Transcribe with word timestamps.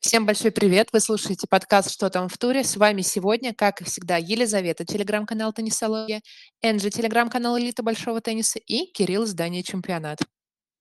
Всем 0.00 0.26
большой 0.26 0.52
привет! 0.52 0.90
Вы 0.92 1.00
слушаете 1.00 1.48
подкаст 1.50 1.90
«Что 1.90 2.08
там 2.08 2.28
в 2.28 2.38
туре?». 2.38 2.62
С 2.62 2.76
вами 2.76 3.02
сегодня, 3.02 3.52
как 3.52 3.80
и 3.80 3.84
всегда, 3.84 4.16
Елизавета, 4.16 4.84
телеграм-канал 4.84 5.52
«Теннисология», 5.52 6.20
Энджи, 6.62 6.88
телеграм-канал 6.90 7.58
«Элита 7.58 7.82
большого 7.82 8.20
тенниса» 8.20 8.60
и 8.60 8.86
Кирилл, 8.92 9.24
издание 9.24 9.64
«Чемпионат». 9.64 10.20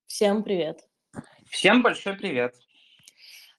Всем 0.06 0.44
привет! 0.44 0.82
Всем 1.50 1.82
большой 1.82 2.14
привет! 2.14 2.54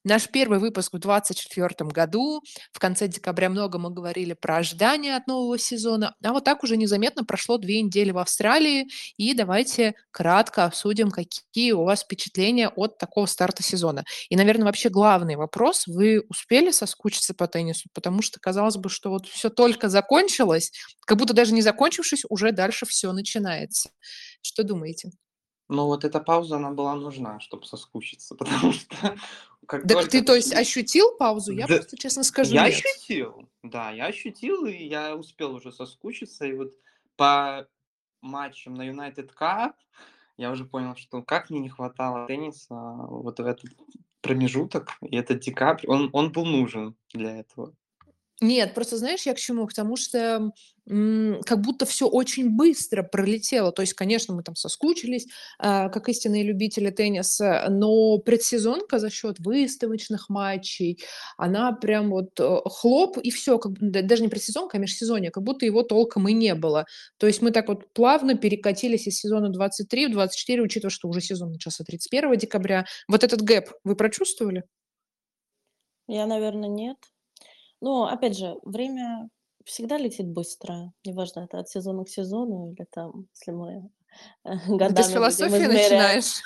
Наш 0.09 0.27
первый 0.31 0.59
выпуск 0.59 0.95
в 0.95 0.99
2024 0.99 1.91
году. 1.91 2.43
В 2.73 2.79
конце 2.79 3.09
декабря 3.09 3.51
много 3.51 3.79
мы 3.79 3.91
говорили 3.91 4.33
про 4.33 4.57
ожидания 4.57 5.15
от 5.15 5.27
нового 5.27 5.59
сезона. 5.59 6.15
А 6.25 6.33
вот 6.33 6.45
так 6.45 6.65
уже 6.65 6.79
незаметно 6.79 7.27
прошло 7.27 7.59
две 7.59 7.83
недели 7.83 8.11
в 8.11 8.17
Австралии. 8.17 8.87
И 9.19 9.35
давайте 9.35 9.93
кратко 10.11 10.65
обсудим, 10.65 11.11
какие 11.11 11.73
у 11.73 11.85
вас 11.85 12.05
впечатления 12.05 12.71
от 12.71 12.97
такого 12.97 13.27
старта 13.27 13.63
сезона. 13.63 14.03
И, 14.31 14.37
наверное, 14.37 14.65
вообще 14.65 14.89
главный 14.89 15.37
вопрос. 15.37 15.87
Вы 15.87 16.23
успели 16.31 16.71
соскучиться 16.71 17.35
по 17.35 17.47
теннису? 17.47 17.91
Потому 17.93 18.23
что 18.23 18.41
казалось 18.41 18.79
бы, 18.79 18.89
что 18.89 19.11
вот 19.11 19.27
все 19.27 19.51
только 19.51 19.91
закончилось, 19.91 20.73
как 21.05 21.19
будто 21.19 21.35
даже 21.35 21.53
не 21.53 21.61
закончившись, 21.61 22.25
уже 22.31 22.53
дальше 22.53 22.87
все 22.87 23.13
начинается. 23.13 23.91
Что 24.41 24.63
думаете? 24.63 25.11
Ну, 25.69 25.87
вот 25.87 26.05
эта 26.05 26.21
пауза, 26.21 26.57
она 26.57 26.71
была 26.71 26.95
нужна, 26.95 27.41
чтобы 27.41 27.67
соскучиться, 27.67 28.35
потому 28.37 28.73
что 28.73 29.17
как 29.67 29.83
Так 29.83 29.93
только 29.93 30.11
ты, 30.11 30.23
то 30.23 30.35
есть, 30.35 30.53
ощутил 30.53 31.17
паузу? 31.17 31.53
Я 31.53 31.67
Да, 31.67 31.77
просто 31.77 31.97
честно 31.99 32.25
скажу, 32.25 32.55
я 32.55 32.67
нет. 32.67 32.75
ощутил, 32.75 33.49
да, 33.63 33.91
я 33.91 34.07
ощутил, 34.07 34.65
и 34.67 34.77
я 34.85 35.15
успел 35.15 35.55
уже 35.55 35.73
соскучиться, 35.73 36.47
и 36.47 36.55
вот 36.55 36.75
по 37.17 37.69
матчам 38.23 38.75
на 38.75 38.89
United 38.89 39.31
Cup 39.39 39.73
я 40.39 40.51
уже 40.51 40.65
понял, 40.65 40.97
что 40.97 41.23
как 41.23 41.51
мне 41.51 41.61
не 41.61 41.69
хватало 41.69 42.27
тенниса 42.27 42.75
вот 42.75 43.39
в 43.39 43.45
этот 43.45 43.71
промежуток, 44.21 44.97
и 45.03 45.17
этот 45.17 45.41
декабрь, 45.41 45.87
он, 45.87 46.11
он 46.13 46.33
был 46.33 46.45
нужен 46.45 46.97
для 47.13 47.41
этого. 47.41 47.75
Нет, 48.41 48.75
просто 48.75 48.97
знаешь, 48.97 49.27
я 49.27 49.35
к 49.35 49.39
чему? 49.39 49.67
К 49.67 49.75
тому, 49.75 49.97
что 49.97 50.53
как 50.89 51.61
будто 51.61 51.85
все 51.85 52.09
очень 52.09 52.57
быстро 52.57 53.03
пролетело. 53.03 53.73
То 53.73 53.83
есть, 53.83 53.93
конечно, 53.93 54.35
мы 54.35 54.43
там 54.43 54.57
соскучились, 54.57 55.27
а, 55.59 55.91
как 55.91 56.09
истинные 56.09 56.45
любители 56.45 56.91
тенниса, 56.91 57.67
но 57.69 58.17
предсезонка 58.19 58.99
за 58.99 59.11
счет 59.11 59.39
выставочных 59.39 60.31
матчей, 60.31 61.03
она 61.37 61.73
прям 61.73 62.09
вот 62.09 62.41
э, 62.41 62.61
хлоп 62.65 63.19
и 63.19 63.31
все, 63.31 63.59
как, 63.59 63.73
даже 63.79 64.23
не 64.23 64.29
предсезонка, 64.29 64.79
а 64.79 64.81
межсезонье, 64.81 65.31
как 65.31 65.43
будто 65.43 65.67
его 65.67 65.83
толком 65.83 66.27
и 66.27 66.33
не 66.33 66.55
было. 66.55 66.87
То 67.19 67.27
есть 67.27 67.43
мы 67.43 67.51
так 67.51 67.69
вот 67.69 67.93
плавно 67.93 68.35
перекатились 68.35 69.07
из 69.07 69.19
сезона 69.19 69.51
23 69.51 70.07
в 70.07 70.13
24, 70.13 70.63
учитывая, 70.63 70.91
что 70.91 71.09
уже 71.09 71.21
сезон 71.21 71.53
начался 71.53 71.85
31 71.85 72.39
декабря. 72.39 72.87
Вот 73.09 73.25
этот 73.25 73.43
гэп 73.43 73.73
вы 73.85 73.95
прочувствовали? 73.95 74.65
Я, 76.07 76.27
наверное, 76.27 76.71
нет. 76.71 76.97
Но, 77.81 78.07
опять 78.07 78.37
же, 78.37 78.57
время 78.65 79.29
всегда 79.69 79.99
летит 79.99 80.27
быстро. 80.27 80.93
Неважно, 81.05 81.41
это 81.41 81.59
от 81.61 81.69
сезона 81.69 82.05
к 82.05 82.09
сезону 82.09 82.73
или 82.73 82.87
там, 82.91 83.27
если 83.35 83.53
мы 83.53 83.91
э, 84.45 84.57
с 84.67 84.69
годами 84.69 84.95
будем 84.95 85.11
философии 85.11 85.67
начинаешь. 85.67 86.43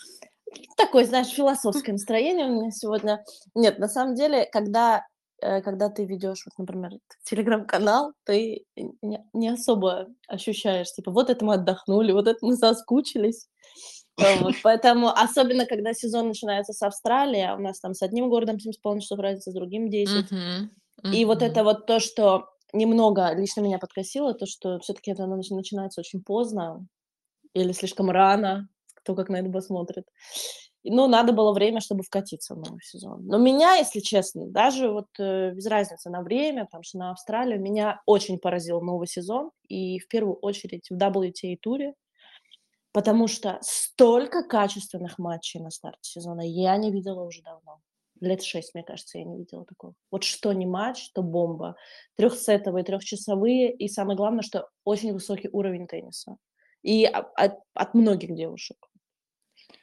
Такое, 0.76 1.06
знаешь, 1.06 1.28
философское 1.28 1.92
настроение 1.92 2.46
у 2.46 2.60
меня 2.60 2.70
сегодня. 2.70 3.24
Нет, 3.54 3.78
на 3.78 3.88
самом 3.88 4.14
деле, 4.14 4.46
когда, 4.52 5.06
э, 5.40 5.62
когда 5.62 5.88
ты 5.88 6.04
ведешь, 6.04 6.44
вот, 6.44 6.58
например, 6.58 6.98
телеграм-канал, 7.24 8.12
ты 8.24 8.64
не, 8.76 9.24
не 9.32 9.48
особо 9.48 10.08
ощущаешь, 10.28 10.92
типа, 10.92 11.10
вот 11.10 11.30
это 11.30 11.44
мы 11.44 11.54
отдохнули, 11.54 12.12
вот 12.12 12.26
это 12.28 12.38
мы 12.42 12.56
соскучились. 12.56 13.48
Э, 14.20 14.42
Вот, 14.42 14.54
поэтому, 14.62 15.08
особенно 15.08 15.64
когда 15.64 15.94
сезон 15.94 16.28
начинается 16.28 16.72
с 16.72 16.82
Австралии, 16.82 17.40
а 17.40 17.54
у 17.54 17.60
нас 17.60 17.80
там 17.80 17.94
с 17.94 18.02
одним 18.02 18.28
городом 18.28 18.56
7,5 18.56 19.00
часов 19.00 19.18
разницы, 19.20 19.52
с 19.52 19.54
другим 19.54 19.88
10. 19.88 20.30
И 21.10 21.24
вот 21.24 21.42
это 21.42 21.64
вот 21.64 21.86
то, 21.86 22.00
что 22.00 22.46
немного 22.72 23.32
лично 23.34 23.60
меня 23.60 23.78
подкосило, 23.78 24.34
то, 24.34 24.46
что 24.46 24.78
все-таки 24.80 25.10
это 25.10 25.24
нач- 25.24 25.54
начинается 25.54 26.00
очень 26.00 26.22
поздно 26.22 26.86
или 27.54 27.72
слишком 27.72 28.10
рано, 28.10 28.68
кто 28.94 29.14
как 29.14 29.28
на 29.28 29.36
это 29.36 29.50
посмотрит. 29.50 30.04
Ну, 30.84 31.06
надо 31.06 31.32
было 31.32 31.52
время, 31.52 31.80
чтобы 31.80 32.02
вкатиться 32.02 32.54
в 32.54 32.58
новый 32.58 32.82
сезон. 32.82 33.24
Но 33.26 33.38
меня, 33.38 33.76
если 33.76 34.00
честно, 34.00 34.46
даже 34.46 34.90
вот 34.90 35.06
э, 35.18 35.52
без 35.52 35.66
разницы 35.66 36.10
на 36.10 36.22
время, 36.22 36.64
потому 36.64 36.82
что 36.82 36.98
на 36.98 37.12
Австралию, 37.12 37.60
меня 37.60 38.00
очень 38.04 38.38
поразил 38.38 38.80
новый 38.80 39.06
сезон. 39.06 39.50
И 39.68 40.00
в 40.00 40.08
первую 40.08 40.34
очередь 40.36 40.88
в 40.90 40.96
WTA-туре, 40.96 41.94
потому 42.92 43.28
что 43.28 43.58
столько 43.62 44.42
качественных 44.42 45.18
матчей 45.18 45.60
на 45.60 45.70
старте 45.70 46.00
сезона 46.02 46.42
я 46.42 46.76
не 46.76 46.90
видела 46.90 47.22
уже 47.22 47.42
давно. 47.42 47.78
Лет 48.22 48.42
шесть, 48.42 48.72
мне 48.74 48.84
кажется, 48.84 49.18
я 49.18 49.24
не 49.24 49.36
видела 49.36 49.64
такого. 49.64 49.94
Вот 50.12 50.22
что 50.22 50.52
не 50.52 50.64
матч, 50.64 51.10
то 51.10 51.22
бомба. 51.22 51.74
Трехсетовые, 52.16 52.84
трехчасовые, 52.84 53.72
и 53.72 53.88
самое 53.88 54.16
главное, 54.16 54.42
что 54.42 54.68
очень 54.84 55.12
высокий 55.12 55.48
уровень 55.52 55.88
тенниса. 55.88 56.36
И 56.82 57.04
от, 57.04 57.58
от 57.74 57.94
многих 57.94 58.34
девушек. 58.34 58.76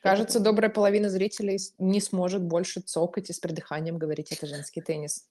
Кажется, 0.01 0.39
добрая 0.39 0.69
половина 0.69 1.09
зрителей 1.09 1.57
не 1.77 1.99
сможет 1.99 2.41
больше 2.41 2.79
цокать 2.79 3.29
и 3.29 3.33
с 3.33 3.39
придыханием 3.39 3.97
говорить, 3.97 4.31
это 4.31 4.47
женский 4.47 4.79
теннис. 4.79 5.27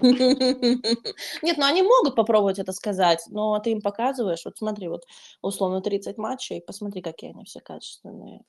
Нет, 0.00 1.58
ну 1.58 1.66
они 1.66 1.82
могут 1.82 2.16
попробовать 2.16 2.58
это 2.58 2.72
сказать, 2.72 3.22
но 3.28 3.58
ты 3.58 3.72
им 3.72 3.82
показываешь, 3.82 4.46
вот 4.46 4.56
смотри, 4.56 4.88
вот 4.88 5.04
условно 5.42 5.82
30 5.82 6.16
матчей, 6.16 6.62
посмотри, 6.62 7.02
какие 7.02 7.32
они 7.32 7.44
все 7.44 7.60
качественные. 7.60 8.40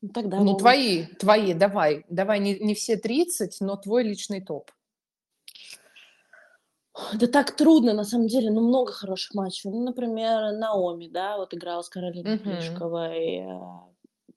Ну, 0.00 0.08
Тогда 0.08 0.38
Ну, 0.40 0.54
твои, 0.56 1.06
твои, 1.18 1.54
давай. 1.54 2.04
Давай 2.08 2.40
не, 2.40 2.58
не 2.58 2.74
все 2.74 2.96
30, 2.96 3.58
но 3.60 3.76
твой 3.76 4.04
личный 4.04 4.40
топ. 4.40 4.70
Да 7.14 7.26
так 7.26 7.56
трудно, 7.56 7.94
на 7.94 8.04
самом 8.04 8.26
деле, 8.26 8.50
ну, 8.50 8.60
много 8.60 8.92
хороших 8.92 9.34
матчей. 9.34 9.70
Ну, 9.70 9.82
например, 9.82 10.52
Наоми, 10.52 11.08
да, 11.08 11.36
вот 11.38 11.54
играла 11.54 11.82
с 11.82 11.88
Каролиной 11.88 12.34
Мгм. 12.36 12.42
Плишковой. 12.44 13.36
э, 13.38 13.60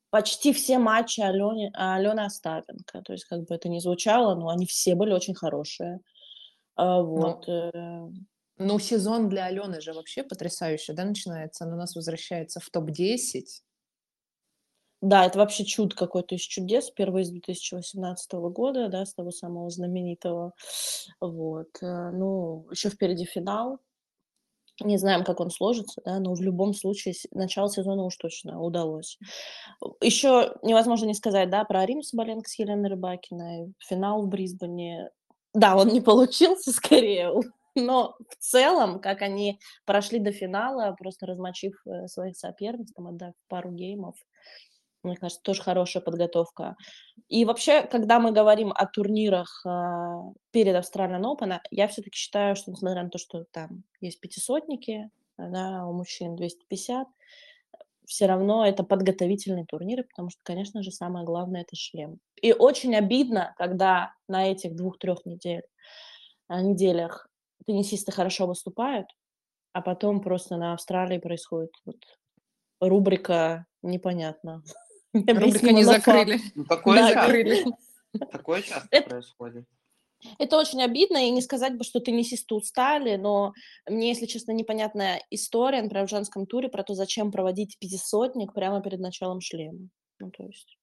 Почти 0.10 0.54
все 0.54 0.78
матчи 0.78 1.20
Алены, 1.20 1.72
Алены 1.74 2.22
Остапенко. 2.22 3.02
То 3.02 3.12
есть, 3.12 3.26
как 3.26 3.44
бы 3.44 3.56
это 3.56 3.68
ни 3.68 3.80
звучало, 3.80 4.36
но 4.36 4.48
они 4.48 4.66
все 4.66 4.96
были 4.96 5.12
очень 5.12 5.36
хорошие. 5.36 6.00
А, 6.78 7.02
Ну, 7.02 7.08
Вот. 7.08 7.50
э, 7.50 7.72
ну, 8.58 8.80
сезон 8.80 9.28
для 9.28 9.46
Алены 9.48 9.82
же 9.82 9.92
вообще 9.92 10.24
потрясающе, 10.24 10.94
да, 10.94 11.04
начинается. 11.04 11.66
Она 11.66 11.76
у 11.76 11.80
нас 11.80 11.96
возвращается 11.96 12.62
в 12.62 12.70
топ-10. 12.70 13.65
Да, 15.06 15.24
это 15.28 15.38
вообще 15.38 15.66
чудо 15.66 15.96
какой-то 15.96 16.34
из 16.34 16.42
чудес. 16.42 16.90
Первый 16.90 17.22
из 17.22 17.30
2018 17.30 18.50
года, 18.50 18.88
да, 18.90 19.06
с 19.06 19.14
того 19.14 19.30
самого 19.30 19.70
знаменитого. 19.70 20.54
Вот. 21.22 21.68
э, 21.84 22.10
Ну, 22.12 22.66
еще 22.72 22.90
впереди 22.90 23.24
финал. 23.26 23.78
Не 24.82 24.98
знаем, 24.98 25.24
как 25.24 25.40
он 25.40 25.52
сложится, 25.52 26.02
да, 26.04 26.20
но 26.20 26.34
в 26.34 26.42
любом 26.42 26.74
случае 26.74 27.14
начало 27.32 27.70
сезона 27.70 28.04
уж 28.04 28.18
точно 28.18 28.60
удалось. 28.60 29.20
Еще 30.02 30.56
невозможно 30.64 31.06
не 31.06 31.14
сказать, 31.14 31.52
да, 31.52 31.64
про 31.66 31.86
Рим 31.86 32.02
Соболенко 32.02 32.50
с 32.50 32.58
Еленой 32.58 32.90
Рыбакиной. 32.90 33.74
Финал 33.88 34.24
в 34.24 34.28
Брисбене. 34.28 35.12
Да, 35.54 35.78
он 35.78 35.90
не 35.90 36.02
получился 36.02 36.72
скорее, 36.74 37.32
но 37.76 38.16
в 38.28 38.36
целом, 38.40 39.00
как 39.00 39.22
они 39.22 39.60
прошли 39.86 40.18
до 40.18 40.32
финала, 40.32 40.96
просто 40.98 41.28
размочив 41.28 41.76
э, 41.86 42.08
своих 42.08 42.36
соперниц, 42.36 42.92
там, 42.94 43.08
отдав 43.08 43.34
пару 43.48 43.72
геймов, 43.72 44.16
мне 45.06 45.18
кажется, 45.18 45.42
тоже 45.42 45.62
хорошая 45.62 46.04
подготовка. 46.04 46.76
И 47.28 47.46
вообще, 47.46 47.84
когда 47.84 48.20
мы 48.20 48.32
говорим 48.32 48.72
о 48.76 48.86
турнирах 48.86 49.62
а, 49.66 50.32
перед 50.52 50.76
Australian 50.76 51.24
Open, 51.24 51.60
я 51.72 51.88
все-таки 51.88 52.18
считаю, 52.18 52.56
что 52.56 52.72
несмотря 52.72 53.04
на 53.04 53.10
то, 53.10 53.18
что 53.18 53.46
там 53.52 53.84
есть 54.02 54.20
пятисотники, 54.20 55.10
да, 55.38 55.86
у 55.86 55.94
мужчин 55.94 56.36
250, 56.36 57.08
все 58.06 58.26
равно 58.28 58.66
это 58.66 58.84
подготовительные 58.84 59.66
турниры, 59.66 60.04
потому 60.04 60.30
что, 60.30 60.40
конечно 60.44 60.84
же, 60.84 60.92
самое 60.92 61.26
главное 61.26 61.62
это 61.62 61.76
шлем. 61.76 62.20
И 62.42 62.54
очень 62.54 62.96
обидно, 62.96 63.54
когда 63.58 64.14
на 64.28 64.52
этих 64.52 64.76
двух-трех 64.76 65.26
недель, 65.26 65.64
а, 66.48 66.62
неделях 66.62 67.28
теннисисты 67.66 68.12
хорошо 68.12 68.46
выступают, 68.48 69.08
а 69.74 69.82
потом 69.82 70.22
просто 70.22 70.58
на 70.58 70.74
Австралии 70.74 71.18
происходит 71.18 71.72
вот 71.86 71.98
рубрика 72.80 73.66
непонятно. 73.82 74.64
Рубрика 75.28 75.72
не 75.72 75.84
закрыли. 75.84 76.40
Ну, 76.56 76.66
такое 76.66 77.00
Да, 77.00 77.14
Закрыли. 77.14 77.66
такое 78.32 78.62
часто 78.62 78.88
это, 78.92 79.10
происходит. 79.10 79.66
это 80.40 80.58
очень 80.58 80.82
обидно, 80.82 81.18
и 81.28 81.32
не 81.32 81.42
сказать 81.42 81.78
бы, 81.78 81.84
что 81.84 82.00
теннисисты 82.00 82.56
устали, 82.56 83.16
но 83.16 83.54
мне, 83.90 84.10
если 84.10 84.26
честно, 84.26 84.52
непонятная 84.52 85.22
история, 85.30 85.82
например, 85.82 86.08
в 86.08 86.10
женском 86.10 86.46
туре 86.46 86.70
про 86.70 86.84
то, 86.84 86.94
зачем 86.94 87.32
проводить 87.32 87.78
пятисотник 87.80 88.54
прямо 88.54 88.82
перед 88.82 89.00
началом 89.00 89.42
шлема. 89.42 89.90
Ну, 90.20 90.32
то 90.32 90.44
есть... 90.44 90.78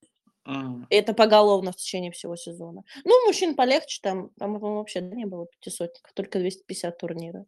И 0.90 0.94
это 0.96 1.14
поголовно 1.14 1.70
в 1.70 1.76
течение 1.76 2.11
всего 2.11 2.34
сезона. 2.34 2.82
Ну, 3.05 3.26
мужчин 3.26 3.55
полегче, 3.55 4.00
там, 4.02 4.31
там 4.38 4.55
по-моему, 4.55 4.79
вообще 4.79 5.00
не 5.00 5.25
было 5.25 5.46
пятисотников, 5.46 6.12
только 6.14 6.40
250 6.40 6.99
турнира. 6.99 7.46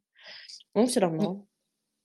Ну, 0.74 0.86
все 0.86 1.00
равно. 1.00 1.44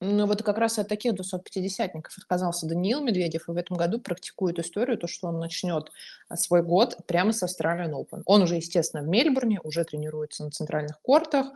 Ну, 0.01 0.27
вот 0.27 0.43
как 0.43 0.57
раз 0.57 0.79
от 0.79 0.87
таких 0.87 1.13
250-ников 1.13 2.17
отказался 2.17 2.65
Даниил 2.65 3.01
Медведев, 3.01 3.49
и 3.49 3.51
в 3.51 3.57
этом 3.57 3.75
году 3.75 3.99
практикует 3.99 4.57
историю, 4.57 4.97
то, 4.97 5.07
что 5.07 5.27
он 5.27 5.39
начнет 5.39 5.91
а, 6.29 6.37
свой 6.37 6.63
год 6.63 6.97
прямо 7.05 7.33
с 7.33 7.43
Australian 7.43 7.91
Open. 7.91 8.21
Он 8.25 8.41
уже, 8.41 8.55
естественно, 8.55 9.03
в 9.03 9.07
Мельбурне, 9.07 9.59
уже 9.61 9.83
тренируется 9.83 10.45
на 10.45 10.51
центральных 10.51 11.01
кортах, 11.01 11.47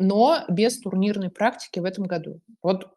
но 0.00 0.44
без 0.48 0.80
турнирной 0.80 1.30
практики 1.30 1.78
в 1.78 1.84
этом 1.84 2.06
году. 2.06 2.40
Вот 2.62 2.88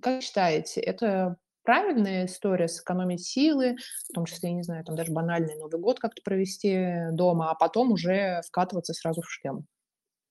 как 0.00 0.22
считаете, 0.22 0.80
это 0.80 1.36
правильная 1.62 2.24
история 2.24 2.68
сэкономить 2.68 3.26
силы, 3.26 3.76
в 4.08 4.14
том 4.14 4.24
числе, 4.24 4.50
я 4.50 4.54
не 4.54 4.62
знаю, 4.62 4.84
там 4.84 4.96
даже 4.96 5.12
банальный 5.12 5.56
Новый 5.56 5.80
год 5.80 5.98
как-то 5.98 6.22
провести 6.22 7.10
дома, 7.12 7.50
а 7.50 7.54
потом 7.54 7.92
уже 7.92 8.40
вкатываться 8.46 8.94
сразу 8.94 9.20
в 9.20 9.30
шлем? 9.30 9.66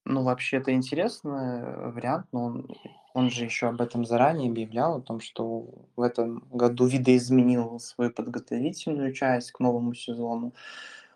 Ну, 0.06 0.24
вообще, 0.24 0.58
это 0.58 0.72
интересный 0.72 1.62
э, 1.62 1.90
вариант, 1.90 2.28
но 2.32 2.46
он, 2.46 2.68
он 3.16 3.32
же 3.32 3.44
еще 3.44 3.68
об 3.68 3.82
этом 3.82 4.06
заранее 4.06 4.52
объявлял, 4.52 4.98
о 4.98 5.02
том, 5.02 5.20
что 5.20 5.68
в 5.96 6.02
этом 6.02 6.48
году 6.52 6.86
видоизменил 6.86 7.80
свою 7.80 8.12
подготовительную 8.12 9.14
часть 9.14 9.52
к 9.52 9.60
новому 9.60 9.96
сезону. 9.96 10.54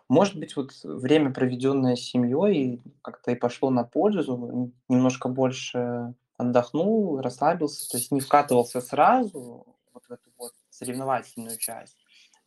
Может 0.08 0.36
быть, 0.40 0.56
вот 0.56 0.72
время, 0.82 1.32
проведенное 1.32 1.94
с 1.94 2.00
семьей, 2.00 2.82
как-то 3.02 3.30
и 3.30 3.36
пошло 3.36 3.70
на 3.70 3.84
пользу, 3.84 4.72
немножко 4.88 5.28
больше 5.28 6.14
отдохнул, 6.36 7.20
расслабился, 7.20 7.88
то 7.88 7.96
есть 7.96 8.10
не 8.10 8.20
вкатывался 8.20 8.80
сразу 8.80 9.66
вот 9.92 10.04
в 10.08 10.10
эту 10.10 10.30
вот 10.36 10.52
соревновательную 10.70 11.56
часть, 11.58 11.96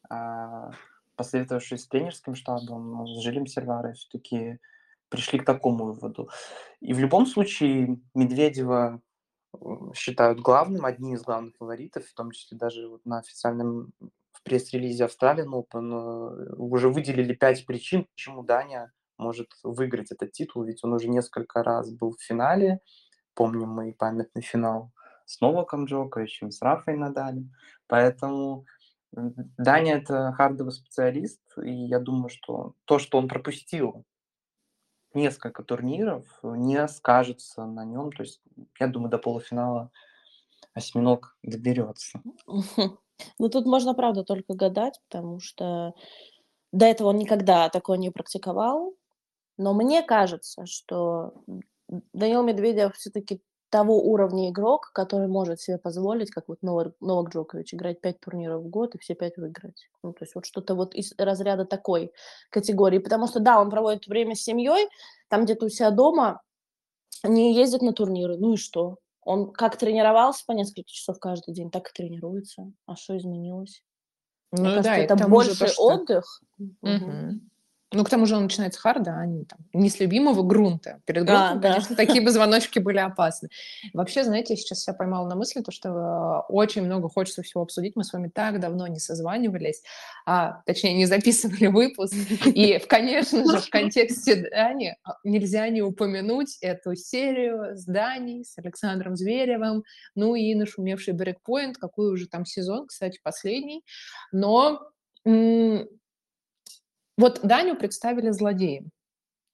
а, 0.10 0.72
посоветовавшись 1.16 1.84
с 1.84 1.88
тренерским 1.88 2.36
штабом, 2.36 3.08
с 3.08 3.22
Жилем 3.22 3.48
Серварой, 3.48 3.94
все-таки 3.94 4.60
пришли 5.14 5.38
к 5.38 5.46
такому 5.46 5.86
выводу. 5.86 6.30
И 6.82 6.92
в 6.94 7.00
любом 7.00 7.28
случае 7.28 8.00
Медведева 8.16 9.00
считают 9.94 10.40
главным, 10.40 10.86
одним 10.86 11.14
из 11.14 11.22
главных 11.22 11.56
фаворитов, 11.58 12.04
в 12.08 12.14
том 12.16 12.32
числе 12.32 12.58
даже 12.58 12.90
вот 12.90 13.06
на 13.06 13.20
официальном 13.20 13.94
в 14.32 14.42
пресс-релизе 14.44 15.06
Australian 15.06 15.52
Open 15.54 15.92
э, 15.94 16.56
уже 16.56 16.90
выделили 16.90 17.36
пять 17.36 17.64
причин, 17.68 18.08
почему 18.16 18.44
Даня 18.44 18.92
может 19.20 19.50
выиграть 19.62 20.12
этот 20.12 20.32
титул, 20.32 20.64
ведь 20.64 20.84
он 20.84 20.94
уже 20.94 21.08
несколько 21.08 21.62
раз 21.62 21.92
был 21.92 22.16
в 22.18 22.22
финале, 22.22 22.80
помним 23.36 23.70
мы 23.70 23.94
памятный 23.94 24.42
финал 24.42 24.92
с 25.26 25.40
Новаком 25.40 25.86
Джоковичем, 25.86 26.50
с 26.50 26.60
Рафой 26.64 26.98
Надалем, 26.98 27.52
поэтому 27.88 28.66
Даня 29.12 29.98
это 29.98 30.34
хардовый 30.34 30.74
специалист, 30.74 31.40
и 31.64 31.72
я 31.72 32.00
думаю, 32.00 32.30
что 32.30 32.74
то, 32.86 32.98
что 32.98 33.20
он 33.20 33.28
пропустил 33.28 34.04
несколько 35.16 35.64
турниров 35.64 36.26
не 36.44 36.88
скажется 36.88 37.66
на 37.66 37.86
нем. 37.86 38.12
То 38.12 38.24
есть, 38.24 38.42
я 38.80 38.88
думаю, 38.88 39.10
до 39.10 39.18
полуфинала 39.18 39.92
осьминог 40.74 41.38
доберется. 41.44 42.22
Ну, 43.38 43.50
тут 43.50 43.66
можно, 43.66 43.94
правда, 43.94 44.24
только 44.24 44.56
гадать, 44.56 45.00
потому 45.08 45.40
что 45.40 45.94
до 46.72 46.86
этого 46.86 47.10
он 47.10 47.18
никогда 47.18 47.70
такое 47.70 47.98
не 47.98 48.10
практиковал. 48.10 48.96
Но 49.58 49.74
мне 49.74 50.02
кажется, 50.02 50.66
что 50.66 51.34
Данил 52.14 52.44
Медведев 52.44 52.96
все-таки 52.96 53.42
того 53.74 54.04
уровня 54.04 54.52
игрок, 54.52 54.92
который 54.94 55.28
может 55.28 55.60
себе 55.60 55.80
позволить, 55.80 56.30
как 56.30 56.48
вот 56.48 56.62
Новак, 56.62 56.94
Новак 57.02 57.34
Джокович, 57.34 57.74
играть 57.74 58.00
пять 58.02 58.20
турниров 58.20 58.62
в 58.62 58.70
год 58.70 58.94
и 58.94 59.00
все 59.00 59.16
пять 59.16 59.36
выиграть. 59.36 59.90
Ну, 60.04 60.14
то 60.14 60.26
есть 60.26 60.36
вот 60.36 60.46
что-то 60.46 60.76
вот 60.76 60.94
из 60.94 61.12
разряда 61.18 61.66
такой 61.66 62.12
категории. 62.52 63.00
Потому 63.00 63.26
что, 63.26 63.40
да, 63.40 63.60
он 63.60 63.72
проводит 63.72 64.06
время 64.06 64.36
с 64.36 64.44
семьей, 64.44 64.90
там 65.28 65.46
где-то 65.46 65.66
у 65.66 65.70
себя 65.70 65.90
дома, 65.90 66.44
не 67.24 67.56
ездит 67.56 67.82
на 67.82 67.94
турниры. 67.94 68.38
Ну 68.38 68.54
и 68.54 68.58
что? 68.58 68.98
Он 69.24 69.52
как 69.52 69.76
тренировался 69.78 70.46
по 70.46 70.52
несколько 70.52 70.88
часов 70.92 71.18
каждый 71.18 71.56
день, 71.56 71.72
так 71.72 71.90
и 71.90 71.94
тренируется. 71.96 72.72
А 72.86 72.96
что 72.96 73.18
изменилось? 73.18 73.82
Ну 74.52 74.66
Мне 74.66 74.76
да, 74.76 74.84
кажется, 74.84 75.16
это 75.16 75.28
больше 75.28 75.66
отдых. 75.80 76.44
Угу. 76.60 76.76
Угу. 76.84 77.40
Ну, 77.94 78.04
к 78.04 78.10
тому 78.10 78.26
же 78.26 78.36
он 78.36 78.44
начинает 78.44 78.74
с 78.74 78.78
харда, 78.78 79.16
а 79.20 79.26
не, 79.26 79.46
там, 79.46 79.60
не 79.72 79.90
с 79.90 80.00
любимого 80.00 80.42
грунта. 80.42 81.00
Перед 81.06 81.26
грунтом, 81.26 81.58
а, 81.58 81.62
да. 81.62 81.70
конечно, 81.70 81.96
такие 81.96 82.22
бы 82.26 82.32
звоночки 82.32 82.80
были 82.80 82.98
опасны. 82.98 83.50
Вообще, 83.94 84.24
знаете, 84.24 84.54
я 84.54 84.58
сейчас 84.58 84.82
себя 84.82 84.96
поймала 84.96 85.28
на 85.28 85.36
мысли, 85.36 85.62
то, 85.62 85.72
что 85.72 85.90
э, 85.90 86.52
очень 86.52 86.82
много 86.82 87.08
хочется 87.08 87.44
всего 87.44 87.62
обсудить. 87.62 87.96
Мы 87.96 88.04
с 88.04 88.12
вами 88.12 88.30
так 88.30 88.60
давно 88.60 88.88
не 88.88 89.00
созванивались, 89.00 89.84
а, 90.26 90.64
точнее, 90.66 90.96
не 90.96 91.06
записывали 91.06 91.68
выпуск. 91.68 92.16
И, 92.46 92.80
конечно 92.90 93.46
же, 93.52 93.60
в 93.60 93.70
контексте 93.70 94.48
Дани 94.50 94.96
а, 95.04 95.18
нельзя 95.24 95.70
не 95.70 95.84
упомянуть 95.84 96.58
эту 96.62 96.96
серию 96.96 97.78
с 97.78 97.86
Даней, 97.86 98.44
с 98.44 98.58
Александром 98.58 99.16
Зверевым, 99.16 99.84
ну 100.16 100.34
и 100.34 100.56
нашумевший 100.56 101.14
брейкпоинт, 101.14 101.78
какой 101.78 102.12
уже 102.12 102.28
там 102.28 102.46
сезон, 102.46 102.88
кстати, 102.88 103.20
последний. 103.24 103.84
Но 104.32 104.82
вот 107.18 107.40
Даню 107.44 107.76
представили 107.76 108.30
злодеем. 108.30 108.92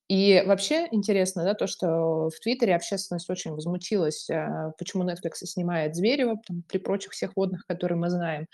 И 0.09 0.41
вообще 0.43 0.87
интересно, 0.91 1.43
да, 1.43 1.53
то, 1.53 1.67
что 1.67 2.29
в 2.29 2.39
Твиттере 2.41 2.75
общественность 2.75 3.29
очень 3.29 3.51
возмутилась, 3.51 4.27
э, 4.27 4.71
почему 4.79 5.07
Netflix 5.07 5.45
снимает 5.45 5.95
Зверева 5.95 6.37
там, 6.47 6.63
при 6.67 6.79
прочих 6.79 7.11
всех 7.11 7.33
водных, 7.35 7.63
которые 7.67 7.99
мы 7.99 8.09
знаем. 8.09 8.47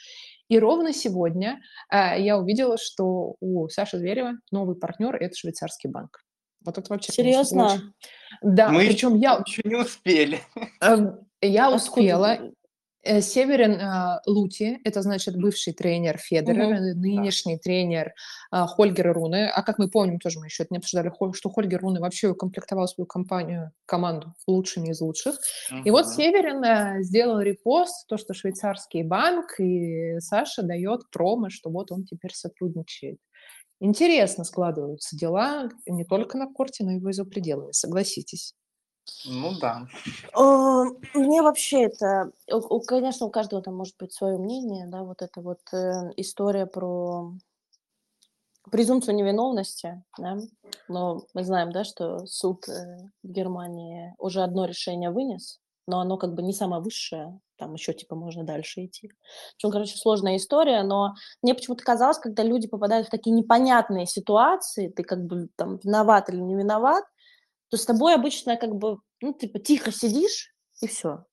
И 0.50 0.60
ровно 0.60 0.92
сегодня 0.92 1.62
э, 1.90 2.22
я 2.22 2.38
увидела, 2.38 2.78
что 2.78 3.36
у 3.40 3.70
Саши 3.70 3.98
Зверева 3.98 4.34
новый 4.52 4.76
партнер– 4.76 5.16
это 5.20 5.34
швейцарский 5.34 5.90
банк. 5.90 6.20
Вот 6.66 6.78
это 6.78 6.92
вообще... 6.92 7.14
Серьезно? 7.14 7.66
Очень... 7.68 7.94
Да, 8.42 8.70
мы 8.70 8.88
причем 8.88 9.16
я... 9.16 9.42
еще 9.46 9.62
не 9.64 9.76
успели. 9.76 10.42
Эм, 10.82 11.26
я 11.40 11.74
успела. 11.74 12.34
Э, 12.34 12.52
Северин 13.22 13.74
э, 13.74 14.20
Лути, 14.26 14.80
это 14.84 15.02
значит 15.02 15.38
бывший 15.38 15.74
тренер 15.74 16.18
Федерера, 16.18 16.78
угу. 16.78 17.00
нынешний 17.00 17.56
да. 17.56 17.62
тренер 17.64 18.14
э, 18.52 18.66
Хольгера 18.68 19.14
Руны. 19.14 19.48
А 19.48 19.62
как 19.64 19.78
мы 19.78 19.90
помним, 19.90 20.20
тоже 20.20 20.40
мы 20.40 20.48
еще 20.48 20.64
это 20.64 20.74
не 20.74 20.80
обсуждали, 20.80 21.12
что 21.34 21.50
Хольгер 21.50 21.82
Руны 21.82 22.00
вообще 22.00 22.30
укомплектовал 22.30 22.88
свою 22.88 23.06
компанию, 23.06 23.72
команду 23.86 24.34
лучшими 24.48 24.90
из 24.90 25.02
лучших. 25.02 25.36
Угу. 25.72 25.82
И 25.86 25.92
вот 25.92 26.10
Северин 26.10 27.04
сделал 27.04 27.40
репост, 27.40 28.08
то, 28.08 28.18
что 28.18 28.34
швейцарский 28.34 29.04
банк 29.04 29.60
и 29.60 30.20
Саша 30.20 30.64
дает 30.64 31.10
промо, 31.12 31.50
что 31.50 31.70
вот 31.70 31.92
он 31.92 32.06
теперь 32.06 32.34
сотрудничает. 32.34 33.20
Интересно 33.80 34.46
складываются 34.46 35.18
дела 35.18 35.70
не 35.86 36.06
только 36.06 36.38
на 36.38 36.52
корте, 36.52 36.84
но 36.84 36.94
и 36.94 37.14
за 37.14 37.26
пределами, 37.26 37.72
согласитесь. 37.72 38.56
Ну 39.26 39.58
да. 39.60 39.88
А, 40.34 40.84
мне 41.14 41.42
вообще 41.42 41.84
это, 41.84 42.32
конечно, 42.88 43.28
у 43.28 43.30
каждого 43.30 43.62
там 43.62 43.76
может 43.76 43.96
быть 43.98 44.14
свое 44.14 44.38
мнение, 44.38 44.88
да, 44.88 45.04
вот 45.04 45.22
эта 45.22 45.42
вот 45.42 45.62
э, 45.74 46.12
история 46.18 46.66
про 46.66 47.32
презумпцию 48.72 49.16
невиновности, 49.16 50.04
да, 50.18 50.38
но 50.88 51.26
мы 51.34 51.44
знаем, 51.44 51.72
да, 51.72 51.84
что 51.84 52.26
суд 52.26 52.68
э, 52.68 53.10
в 53.24 53.28
Германии 53.28 54.16
уже 54.18 54.42
одно 54.42 54.66
решение 54.66 55.12
вынес, 55.12 55.60
но 55.88 56.00
оно 56.00 56.18
как 56.18 56.34
бы 56.34 56.42
не 56.42 56.54
самое 56.54 56.82
высшее, 56.82 57.40
там 57.58 57.74
еще 57.74 57.94
типа 57.94 58.16
можно 58.16 58.44
дальше 58.44 58.86
идти. 58.86 59.10
В 59.10 59.56
общем, 59.56 59.72
короче, 59.72 59.98
сложная 59.98 60.38
история, 60.38 60.84
но 60.84 61.14
мне 61.42 61.54
почему-то 61.54 61.84
казалось, 61.84 62.18
когда 62.18 62.44
люди 62.44 62.68
попадают 62.68 63.08
в 63.08 63.12
такие 63.12 63.36
непонятные 63.36 64.08
ситуации, 64.08 64.90
ты 64.90 65.04
как 65.04 65.26
бы 65.26 65.50
там 65.56 65.78
виноват 65.84 66.30
или 66.30 66.40
не 66.40 66.56
виноват, 66.56 67.04
то 67.70 67.78
с 67.78 67.86
тобой 67.86 68.14
обычно 68.16 68.58
как 68.58 68.76
бы, 68.76 68.98
ну, 69.22 69.34
типа, 69.34 69.60
тихо 69.60 69.92
сидишь, 69.92 70.54
и 70.82 70.88
все. 70.88 71.26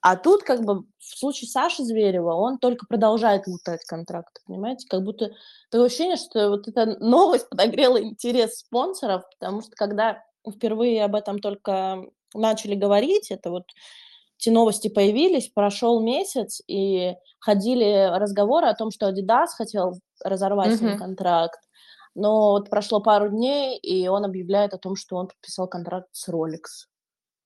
А 0.00 0.16
тут, 0.16 0.42
как 0.42 0.64
бы, 0.64 0.84
в 0.98 1.18
случае 1.18 1.48
Саши 1.48 1.82
Зверева, 1.82 2.34
он 2.34 2.58
только 2.58 2.86
продолжает 2.86 3.46
лутать 3.46 3.84
контракт, 3.84 4.40
понимаете? 4.46 4.86
Как 4.88 5.02
будто 5.02 5.32
такое 5.70 5.86
ощущение, 5.86 6.16
что 6.16 6.50
вот 6.50 6.68
эта 6.68 6.86
новость 7.00 7.48
подогрела 7.48 8.00
интерес 8.00 8.60
спонсоров, 8.60 9.24
потому 9.38 9.60
что 9.60 9.72
когда 9.72 10.22
впервые 10.48 11.04
об 11.04 11.16
этом 11.16 11.40
только 11.40 12.04
начали 12.32 12.74
говорить, 12.74 13.30
это 13.30 13.50
вот 13.50 13.64
эти 14.38 14.50
новости 14.50 14.88
появились, 14.88 15.48
прошел 15.48 16.00
месяц, 16.00 16.62
и 16.68 17.14
ходили 17.40 18.08
разговоры 18.16 18.68
о 18.68 18.74
том, 18.74 18.92
что 18.92 19.08
Adidas 19.10 19.48
хотел 19.56 19.98
разорвать 20.22 20.72
mm-hmm. 20.72 20.76
с 20.76 20.80
ним 20.80 20.98
контракт, 20.98 21.58
но 22.14 22.52
вот 22.52 22.70
прошло 22.70 23.00
пару 23.00 23.28
дней, 23.28 23.78
и 23.78 24.08
он 24.08 24.24
объявляет 24.24 24.74
о 24.74 24.78
том, 24.78 24.96
что 24.96 25.16
он 25.16 25.28
подписал 25.28 25.68
контракт 25.68 26.08
с 26.12 26.28
Rolex. 26.28 26.86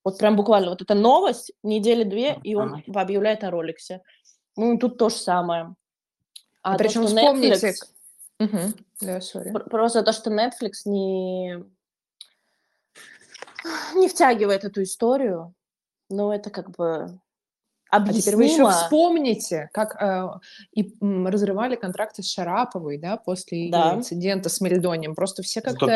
Вот 0.04 0.19
прям 0.19 0.37
буквально 0.37 0.71
вот 0.71 0.83
эта 0.83 0.95
новость, 0.95 1.52
недели 1.62 2.04
две, 2.04 2.38
и 2.42 2.54
он 2.54 2.83
объявляет 2.95 3.45
о 3.45 3.50
Rolex. 3.50 4.00
Ну, 4.57 4.78
тут 4.78 4.99
то 4.99 5.09
же 5.09 5.16
самое. 5.16 5.75
А, 6.62 6.75
а 6.75 6.78
причем 6.78 7.02
то, 7.02 7.09
вспомните... 7.09 7.54
Netflix... 7.54 7.75
Угу. 8.40 8.59
Да, 9.02 9.19
sorry. 9.19 9.69
Просто 9.69 10.02
то, 10.02 10.12
что 10.12 10.31
Netflix 10.31 10.83
не... 10.87 11.64
не 13.95 14.09
втягивает 14.09 14.64
эту 14.64 14.83
историю, 14.83 15.54
ну, 16.09 16.33
это 16.33 16.50
как 16.50 16.71
бы 16.71 17.21
А 17.92 18.12
теперь 18.12 18.37
вы 18.37 18.44
еще 18.44 18.62
объяснимо. 18.62 18.70
вспомните, 18.70 19.70
как 19.72 20.00
э, 20.02 20.28
и, 20.75 20.94
м, 21.00 21.26
разрывали 21.26 21.76
контракты 21.76 22.22
с 22.22 22.30
Шараповой, 22.32 22.99
да, 22.99 23.16
после 23.16 23.70
Да. 23.70 23.94
инцидента 23.96 24.49
с 24.49 24.61
Мельдонием. 24.61 25.14
Просто 25.14 25.42
все 25.42 25.61
как-то 25.61 25.87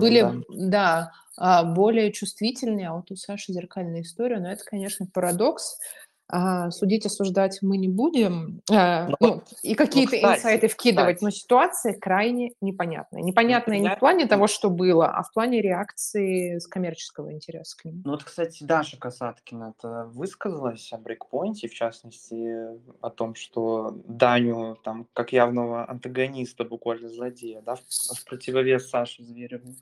были, 0.00 0.20
да. 0.22 0.32
да, 0.48 1.12
а, 1.36 1.64
более 1.64 2.12
чувствительные, 2.12 2.88
а 2.88 2.94
вот 2.94 3.10
у 3.10 3.16
Саши 3.16 3.52
зеркальная 3.52 4.02
история, 4.02 4.38
но 4.38 4.50
это, 4.50 4.64
конечно, 4.64 5.06
парадокс. 5.12 5.78
А, 6.28 6.70
Судить, 6.70 7.04
осуждать 7.04 7.58
мы 7.60 7.76
не 7.76 7.88
будем, 7.88 8.62
Ну, 8.70 9.16
ну, 9.20 9.42
и 9.62 9.74
какие-то 9.74 10.16
кстати, 10.16 10.38
инсайты 10.38 10.68
вкидывать, 10.68 11.20
но 11.20 11.28
кстати. 11.28 11.42
ситуация 11.42 11.94
крайне 11.94 12.52
непонятная. 12.62 13.22
Непонятная 13.22 13.78
не 13.78 13.90
в 13.90 13.98
плане 13.98 14.26
того, 14.26 14.46
что 14.46 14.70
было, 14.70 15.08
а 15.08 15.22
в 15.22 15.32
плане 15.32 15.60
реакции 15.60 16.58
с 16.58 16.66
коммерческого 16.66 17.32
интереса 17.32 17.76
к 17.76 17.84
нему. 17.84 18.02
Ну 18.04 18.12
вот, 18.12 18.24
кстати, 18.24 18.64
Даша 18.64 18.98
Касаткина 18.98 19.74
это 19.78 20.06
высказалась 20.06 20.92
о 20.92 20.98
брейкпоинте, 20.98 21.68
в 21.68 21.74
частности, 21.74 22.68
о 23.02 23.10
том, 23.10 23.34
что 23.34 23.94
Даню 24.06 24.78
там 24.82 25.06
как 25.12 25.32
явного 25.32 25.88
антагониста, 25.88 26.64
буквально 26.64 27.10
злодея, 27.10 27.60
да, 27.60 27.76
в, 27.76 28.24
противовес 28.24 28.88
Саше 28.88 29.22
Звереву 29.22 29.76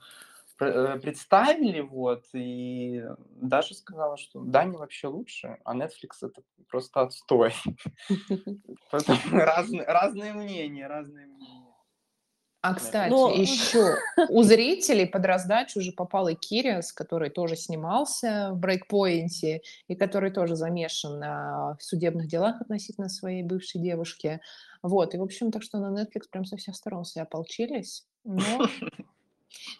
представили, 1.00 1.80
вот, 1.80 2.24
и 2.32 3.04
Даша 3.30 3.74
сказала, 3.74 4.16
что 4.16 4.40
Даня 4.40 4.78
вообще 4.78 5.08
лучше, 5.08 5.58
а 5.64 5.76
Netflix 5.76 6.18
это 6.22 6.42
просто 6.68 7.02
отстой. 7.02 7.54
Разные, 9.30 10.32
мнения, 10.32 10.86
разные 10.86 11.26
мнения. 11.26 11.72
А, 12.62 12.74
кстати, 12.74 13.12
еще 13.40 13.96
у 14.28 14.44
зрителей 14.44 15.04
под 15.04 15.24
раздачу 15.24 15.80
уже 15.80 15.90
попал 15.90 16.28
и 16.28 16.36
Кириас, 16.36 16.92
который 16.92 17.28
тоже 17.28 17.56
снимался 17.56 18.50
в 18.52 18.56
брейкпоинте 18.56 19.62
и 19.88 19.96
который 19.96 20.30
тоже 20.30 20.54
замешан 20.54 21.18
на 21.18 21.76
судебных 21.80 22.28
делах 22.28 22.60
относительно 22.60 23.08
своей 23.08 23.42
бывшей 23.42 23.80
девушки. 23.80 24.40
Вот, 24.80 25.12
и, 25.12 25.18
в 25.18 25.22
общем, 25.22 25.50
так 25.50 25.64
что 25.64 25.78
на 25.78 25.92
Netflix 25.92 26.28
прям 26.30 26.44
со 26.44 26.56
всех 26.56 26.76
сторон 26.76 27.02
все 27.02 27.22
ополчились. 27.22 28.06
Но, 28.22 28.68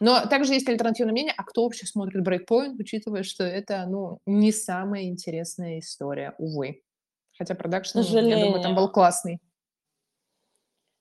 но 0.01 0.27
также 0.27 0.55
есть 0.55 0.69
альтернативное 0.69 1.13
мнение, 1.13 1.35
а 1.37 1.45
кто 1.45 1.65
вообще 1.65 1.87
смотрит 1.87 2.23
брейкпоинт, 2.23 2.79
учитывая, 2.81 3.23
что 3.23 3.45
это, 3.45 3.87
ну, 3.87 4.19
не 4.27 4.53
самая 4.53 5.05
интересная 5.05 5.79
история, 5.79 6.35
увы. 6.39 6.83
Хотя 7.39 7.55
продакшн, 7.55 8.01
я 8.01 8.45
думаю, 8.45 8.63
там 8.63 8.75
был 8.75 8.91
классный. 8.91 9.39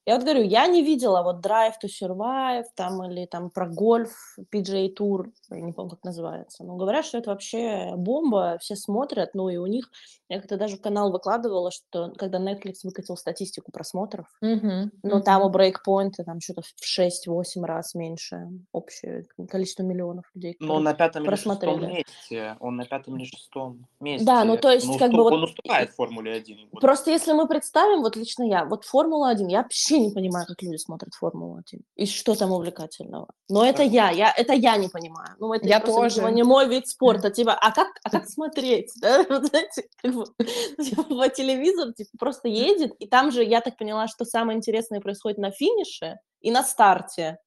Я 0.07 0.15
вот 0.15 0.23
говорю, 0.23 0.41
я 0.43 0.65
не 0.65 0.81
видела 0.81 1.21
вот 1.21 1.45
Drive 1.45 1.73
to 1.83 1.87
Survive 1.87 2.63
там 2.75 3.03
или 3.03 3.27
там 3.27 3.51
про 3.51 3.67
гольф, 3.67 4.35
PGA 4.51 4.89
Tour, 4.97 5.25
я 5.51 5.61
не 5.61 5.73
помню, 5.73 5.91
как 5.91 6.03
называется. 6.03 6.63
Но 6.63 6.75
говорят, 6.75 7.05
что 7.05 7.19
это 7.19 7.29
вообще 7.29 7.91
бомба, 7.95 8.57
все 8.59 8.75
смотрят, 8.75 9.35
ну 9.35 9.49
и 9.49 9.57
у 9.57 9.67
них, 9.67 9.91
я 10.27 10.39
как-то 10.39 10.57
даже 10.57 10.77
в 10.77 10.81
канал 10.81 11.11
выкладывала, 11.11 11.69
что 11.69 12.11
когда 12.17 12.39
Netflix 12.39 12.77
выкатил 12.83 13.15
статистику 13.15 13.71
просмотров, 13.71 14.25
Мгм, 14.41 14.91
ну 15.03 15.21
там 15.21 15.43
у. 15.43 15.51
Breakpoint 15.51 16.13
там 16.25 16.39
что-то 16.41 16.61
в 16.63 16.83
6-8 16.83 17.63
раз 17.63 17.93
меньше 17.93 18.47
общее 18.71 19.25
количество 19.49 19.83
миллионов 19.83 20.25
людей, 20.33 20.55
Но 20.59 20.75
он 20.75 20.83
которые 20.83 20.83
на 20.83 20.93
пятом 20.95 21.23
или 21.25 21.35
шестом 21.35 21.79
месте. 21.81 22.57
Он 22.59 22.75
на 22.75 22.85
пятом 22.85 23.17
или 23.17 23.25
шестом 23.25 23.85
месте. 23.99 24.25
Да, 24.25 24.43
ну, 24.45 24.57
то 24.57 24.71
есть, 24.71 24.89
Он 24.89 24.97
как 24.97 25.11
бы 25.11 25.23
вот 25.23 25.33
Он 25.33 25.43
уступает 25.43 25.91
Формуле 25.91 26.33
1. 26.33 26.69
вот. 26.71 26.81
Просто 26.81 27.11
если 27.11 27.33
мы 27.33 27.47
представим, 27.47 28.01
вот 28.01 28.15
лично 28.15 28.43
я, 28.43 28.65
вот 28.65 28.83
Формула-1, 28.85 29.49
я 29.49 29.61
вообще 29.61 29.90
не 29.99 30.11
понимаю, 30.11 30.45
как 30.47 30.61
люди 30.61 30.77
смотрят 30.77 31.13
Формулу-1. 31.13 31.81
И 31.95 32.05
что 32.05 32.35
там 32.35 32.51
увлекательного. 32.51 33.27
Но 33.49 33.65
это 33.65 33.83
я, 33.83 34.11
я, 34.11 34.31
это 34.31 34.53
я 34.53 34.77
не 34.77 34.87
понимаю. 34.87 35.35
Ну, 35.39 35.53
это 35.53 35.67
Я 35.67 35.79
тоже. 35.79 36.31
не 36.31 36.43
мой 36.43 36.67
вид 36.67 36.87
спорта. 36.87 37.29
Типа, 37.31 37.53
а 37.53 37.71
как, 37.71 37.87
а 38.03 38.09
как 38.09 38.27
смотреть? 38.27 38.91
Да? 39.01 39.25
Вот 39.29 39.45
знаете, 39.45 39.87
как 40.01 40.13
бы, 40.13 40.25
типа, 40.83 41.03
по 41.03 41.29
телевизору 41.29 41.93
типа, 41.93 42.09
просто 42.19 42.47
едет, 42.47 42.93
и 42.99 43.07
там 43.07 43.31
же, 43.31 43.43
я 43.43 43.61
так 43.61 43.77
поняла, 43.77 44.07
что 44.07 44.25
самое 44.25 44.57
интересное 44.57 44.99
происходит 44.99 45.37
на 45.37 45.51
финише 45.51 46.19
и 46.41 46.51
на 46.51 46.63
старте. 46.63 47.37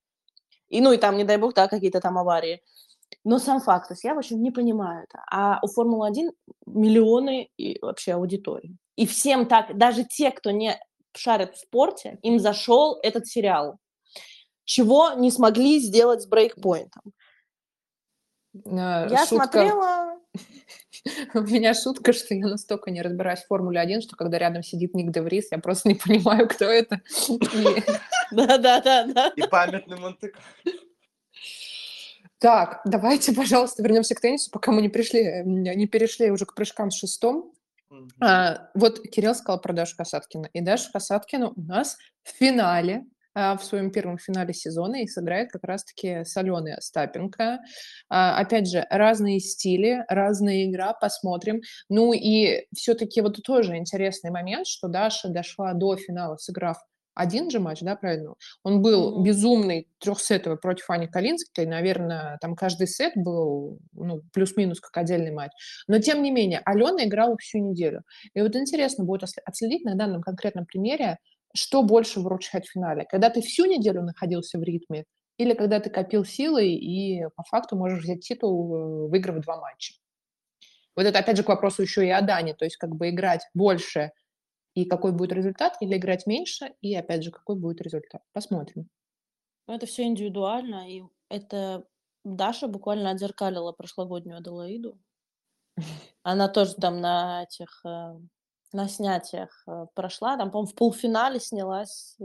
И, 0.69 0.81
ну, 0.81 0.93
и 0.93 0.97
там, 0.97 1.17
не 1.17 1.25
дай 1.25 1.37
бог, 1.37 1.55
да, 1.55 1.69
какие-то 1.69 2.01
там 2.01 2.19
аварии. 2.19 2.61
Но 3.25 3.39
сам 3.39 3.61
факт, 3.61 3.89
то 3.89 3.95
есть 3.95 4.05
я, 4.05 4.15
в 4.15 4.19
общем, 4.19 4.43
не 4.43 4.51
понимаю 4.51 5.05
это. 5.05 5.23
А 5.31 5.59
у 5.63 5.69
Формулы-1 5.69 6.31
миллионы 6.67 7.49
и 7.57 7.79
вообще 7.81 8.13
аудитории. 8.15 8.77
И 8.97 9.07
всем 9.07 9.47
так, 9.47 9.77
даже 9.77 10.05
те, 10.05 10.31
кто 10.31 10.51
не 10.51 10.79
шарит 11.17 11.55
в 11.55 11.59
спорте, 11.59 12.19
им 12.23 12.39
зашел 12.39 12.99
этот 13.03 13.27
сериал. 13.27 13.79
Чего 14.65 15.13
не 15.13 15.31
смогли 15.31 15.79
сделать 15.79 16.23
с 16.23 16.27
брейкпоинтом. 16.27 17.03
Э, 18.65 19.09
Я 19.11 19.27
шутка- 19.27 19.45
смотрела... 19.51 20.19
У 21.35 21.41
меня 21.41 21.75
шутка, 21.75 22.13
что 22.13 22.35
я 22.35 22.47
настолько 22.47 22.91
не 22.91 23.03
разбираюсь 23.03 23.41
в 23.41 23.47
Формуле 23.47 23.79
1, 23.81 24.01
что 24.03 24.17
когда 24.17 24.39
рядом 24.39 24.63
сидит 24.63 24.95
Ник 24.95 25.11
Деврис, 25.13 25.49
я 25.51 25.59
просто 25.59 25.89
не 25.89 25.95
понимаю, 26.07 26.49
кто 26.49 26.65
это. 26.65 27.01
И- 27.29 27.83
Да-да-да. 28.33 29.33
И 29.37 29.43
памятный 29.43 29.99
монте 29.99 30.33
Так, 32.39 32.81
давайте, 32.85 33.33
пожалуйста, 33.35 33.83
вернемся 33.83 34.15
к 34.15 34.21
теннису, 34.21 34.51
пока 34.51 34.73
мы 34.73 34.83
не 34.83 34.89
пришли, 34.89 35.43
не 35.45 35.87
перешли 35.87 36.31
уже 36.31 36.47
к 36.47 36.55
прыжкам 36.55 36.91
с 36.91 36.97
шестом. 36.99 37.53
А, 38.21 38.69
вот 38.75 39.01
Кирилл 39.01 39.35
сказал 39.35 39.61
про 39.61 39.73
Дашу 39.73 39.97
Касаткина. 39.97 40.49
И 40.53 40.61
Даша 40.61 40.91
Касаткина 40.93 41.51
у 41.51 41.61
нас 41.61 41.97
в 42.23 42.31
финале, 42.31 43.05
а, 43.35 43.57
в 43.57 43.65
своем 43.65 43.91
первом 43.91 44.19
финале 44.19 44.55
сезона, 44.55 45.03
и 45.03 45.07
сыграет 45.07 45.51
как 45.51 45.65
раз-таки 45.65 46.25
с 46.25 46.37
Аленой 46.37 46.75
Остапенко. 46.75 47.61
А, 48.09 48.39
опять 48.39 48.71
же, 48.71 48.87
разные 48.91 49.41
стили, 49.41 50.05
разная 50.09 50.65
игра, 50.65 50.93
посмотрим. 50.93 51.61
Ну 51.89 52.13
и 52.13 52.67
все-таки 52.75 53.21
вот 53.21 53.43
тоже 53.43 53.77
интересный 53.77 54.31
момент, 54.31 54.67
что 54.67 54.89
Даша 54.89 55.29
дошла 55.29 55.73
до 55.73 55.97
финала, 55.97 56.37
сыграв 56.37 56.79
один 57.15 57.51
же 57.51 57.61
матч, 57.61 57.81
да, 57.81 57.97
правильно? 57.97 58.35
Он 58.63 58.83
был 58.83 59.13
Мгм. 59.17 59.25
безумный, 59.25 59.89
трехсетовый 59.99 60.59
против 60.59 60.89
Ани 60.91 61.07
Калинской. 61.07 61.67
Наверное, 61.67 62.39
там 62.41 62.57
каждый 62.57 62.87
сет 62.87 63.13
был 63.17 63.79
ну, 63.93 64.23
плюс-минус 64.33 64.81
как 64.81 64.97
отдельный 64.97 65.31
матч. 65.33 65.53
Но, 65.89 65.99
тем 65.99 66.23
не 66.23 66.31
менее, 66.31 66.61
Алена 66.65 67.05
играла 67.05 67.37
всю 67.39 67.59
неделю. 67.59 68.03
И 68.35 68.41
вот 68.41 68.57
интересно 68.57 69.05
будет 69.05 69.29
отследить 69.45 69.85
на 69.85 69.95
данном 69.95 70.23
конкретном 70.23 70.67
примере, 70.67 71.19
что 71.55 71.83
больше 71.83 72.21
выручает 72.21 72.67
в 72.67 72.73
финале. 72.73 73.05
Когда 73.09 73.31
ты 73.31 73.41
всю 73.41 73.65
неделю 73.67 74.03
находился 74.03 74.59
в 74.59 74.63
ритме, 74.63 75.05
или 75.37 75.55
когда 75.55 75.81
ты 75.81 75.91
копил 75.91 76.25
силы 76.25 76.67
и 76.69 77.25
по 77.37 77.43
факту 77.45 77.77
можешь 77.77 78.03
взять 78.05 78.21
титул, 78.21 79.07
э, 79.07 79.09
выиграв 79.09 79.41
два 79.41 79.61
матча. 79.61 79.95
Вот 80.97 81.07
это 81.07 81.19
опять 81.19 81.37
же 81.37 81.43
к 81.43 81.49
вопросу 81.49 81.83
еще 81.83 82.07
и 82.07 82.11
о 82.11 82.21
Дане, 82.23 82.55
то 82.55 82.65
есть 82.65 82.77
как 82.77 82.95
бы 82.95 83.09
играть 83.11 83.43
больше 83.53 84.13
и 84.75 84.85
какой 84.85 85.13
будет 85.13 85.33
результат, 85.33 85.77
или 85.81 85.97
играть 85.97 86.27
меньше 86.27 86.75
и 86.81 86.95
опять 86.95 87.23
же 87.23 87.31
какой 87.31 87.57
будет 87.57 87.81
результат. 87.81 88.23
Посмотрим. 88.33 88.89
Ну, 89.67 89.75
Это 89.75 89.87
все 89.87 90.05
индивидуально, 90.05 90.91
и 90.91 91.03
это 91.29 91.85
Даша 92.25 92.69
буквально 92.69 93.11
отзеркалила 93.11 93.73
прошлогоднюю 93.73 94.39
Аделаиду. 94.39 94.99
Она 96.23 96.49
тоже 96.49 96.75
там 96.75 97.01
на 97.01 97.45
этих, 97.45 97.81
э, 97.85 98.19
на 98.73 98.89
снятиях 98.89 99.63
э, 99.67 99.87
прошла, 99.95 100.37
там, 100.37 100.51
по-моему, 100.51 100.73
в 100.73 100.75
полуфинале 100.75 101.41
снялась. 101.41 102.17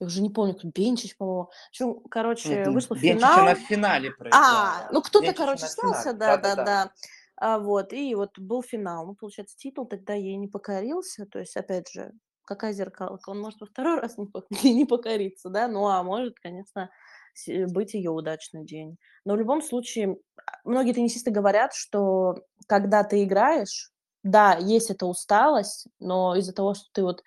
Я 0.00 0.06
уже 0.06 0.22
не 0.22 0.30
помню, 0.30 0.54
кто, 0.54 0.68
Бенчич, 0.68 1.16
по-моему. 1.16 1.44
В 1.44 1.68
общем, 1.70 2.00
короче, 2.08 2.70
вышла 2.70 2.94
в 2.94 3.00
Бенчич 3.00 3.20
финал. 3.20 3.40
она 3.40 3.54
в 3.54 3.58
финале 3.58 4.10
проиграла. 4.12 4.46
А, 4.46 4.88
ну 4.92 5.02
кто-то, 5.02 5.26
Бенчич 5.26 5.38
короче, 5.38 5.66
снялся, 5.66 6.12
да, 6.12 6.36
да, 6.36 6.54
да. 6.54 6.92
А, 7.40 7.58
вот, 7.58 7.92
и 7.92 8.14
вот 8.14 8.38
был 8.38 8.62
финал. 8.62 9.06
Ну, 9.06 9.14
получается, 9.14 9.56
титул 9.56 9.86
тогда 9.86 10.14
ей 10.14 10.36
не 10.36 10.48
покорился. 10.48 11.26
То 11.26 11.38
есть, 11.38 11.56
опять 11.56 11.88
же, 11.90 12.12
какая 12.44 12.72
зеркалка? 12.72 13.30
Он 13.30 13.40
может 13.40 13.60
во 13.60 13.66
второй 13.66 14.00
раз 14.00 14.18
не, 14.18 14.26
пок- 14.26 14.46
не 14.64 14.84
покориться, 14.86 15.48
да? 15.48 15.68
Ну, 15.68 15.86
а 15.86 16.02
может, 16.02 16.38
конечно, 16.40 16.90
быть 17.68 17.94
ее 17.94 18.10
удачный 18.10 18.64
день. 18.64 18.96
Но 19.24 19.34
в 19.34 19.38
любом 19.38 19.62
случае, 19.62 20.16
многие 20.64 20.92
теннисисты 20.92 21.30
говорят, 21.30 21.74
что 21.74 22.42
когда 22.66 23.04
ты 23.04 23.22
играешь, 23.22 23.92
да, 24.24 24.56
есть 24.56 24.90
эта 24.90 25.06
усталость, 25.06 25.86
но 26.00 26.34
из-за 26.34 26.52
того, 26.52 26.74
что 26.74 26.86
ты 26.92 27.02
вот 27.02 27.22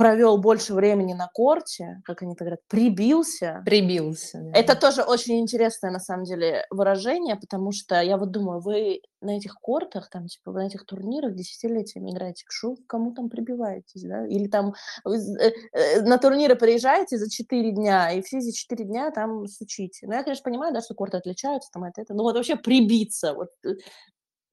провел 0.00 0.38
больше 0.38 0.72
времени 0.72 1.12
на 1.12 1.28
корте, 1.34 2.00
как 2.06 2.22
они 2.22 2.32
это 2.32 2.44
говорят, 2.44 2.60
прибился, 2.68 3.62
Прибился. 3.66 4.38
да. 4.40 4.58
это 4.58 4.74
тоже 4.74 5.02
очень 5.02 5.38
интересное, 5.40 5.90
на 5.90 6.00
самом 6.00 6.24
деле, 6.24 6.64
выражение, 6.70 7.36
потому 7.36 7.70
что 7.72 8.00
я 8.00 8.16
вот 8.16 8.30
думаю, 8.30 8.60
вы 8.60 9.02
на 9.20 9.36
этих 9.36 9.56
кортах, 9.60 10.08
там, 10.08 10.26
типа, 10.26 10.52
на 10.52 10.66
этих 10.66 10.86
турнирах 10.86 11.34
десятилетиями 11.34 12.12
играете, 12.12 12.44
к 12.46 12.52
вы 12.52 12.76
кому 12.86 13.12
там 13.12 13.28
прибиваетесь, 13.28 14.02
да? 14.02 14.26
Или 14.26 14.48
там 14.48 14.72
з- 15.04 15.38
э, 15.38 15.52
э, 15.72 16.00
на 16.00 16.16
турниры 16.16 16.56
приезжаете 16.56 17.18
за 17.18 17.28
4 17.30 17.70
дня, 17.72 18.10
и 18.12 18.22
все 18.22 18.38
эти 18.38 18.52
4 18.52 18.84
дня 18.86 19.10
там 19.10 19.46
сучите. 19.46 20.06
Ну, 20.06 20.14
я, 20.14 20.22
конечно, 20.22 20.44
понимаю, 20.44 20.72
да, 20.72 20.80
что 20.80 20.94
корты 20.94 21.18
отличаются, 21.18 21.68
там, 21.74 21.84
это, 21.84 22.00
это, 22.00 22.14
но 22.14 22.22
вот 22.22 22.34
вообще 22.36 22.56
прибиться, 22.56 23.34
вот, 23.34 23.50
э, 23.66 23.74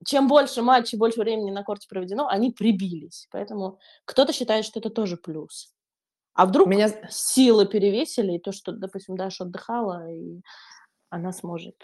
чем 0.06 0.28
больше 0.28 0.62
матчей, 0.62 0.98
больше 0.98 1.20
времени 1.20 1.50
на 1.50 1.64
корте 1.64 1.86
проведено, 1.88 2.28
они 2.28 2.50
прибились. 2.52 3.28
Поэтому 3.32 3.78
кто-то 4.04 4.32
считает, 4.32 4.64
что 4.64 4.80
это 4.80 4.90
тоже 4.90 5.16
плюс. 5.16 5.72
А 6.34 6.46
вдруг 6.46 6.68
Меня 6.68 6.88
силы 7.10 7.66
перевесили, 7.66 8.34
и 8.34 8.40
то, 8.40 8.52
что, 8.52 8.72
допустим, 8.72 9.16
Даша 9.16 9.44
отдыхала, 9.44 10.10
и 10.10 10.42
она 11.10 11.32
сможет 11.32 11.76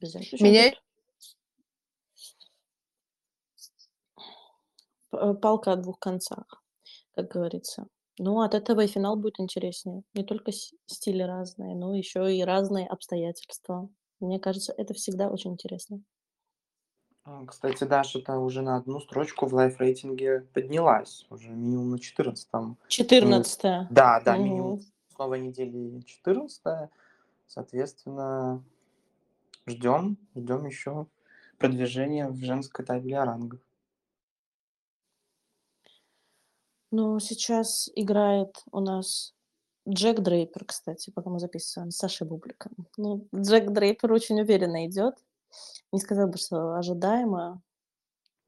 взять. 0.00 0.30
Причём 0.30 0.48
Меня- 0.48 0.72
палка 5.42 5.72
о 5.72 5.76
двух 5.76 5.98
концах, 5.98 6.62
как 7.14 7.28
говорится. 7.28 7.86
Ну, 8.18 8.40
от 8.40 8.54
этого 8.54 8.80
и 8.82 8.86
финал 8.86 9.16
будет 9.16 9.40
интереснее. 9.40 10.02
Не 10.14 10.24
только 10.24 10.52
стили 10.86 11.22
разные, 11.22 11.74
но 11.76 11.94
еще 11.94 12.34
и 12.34 12.42
разные 12.44 12.86
обстоятельства. 12.86 13.88
Мне 14.20 14.38
кажется, 14.40 14.72
это 14.76 14.94
всегда 14.94 15.28
очень 15.28 15.52
интересно. 15.52 16.00
А, 17.26 17.44
Кстати, 17.44 17.82
Даша-то 17.82 18.38
уже 18.38 18.62
на 18.62 18.76
одну 18.76 19.00
строчку 19.00 19.46
в 19.46 19.54
лайф-рейтинге 19.54 20.46
поднялась. 20.54 21.26
Уже 21.28 21.48
минимум 21.48 21.90
на 21.90 21.98
14 21.98 22.48
14 22.86 23.88
Да, 23.90 24.20
да, 24.24 24.36
минимум 24.36 24.74
Мгм. 24.74 24.80
с 24.80 25.18
новой 25.18 25.40
недели 25.40 26.00
14 26.02 26.88
Соответственно, 27.48 28.62
ждем, 29.66 30.16
ждем 30.36 30.66
еще 30.66 31.06
продвижения 31.58 32.28
в 32.28 32.36
женской 32.36 32.84
табеле 32.84 33.18
о 33.18 33.24
рангах. 33.24 33.60
Ну, 36.92 37.18
сейчас 37.18 37.90
играет 37.94 38.62
у 38.70 38.80
нас 38.80 39.34
Джек 39.88 40.20
Дрейпер, 40.20 40.64
кстати, 40.64 41.10
пока 41.10 41.30
мы 41.30 41.40
записываем, 41.40 41.90
с 41.90 41.96
Сашей 41.96 42.26
Бубликом. 42.26 42.72
Ну, 42.96 43.26
Джек 43.34 43.70
Дрейпер 43.70 44.12
очень 44.12 44.40
уверенно 44.40 44.86
идет. 44.86 45.14
Не 45.92 46.00
сказала 46.00 46.26
бы, 46.26 46.38
что 46.38 46.74
ожидаемо. 46.74 47.62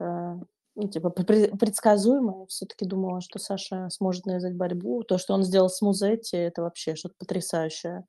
э, 0.01 0.35
ну, 0.75 0.89
типа, 0.89 1.09
пре- 1.09 1.57
предсказуемо. 1.57 2.47
Все-таки 2.47 2.85
думала, 2.85 3.21
что 3.21 3.39
Саша 3.39 3.89
сможет 3.91 4.27
навязать 4.27 4.55
борьбу. 4.55 5.03
То, 5.03 5.19
что 5.19 5.35
он 5.35 5.43
сделал 5.43 5.69
с 5.69 5.81
Музетти, 5.83 6.37
это 6.37 6.63
вообще 6.63 6.95
что-то 6.95 7.17
потрясающее. 7.19 8.05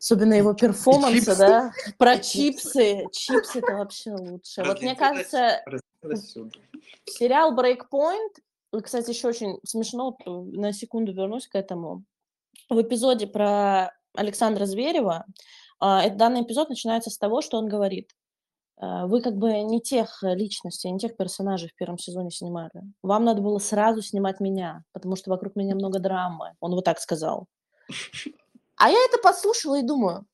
Особенно 0.00 0.32
его 0.34 0.54
перформансы, 0.54 1.36
да? 1.36 1.72
Про 1.98 2.18
чипсы. 2.18 3.04
чипсы. 3.12 3.58
Это 3.58 3.74
вообще 3.74 4.12
лучше. 4.12 4.64
Вот 4.64 4.80
мне 4.82 4.96
кажется. 4.96 5.62
Сериал 7.04 7.54
Breakpoint, 7.54 8.80
кстати, 8.82 9.10
еще 9.10 9.28
очень 9.28 9.60
смешно, 9.64 10.16
на 10.24 10.72
секунду 10.72 11.12
вернусь 11.12 11.46
к 11.48 11.54
этому. 11.54 12.04
В 12.68 12.80
эпизоде 12.80 13.26
про 13.26 13.92
Александра 14.14 14.64
Зверева, 14.64 15.26
этот 15.80 16.18
данный 16.18 16.42
эпизод 16.42 16.68
начинается 16.68 17.10
с 17.10 17.18
того, 17.18 17.40
что 17.40 17.58
он 17.58 17.68
говорит, 17.68 18.10
а, 18.80 19.06
вы 19.06 19.20
как 19.20 19.36
бы 19.36 19.60
не 19.60 19.80
тех 19.80 20.22
э, 20.22 20.34
личностей, 20.34 20.90
не 20.90 20.98
тех 20.98 21.16
персонажей 21.16 21.68
в 21.68 21.74
первом 21.74 21.98
сезоне 21.98 22.30
снимали. 22.30 22.82
Вам 23.02 23.24
надо 23.24 23.42
было 23.42 23.58
сразу 23.58 24.00
снимать 24.00 24.40
меня, 24.40 24.84
потому 24.92 25.16
что 25.16 25.30
вокруг 25.30 25.54
меня 25.54 25.74
много 25.74 25.98
драмы. 25.98 26.54
Он 26.60 26.72
вот 26.72 26.84
так 26.84 26.98
сказал. 26.98 27.46
А 28.76 28.88
я 28.88 29.04
это 29.04 29.18
послушала 29.18 29.78
и 29.78 29.82
думаю, 29.82 30.26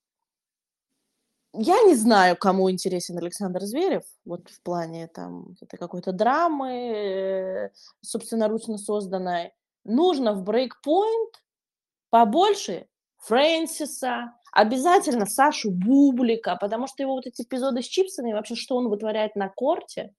я 1.53 1.83
не 1.83 1.97
знаю, 1.97 2.37
кому 2.37 2.71
интересен 2.71 3.19
Александр 3.19 3.63
Зверев, 3.63 4.05
вот 4.25 4.49
в 4.49 4.63
плане 4.63 5.09
там 5.09 5.57
это 5.61 5.77
какой-то 5.77 6.13
драмы, 6.13 6.71
э, 6.71 7.71
собственноручно 8.03 8.79
созданной. 8.79 9.53
Нужно 9.85 10.35
в 10.35 10.43
брейкпоинт 10.45 11.43
побольше 12.11 12.87
Фрэнсиса, 13.19 14.35
обязательно 14.57 15.27
Сашу 15.27 15.71
Бублика, 15.71 16.57
потому 16.57 16.87
что 16.87 17.03
его 17.03 17.15
вот 17.15 17.27
эти 17.27 17.43
эпизоды 17.43 17.83
с 17.83 17.87
чипсами, 17.87 18.33
вообще, 18.33 18.55
что 18.55 18.77
он 18.77 18.89
вытворяет 18.89 19.37
на 19.37 19.49
корте, 19.49 20.13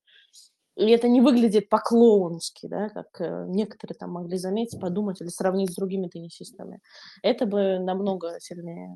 и 0.75 0.89
это 0.91 1.07
не 1.07 1.21
выглядит 1.21 1.69
по-клоунски, 1.69 2.67
да, 2.67 2.89
как 2.89 3.19
э, 3.19 3.45
некоторые 3.47 3.97
там 3.97 4.11
могли 4.11 4.37
заметить, 4.37 4.79
подумать 4.79 5.19
или 5.21 5.29
сравнить 5.29 5.71
с 5.71 5.75
другими 5.75 6.07
теннисистами. 6.07 6.81
Это 7.23 7.47
бы 7.47 7.79
намного 7.79 8.39
сильнее. 8.39 8.95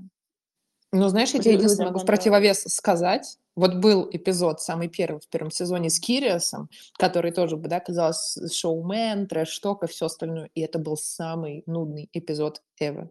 Ну, 0.91 1.07
знаешь, 1.07 1.31
я 1.31 1.39
тебе 1.39 1.53
единственное 1.53 1.87
могу 1.87 1.99
в 1.99 2.05
противовес 2.05 2.65
сказать. 2.67 3.37
Вот 3.55 3.75
был 3.75 4.07
эпизод, 4.11 4.61
самый 4.61 4.89
первый 4.89 5.21
в 5.21 5.27
первом 5.27 5.49
сезоне 5.49 5.89
с 5.89 5.99
Кириасом, 5.99 6.69
который 6.99 7.31
тоже, 7.31 7.57
да, 7.57 7.79
казалось, 7.79 8.37
шоумен, 8.53 9.27
трэш-ток 9.27 9.83
и 9.83 9.87
все 9.87 10.05
остальное. 10.05 10.49
И 10.53 10.61
это 10.61 10.77
был 10.77 10.97
самый 10.97 11.63
нудный 11.65 12.09
эпизод 12.13 12.61
ever. 12.79 13.09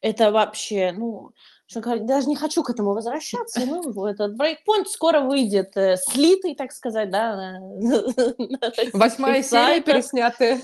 Это 0.00 0.32
вообще, 0.32 0.92
ну, 0.92 1.32
что 1.66 1.80
говорить, 1.80 2.06
даже 2.06 2.26
не 2.26 2.36
хочу 2.36 2.62
к 2.62 2.70
этому 2.70 2.94
возвращаться. 2.94 3.60
Ну, 3.64 4.06
этот 4.06 4.36
брейкпоинт 4.36 4.88
скоро 4.88 5.20
выйдет 5.20 5.76
э, 5.76 5.96
слитый, 5.96 6.54
так 6.54 6.72
сказать, 6.72 7.10
да. 7.10 7.60
Восьмая 8.92 9.42
серия 9.42 9.80
переснятая. 9.80 10.60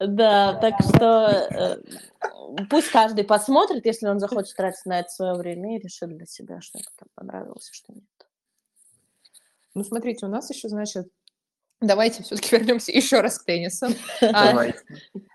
Да, 0.00 0.54
так 0.54 0.74
что 0.80 1.28
э, 1.50 1.76
пусть 2.70 2.90
каждый 2.90 3.24
посмотрит, 3.24 3.84
если 3.84 4.06
он 4.06 4.20
захочет 4.20 4.54
тратить 4.54 4.86
на 4.86 5.00
это 5.00 5.08
свое 5.08 5.34
время 5.34 5.76
и 5.76 5.80
решит 5.80 6.16
для 6.16 6.26
себя, 6.26 6.60
что 6.60 6.78
ему 6.78 6.88
там 6.96 7.08
понравилось, 7.14 7.68
а 7.70 7.74
что 7.74 7.92
нет. 7.92 8.04
Ну, 9.74 9.82
смотрите, 9.84 10.26
у 10.26 10.28
нас 10.28 10.50
еще, 10.50 10.68
значит, 10.68 11.08
давайте 11.80 12.22
все-таки 12.22 12.56
вернемся 12.56 12.92
еще 12.92 13.20
раз 13.20 13.38
к 13.38 13.44
теннису. 13.44 13.86
А, 14.20 14.50
Давай. 14.50 14.74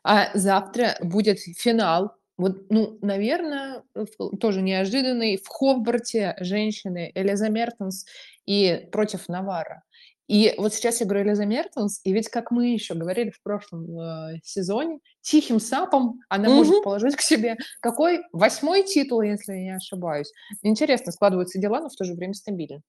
А 0.04 0.38
завтра 0.38 0.98
будет 1.02 1.40
финал. 1.40 2.16
Вот, 2.38 2.70
ну, 2.72 2.98
наверное, 3.02 3.84
в- 3.94 4.38
тоже 4.38 4.62
неожиданный. 4.62 5.38
В 5.38 5.48
Ховборте 5.48 6.36
женщины 6.40 7.12
Элиза 7.14 7.50
Мертенс 7.50 8.06
и 8.46 8.88
против 8.92 9.30
Навара. 9.30 9.84
И 10.28 10.56
вот 10.58 10.74
сейчас 10.74 11.00
я 11.02 11.06
говорю 11.06 11.28
Элиза 11.30 11.46
Мертенс, 11.46 12.00
и 12.04 12.14
ведь, 12.14 12.30
как 12.30 12.50
мы 12.50 12.70
еще 12.70 12.94
говорили 12.96 13.30
в 13.30 13.42
прошлом 13.44 14.00
э, 14.00 14.40
сезоне, 14.44 15.00
тихим 15.22 15.60
сапом 15.60 16.22
она 16.30 16.50
может 16.50 16.76
Мгм. 16.76 16.84
положить 16.84 17.16
к 17.18 17.22
себе 17.22 17.58
какой? 17.82 18.22
Восьмой 18.32 18.84
титул, 18.84 19.22
если 19.22 19.54
я 19.54 19.62
не 19.62 19.76
ошибаюсь. 19.76 20.32
Интересно 20.64 21.12
складываются 21.12 21.60
дела, 21.60 21.82
но 21.82 21.90
в 21.90 21.96
то 21.96 22.04
же 22.06 22.14
время 22.16 22.34
стабильно. 22.34 22.82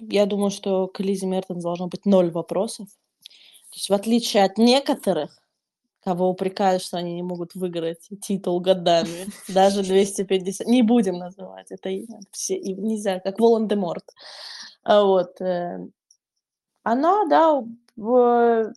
Я 0.00 0.26
думаю, 0.26 0.50
что 0.50 0.88
к 0.88 1.00
Лизе 1.00 1.26
Мертенс 1.26 1.62
должно 1.62 1.88
быть 1.88 2.04
ноль 2.04 2.30
вопросов. 2.30 2.88
То 3.70 3.76
есть 3.76 3.88
в 3.90 3.94
отличие 3.94 4.44
от 4.44 4.58
некоторых, 4.58 5.38
кого 6.06 6.30
упрекают, 6.30 6.82
что 6.82 6.98
они 6.98 7.14
не 7.14 7.22
могут 7.24 7.56
выиграть 7.56 8.08
титул 8.22 8.60
годами, 8.60 9.26
даже 9.48 9.82
250, 9.82 10.64
не 10.68 10.82
будем 10.82 11.18
называть, 11.18 11.66
это 11.70 11.90
все, 12.30 12.60
нельзя, 12.60 13.18
как 13.18 13.40
Волан-де-Морт. 13.40 14.04
А 14.84 15.02
Вот. 15.02 15.40
э, 15.40 15.80
Она, 16.84 17.26
да, 17.26 17.60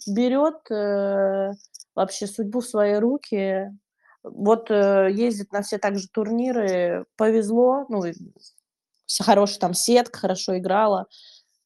берет 0.07 0.71
э, 0.71 1.51
вообще 1.93 2.25
судьбу 2.25 2.61
в 2.61 2.67
свои 2.67 2.95
руки. 2.95 3.71
Вот 4.23 4.71
э, 4.71 5.09
ездит 5.11 5.51
на 5.51 5.61
все 5.61 5.77
также 5.77 6.07
турниры, 6.07 7.05
повезло, 7.15 7.85
ну, 7.89 8.05
и 8.05 8.13
вся 9.05 9.23
хорошая 9.23 9.59
там 9.59 9.75
сетка, 9.75 10.17
хорошо 10.19 10.57
играла. 10.57 11.05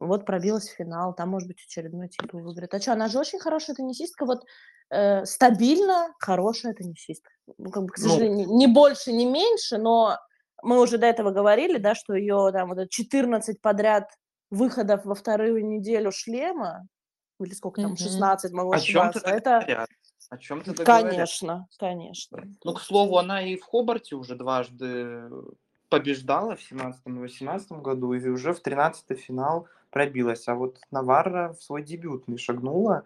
Вот 0.07 0.25
пробилась 0.25 0.69
в 0.69 0.75
финал, 0.75 1.13
там, 1.13 1.29
может 1.29 1.47
быть, 1.47 1.63
очередной 1.65 2.09
титул 2.09 2.41
выиграет. 2.41 2.73
А 2.73 2.79
что, 2.81 2.93
она 2.93 3.07
же 3.07 3.19
очень 3.19 3.39
хорошая 3.39 3.75
теннисистка, 3.75 4.25
вот 4.25 4.43
э, 4.89 5.25
стабильно 5.25 6.13
хорошая 6.19 6.73
теннисистка. 6.73 7.31
Ну, 7.57 7.71
как 7.71 7.83
бы, 7.83 7.89
к 7.89 7.97
Ну. 7.99 8.09
сожалению, 8.09 8.47
не 8.49 8.67
больше, 8.67 9.11
не 9.13 9.25
меньше, 9.25 9.77
но 9.77 10.17
мы 10.61 10.81
уже 10.81 10.97
до 10.97 11.05
этого 11.07 11.31
говорили, 11.31 11.77
да, 11.77 11.95
что 11.95 12.13
ее 12.13 12.49
там 12.51 12.69
вот 12.69 12.77
это 12.77 12.89
14 12.89 13.61
подряд 13.61 14.09
выходов 14.49 15.05
во 15.05 15.15
вторую 15.15 15.65
неделю 15.65 16.11
шлема, 16.11 16.87
или 17.39 17.53
сколько 17.53 17.81
там, 17.81 17.91
Мгм. 17.91 17.97
16, 17.97 18.51
могу 18.53 18.71
О 18.71 18.75
ошибаться, 18.75 19.27
это, 19.27 19.87
О 20.29 20.37
чем-то 20.37 20.73
говорят. 20.73 20.85
конечно, 21.03 21.67
конечно. 21.79 22.43
Ну, 22.63 22.73
к 22.73 22.81
слову, 22.81 23.17
она 23.17 23.41
и 23.41 23.55
в 23.55 23.63
Хобарте 23.63 24.15
уже 24.15 24.35
дважды 24.35 25.29
побеждала 25.89 26.55
в 26.55 26.61
17 26.61 27.01
и 27.05 27.11
18 27.11 27.71
году, 27.81 28.13
и 28.13 28.27
уже 28.27 28.53
в 28.53 28.59
13 28.61 29.19
финал 29.19 29.67
пробилась. 29.93 30.47
А 30.47 30.55
вот 30.55 30.79
Наварра 30.91 31.53
в 31.53 31.63
свой 31.63 31.83
дебютный 31.83 32.37
шагнула, 32.37 33.05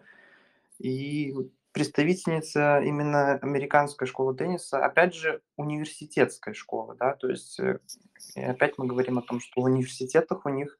и 0.78 1.34
представительница 1.72 2.80
именно 2.80 3.34
американской 3.34 4.08
школы 4.08 4.34
тенниса, 4.34 4.84
опять 4.84 5.14
же, 5.14 5.42
университетской 5.56 6.54
школы, 6.54 6.96
да, 6.98 7.14
то 7.14 7.28
есть 7.28 7.60
э, 7.60 7.78
опять 8.34 8.78
мы 8.78 8.86
говорим 8.86 9.18
о 9.18 9.22
том, 9.22 9.38
что 9.38 9.60
в 9.60 9.64
университетах 9.64 10.46
у 10.46 10.48
них 10.48 10.78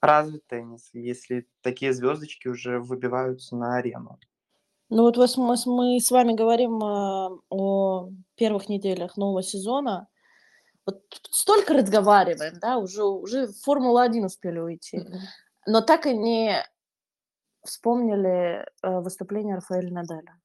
развит 0.00 0.46
теннис, 0.46 0.90
если 0.92 1.48
такие 1.62 1.92
звездочки 1.92 2.48
уже 2.48 2.78
выбиваются 2.78 3.56
на 3.56 3.76
арену. 3.76 4.18
Ну 4.88 5.02
вот 5.02 5.16
мы, 5.16 5.56
с- 5.56 6.10
вами 6.10 6.32
говорим 6.34 6.82
а, 6.82 7.30
о 7.48 8.10
первых 8.34 8.68
неделях 8.68 9.16
нового 9.16 9.42
сезона. 9.42 10.08
Вот 10.86 11.02
столько 11.30 11.74
разговариваем, 11.74 12.58
да, 12.60 12.78
уже, 12.78 13.04
уже 13.04 13.46
в 13.46 13.56
Формулу-1 13.62 14.24
успели 14.24 14.58
уйти. 14.58 15.04
Но 15.66 15.80
так 15.80 16.06
и 16.06 16.16
не 16.16 16.64
вспомнили 17.64 18.66
э, 18.82 19.00
выступление 19.00 19.56
Рафаэля 19.56 19.92
Надаля. 19.92 20.40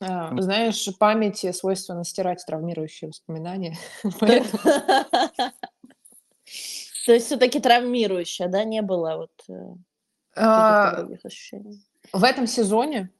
А, 0.00 0.30
знаешь, 0.40 0.86
памяти 0.98 1.52
свойственно 1.52 2.04
стирать 2.04 2.44
травмирующие 2.46 3.08
воспоминания. 3.08 3.76
То 7.06 7.12
есть 7.12 7.26
все-таки 7.26 7.60
травмирующее, 7.60 8.48
да, 8.48 8.64
не 8.64 8.82
было 8.82 9.16
вот 9.16 9.30
э, 9.48 9.74
а, 10.34 10.84
каких-то 10.84 11.02
других 11.02 11.24
ощущений. 11.24 11.82
В 12.12 12.24
этом 12.24 12.46
сезоне 12.46 13.10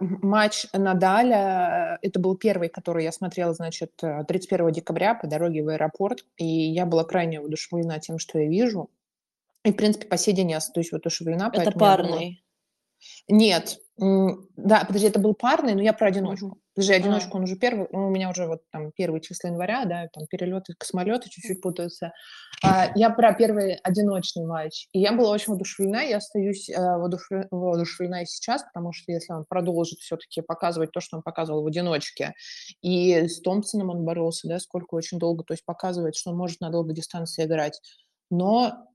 матч 0.00 0.66
Надаля, 0.72 1.98
э, 2.02 2.06
это 2.08 2.18
был 2.20 2.36
первый, 2.36 2.68
который 2.68 3.04
я 3.04 3.12
смотрела, 3.12 3.54
значит, 3.54 3.92
э, 4.02 4.24
31 4.26 4.72
декабря 4.72 5.14
по 5.14 5.26
дороге 5.26 5.62
в 5.62 5.68
аэропорт, 5.68 6.24
и 6.36 6.44
я 6.44 6.86
была 6.86 7.04
крайне 7.04 7.40
воодушевлена 7.40 7.98
тем, 8.00 8.18
что 8.18 8.38
я 8.38 8.48
вижу. 8.48 8.90
И, 9.64 9.72
в 9.72 9.76
принципе, 9.76 10.06
по 10.06 10.16
сей 10.16 10.34
день 10.34 10.52
я 10.52 10.58
остаюсь 10.58 10.92
воодушевлена. 10.92 11.50
Это 11.52 11.72
парный. 11.72 12.44
Нет. 13.28 13.78
м, 14.00 14.48
Да, 14.56 14.84
подожди, 14.86 15.08
это 15.08 15.20
был 15.20 15.34
парный, 15.34 15.74
но 15.74 15.82
я 15.82 15.92
про 15.92 16.08
одиночку. 16.08 16.46
Мгм. 16.46 16.60
Подожди, 16.76 16.92
А. 16.92 16.96
одиночку, 16.96 17.38
он 17.38 17.44
уже 17.44 17.56
первый, 17.56 17.88
ну, 17.90 18.08
у 18.08 18.10
меня 18.10 18.28
уже 18.28 18.46
вот 18.46 18.60
там 18.70 18.92
первые 18.92 19.22
числа 19.22 19.48
января, 19.48 19.86
да, 19.86 20.08
там 20.12 20.26
перелеты, 20.26 20.74
космолеты 20.78 21.30
чуть-чуть 21.30 21.62
путаются. 21.62 22.12
А, 22.62 22.92
Я 22.94 23.08
про 23.08 23.32
первый 23.32 23.76
одиночный 23.76 24.44
матч. 24.44 24.86
И 24.92 25.00
я 25.00 25.12
была 25.12 25.30
очень 25.30 25.52
воодушевлена, 25.54 26.02
я 26.02 26.18
остаюсь 26.18 26.68
э, 26.68 26.74
воодушевле- 26.78 27.46
воодушевлена 27.50 28.22
и 28.22 28.26
сейчас, 28.26 28.62
потому 28.62 28.92
что 28.92 29.10
если 29.10 29.32
он 29.32 29.46
продолжит 29.48 30.00
все-таки 30.00 30.42
показывать 30.42 30.92
то, 30.92 31.00
что 31.00 31.16
он 31.16 31.22
показывал 31.22 31.62
в 31.62 31.66
одиночке, 31.66 32.34
и 32.82 33.26
с 33.26 33.40
Томпсоном 33.40 33.88
он 33.90 34.04
боролся, 34.04 34.46
да, 34.46 34.58
сколько 34.58 34.94
очень 34.96 35.18
долго, 35.18 35.44
то 35.44 35.54
есть 35.54 35.64
показывает, 35.64 36.14
что 36.14 36.30
он 36.30 36.36
может 36.36 36.60
на 36.60 36.68
долгой 36.68 36.94
дистанции 36.94 37.44
играть. 37.44 37.80
Но 38.30 38.86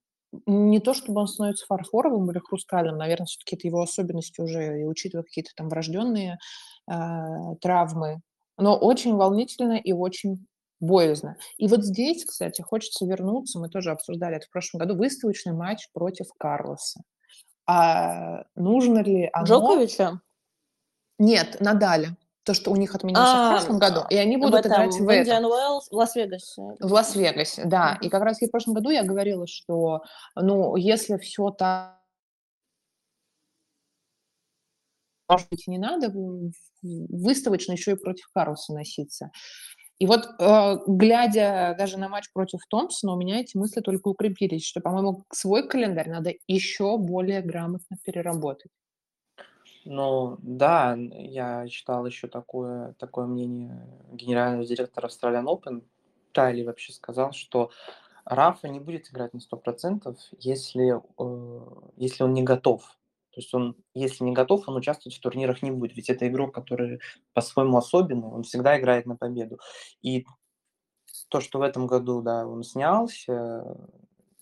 не 0.45 0.79
то, 0.79 0.93
чтобы 0.93 1.21
он 1.21 1.27
становится 1.27 1.65
фарфоровым 1.65 2.29
или 2.31 2.39
хрустальным, 2.39 2.97
наверное, 2.97 3.25
все-таки 3.25 3.55
это 3.55 3.67
его 3.67 3.81
особенности 3.81 4.41
уже, 4.41 4.81
и 4.81 4.85
учитывая 4.85 5.23
какие-то 5.23 5.51
там 5.55 5.69
врожденные 5.69 6.39
а, 6.87 7.55
травмы. 7.55 8.21
Но 8.57 8.77
очень 8.77 9.15
волнительно 9.15 9.77
и 9.77 9.91
очень 9.91 10.45
боязно. 10.79 11.37
И 11.57 11.67
вот 11.67 11.83
здесь, 11.83 12.25
кстати, 12.25 12.61
хочется 12.61 13.05
вернуться, 13.05 13.59
мы 13.59 13.69
тоже 13.69 13.91
обсуждали 13.91 14.37
это 14.37 14.47
в 14.47 14.51
прошлом 14.51 14.79
году, 14.79 14.95
выставочный 14.95 15.53
матч 15.53 15.87
против 15.93 16.27
Карлоса. 16.37 17.01
А 17.67 18.43
нужно 18.55 18.99
ли 18.99 19.29
оно... 19.33 19.45
Джоковича? 19.45 20.21
Нет, 21.19 21.57
Надаля. 21.59 22.17
То, 22.43 22.56
что 22.56 22.71
у 22.71 22.75
них 22.75 22.95
отменился 22.95 23.23
в 23.38 23.39
А, 23.39 23.51
прошлом 23.51 23.77
году, 23.77 24.01
и 24.10 24.15
они 24.15 24.36
В 24.38 24.39
будут 24.41 24.62
этом, 24.62 24.71
играть 24.71 24.93
в 24.95 25.06
в 25.06 25.10
этом. 25.10 25.45
Уэллс, 25.45 25.89
в 25.91 25.93
Лас-Вегасе. 25.93 26.62
В 26.80 26.91
Лас-Вегасе, 26.91 27.65
да. 27.65 27.99
И 28.01 28.10
как 28.10 28.23
раз 28.23 28.41
в 28.41 28.49
прошлом 28.49 28.73
году 28.73 28.89
я 28.89 29.04
говорила, 29.04 29.45
что, 29.45 30.01
ну, 30.36 30.75
если 30.75 31.17
все 31.17 31.51
так, 31.51 31.99
может 35.30 35.47
быть, 35.49 35.67
не 35.67 35.77
надо 35.77 36.10
в- 36.10 36.51
в- 36.82 37.23
выставочно 37.23 37.73
еще 37.73 37.91
и 37.91 37.95
против 37.95 38.27
Карлса 38.34 38.73
носиться. 38.73 39.32
И 39.99 40.08
вот, 40.08 40.25
э, 40.39 40.77
глядя 40.88 41.75
даже 41.77 41.97
на 41.99 42.10
матч 42.10 42.25
против 42.34 42.60
Томпсона, 42.69 43.13
у 43.13 43.17
меня 43.17 43.39
эти 43.41 43.56
мысли 43.58 43.82
только 43.82 44.08
укрепились, 44.10 44.65
что, 44.65 44.82
по-моему, 44.82 45.23
свой 45.32 45.67
календарь 45.67 46.10
надо 46.10 46.34
еще 46.47 46.97
более 46.97 47.41
грамотно 47.41 47.97
переработать. 48.04 48.71
Ну, 49.85 50.37
да, 50.41 50.95
я 50.95 51.67
читал 51.67 52.05
еще 52.05 52.27
такое, 52.27 52.93
такое 52.99 53.25
мнение 53.25 53.87
генерального 54.11 54.65
директора 54.65 55.07
Australian 55.07 55.45
Open. 55.45 55.83
Тайли 56.33 56.63
вообще 56.63 56.93
сказал, 56.93 57.33
что 57.33 57.71
Рафа 58.25 58.67
не 58.69 58.79
будет 58.79 59.09
играть 59.09 59.33
на 59.33 59.39
100%, 59.39 60.15
если, 60.39 61.01
э, 61.17 61.91
если 61.97 62.23
он 62.23 62.33
не 62.33 62.43
готов. 62.43 62.83
То 63.31 63.39
есть 63.39 63.53
он, 63.53 63.75
если 63.93 64.23
не 64.23 64.33
готов, 64.33 64.67
он 64.67 64.75
участвовать 64.75 65.17
в 65.17 65.21
турнирах 65.21 65.61
не 65.63 65.71
будет. 65.71 65.95
Ведь 65.95 66.09
это 66.09 66.27
игрок, 66.27 66.53
который 66.53 66.99
по-своему 67.33 67.77
особенный, 67.77 68.27
он 68.27 68.43
всегда 68.43 68.79
играет 68.79 69.05
на 69.05 69.15
победу. 69.15 69.59
И 70.01 70.25
то, 71.29 71.39
что 71.39 71.59
в 71.59 71.61
этом 71.61 71.87
году, 71.87 72.21
да, 72.21 72.45
он 72.45 72.63
снялся, 72.63 73.63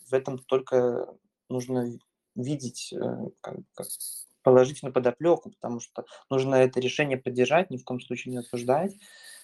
в 0.09 0.13
этом 0.13 0.39
только 0.39 1.07
нужно 1.49 1.97
видеть 2.35 2.93
э, 2.93 3.29
как, 3.41 3.57
как 3.75 3.87
положительную 4.49 4.91
подоплеку, 4.91 5.51
потому 5.51 5.79
что 5.79 6.05
нужно 6.31 6.55
это 6.55 6.79
решение 6.79 7.17
поддержать, 7.17 7.69
ни 7.69 7.77
в 7.77 7.83
коем 7.83 8.01
случае 8.01 8.31
не 8.31 8.39
осуждать. 8.39 8.95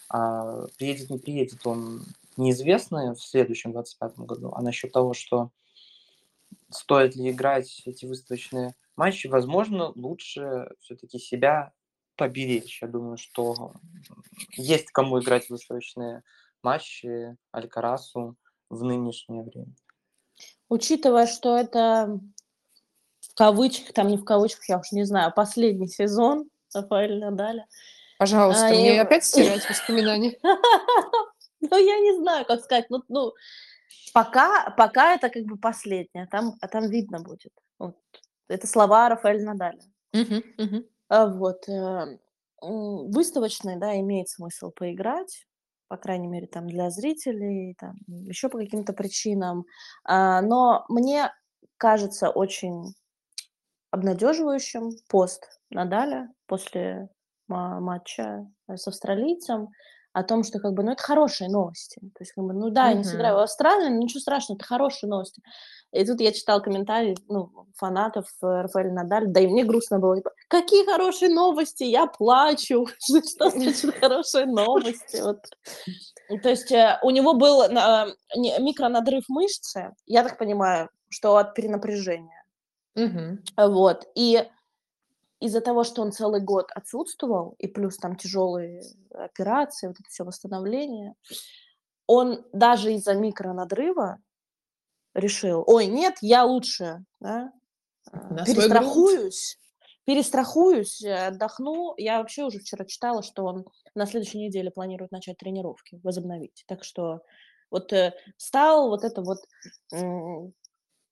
А 0.10 0.66
приедет, 0.80 1.12
не 1.12 1.20
приедет 1.20 1.66
он 1.68 2.06
неизвестно 2.38 3.14
в 3.14 3.22
следующем 3.22 3.72
25 3.72 4.18
году. 4.20 4.52
А 4.56 4.64
насчет 4.64 4.92
того, 4.92 5.14
что 5.14 5.52
стоит 6.72 7.16
ли 7.16 7.30
играть 7.30 7.84
эти 7.86 8.06
выставочные 8.08 8.74
матчи, 8.96 9.28
возможно, 9.28 9.92
лучше 9.96 10.70
все-таки 10.82 11.20
себя 11.20 11.72
поберечь. 12.16 12.82
Я 12.82 12.88
думаю, 12.88 13.18
что 13.18 13.74
есть 14.54 14.90
кому 14.92 15.20
играть 15.20 15.50
выставочные 15.52 16.24
матчи 16.64 17.38
Алькарасу 17.52 18.38
в 18.72 18.84
нынешнее 18.84 19.44
время. 19.44 19.76
Учитывая, 20.68 21.28
что 21.28 21.56
это 21.56 22.20
кавычках, 23.36 23.94
там 23.94 24.08
не 24.08 24.18
в 24.18 24.24
кавычках, 24.26 24.68
я 24.70 24.80
уж 24.80 24.92
не 24.92 25.04
знаю, 25.04 25.32
последний 25.36 25.88
сезон 25.88 26.50
Рафаэля 26.74 27.20
Надаля. 27.30 27.66
Пожалуйста, 28.18 28.68
А, 28.68 28.70
мне 28.70 28.96
я- 28.96 29.02
опять 29.04 29.24
стирать 29.26 29.70
воспоминания. 29.70 30.38
Ну, 31.62 31.78
я 31.78 32.00
не 32.00 32.16
знаю, 32.20 32.46
как 32.46 32.62
сказать. 32.62 32.86
Ну, 32.90 33.02
ну 33.08 33.32
пока, 34.14 34.70
пока 34.78 35.16
это 35.16 35.30
как 35.30 35.44
бы 35.46 35.58
последнее. 35.58 36.28
Там, 36.28 36.54
а 36.62 36.68
там 36.68 36.90
видно 36.90 37.22
будет. 37.22 37.52
Вот. 37.80 37.96
Это 38.48 38.68
слова 38.68 39.10
Рафаэля 39.10 39.44
Надаля. 39.44 39.82
Мгм, 40.14 40.44
мгм. 40.58 40.86
А 41.08 41.26
вот, 41.28 41.68
э, 41.68 42.18
выставочный, 42.62 43.78
да, 43.78 43.98
имеет 44.00 44.30
смысл 44.30 44.70
поиграть, 44.72 45.48
по 45.88 45.98
крайней 45.98 46.28
мере, 46.28 46.46
там 46.46 46.68
для 46.68 46.90
зрителей, 46.92 47.76
там 47.80 47.96
еще 48.08 48.50
по 48.50 48.60
каким-то 48.60 48.94
причинам. 48.94 49.66
А, 50.04 50.42
но 50.42 50.86
мне 50.90 51.32
кажется 51.78 52.30
очень 52.30 52.94
обнадеживающим 53.96 54.92
пост 55.10 55.48
Надаля 55.70 56.30
после 56.48 57.10
ма- 57.48 57.80
матча 57.80 58.46
э, 58.68 58.76
с 58.78 58.88
австралийцем 58.88 59.70
о 60.14 60.24
том, 60.24 60.44
что 60.44 60.60
как 60.60 60.74
бы, 60.74 60.84
ну, 60.84 60.92
это 60.94 61.04
хорошие 61.04 61.50
новости. 61.50 62.00
То 62.00 62.22
есть, 62.22 62.32
как 62.34 62.46
бы, 62.46 62.54
ну 62.54 62.70
да, 62.70 62.88
я 62.90 62.94
не 62.94 63.04
сыграю 63.04 63.36
в 63.36 63.40
Австралии, 63.40 63.90
но 63.90 63.98
ничего 63.98 64.22
страшного, 64.22 64.58
это 64.58 64.66
хорошие 64.66 65.10
новости. 65.10 65.42
И 65.92 66.06
тут 66.06 66.22
я 66.22 66.32
читала 66.32 66.60
комментарии, 66.62 67.18
ну, 67.28 67.50
фанатов 67.76 68.26
э, 68.42 68.46
Рафаэля 68.46 68.92
Надаля, 68.92 69.28
да 69.28 69.40
и 69.42 69.48
мне 69.48 69.64
грустно 69.66 70.00
было. 70.00 70.16
типа, 70.18 70.32
Какие 70.48 70.86
хорошие 70.86 71.34
новости, 71.34 71.84
я 71.84 72.06
плачу. 72.08 72.88
Что 73.00 73.50
значит 73.50 73.96
хорошие 74.00 74.46
новости? 74.46 75.22
Вот. 75.22 75.40
То 76.44 76.50
есть 76.50 76.72
э, 76.72 76.98
у 77.04 77.10
него 77.12 77.34
был 77.34 77.64
микронадрыв 78.38 79.24
мышцы, 79.30 79.94
я 80.06 80.24
так 80.24 80.38
понимаю, 80.38 80.90
что 81.10 81.36
от 81.38 81.54
перенапряжения. 81.56 82.35
Мгм. 82.96 83.44
Вот. 83.58 84.08
И 84.16 84.44
из-за 85.40 85.62
того, 85.62 85.84
что 85.84 86.02
он 86.02 86.12
целый 86.12 86.42
год 86.42 86.70
отсутствовал, 86.74 87.56
и 87.60 87.68
плюс 87.68 87.98
там 87.98 88.16
тяжелые 88.16 88.82
операции, 89.12 89.88
вот 89.88 89.98
это 90.00 90.10
все 90.10 90.24
восстановление, 90.24 91.14
он 92.08 92.46
даже 92.54 92.94
из-за 92.94 93.16
микронадрыва 93.16 94.20
решил, 95.14 95.64
ой, 95.66 95.88
нет, 95.88 96.16
я 96.22 96.46
лучше 96.46 97.04
да, 97.20 97.52
На 98.12 98.46
перестрахуюсь, 98.46 99.58
перестрахуюсь, 100.06 101.04
отдохну. 101.04 101.96
Я 101.98 102.20
вообще 102.20 102.44
уже 102.44 102.60
вчера 102.60 102.86
читала, 102.86 103.24
что 103.24 103.44
он 103.46 103.66
на 103.96 104.06
следующей 104.06 104.40
неделе 104.40 104.72
планирует 104.72 105.12
начать 105.12 105.38
тренировки, 105.38 106.00
возобновить. 106.04 106.64
Так 106.68 106.84
что 106.84 107.22
вот 107.72 107.92
э, 107.94 108.14
стал 108.38 108.90
вот 108.90 109.04
это 109.04 109.22
вот 109.22 109.40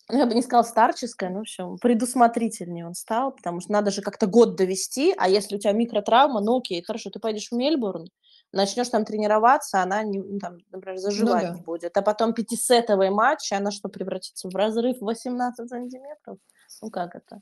ну, 0.10 0.18
я 0.18 0.26
бы 0.26 0.34
не 0.34 0.42
сказала 0.42 0.64
старческое, 0.64 1.30
но, 1.30 1.40
в 1.40 1.42
общем, 1.42 1.78
предусмотрительнее 1.78 2.86
он 2.86 2.94
стал, 2.94 3.32
потому 3.32 3.62
что 3.62 3.72
надо 3.72 3.92
же 3.92 4.02
как-то 4.02 4.28
год 4.28 4.56
довести, 4.56 5.14
а 5.18 5.30
если 5.30 5.56
у 5.56 5.60
тебя 5.60 5.72
микротравма, 5.72 6.42
ну 6.42 6.58
окей, 6.58 6.84
хорошо, 6.84 7.10
ты 7.10 7.20
пойдешь 7.20 7.50
в 7.50 7.56
Мельбурн, 7.56 8.10
начнешь 8.52 8.90
там 8.90 9.06
тренироваться, 9.06 9.82
она, 9.82 10.04
не, 10.04 10.20
ну, 10.20 10.40
там, 10.40 10.58
например, 10.72 10.98
заживать 10.98 11.44
да. 11.44 11.54
не 11.56 11.62
будет, 11.62 11.96
а 11.96 12.02
потом 12.02 12.34
пятисетовый 12.34 13.10
матч, 13.12 13.52
она 13.54 13.72
что, 13.72 13.88
превратится 13.88 14.50
в 14.50 14.56
разрыв 14.56 14.98
18 15.00 15.70
сантиметров? 15.70 16.38
Ну 16.82 16.90
как 16.90 17.16
это? 17.16 17.42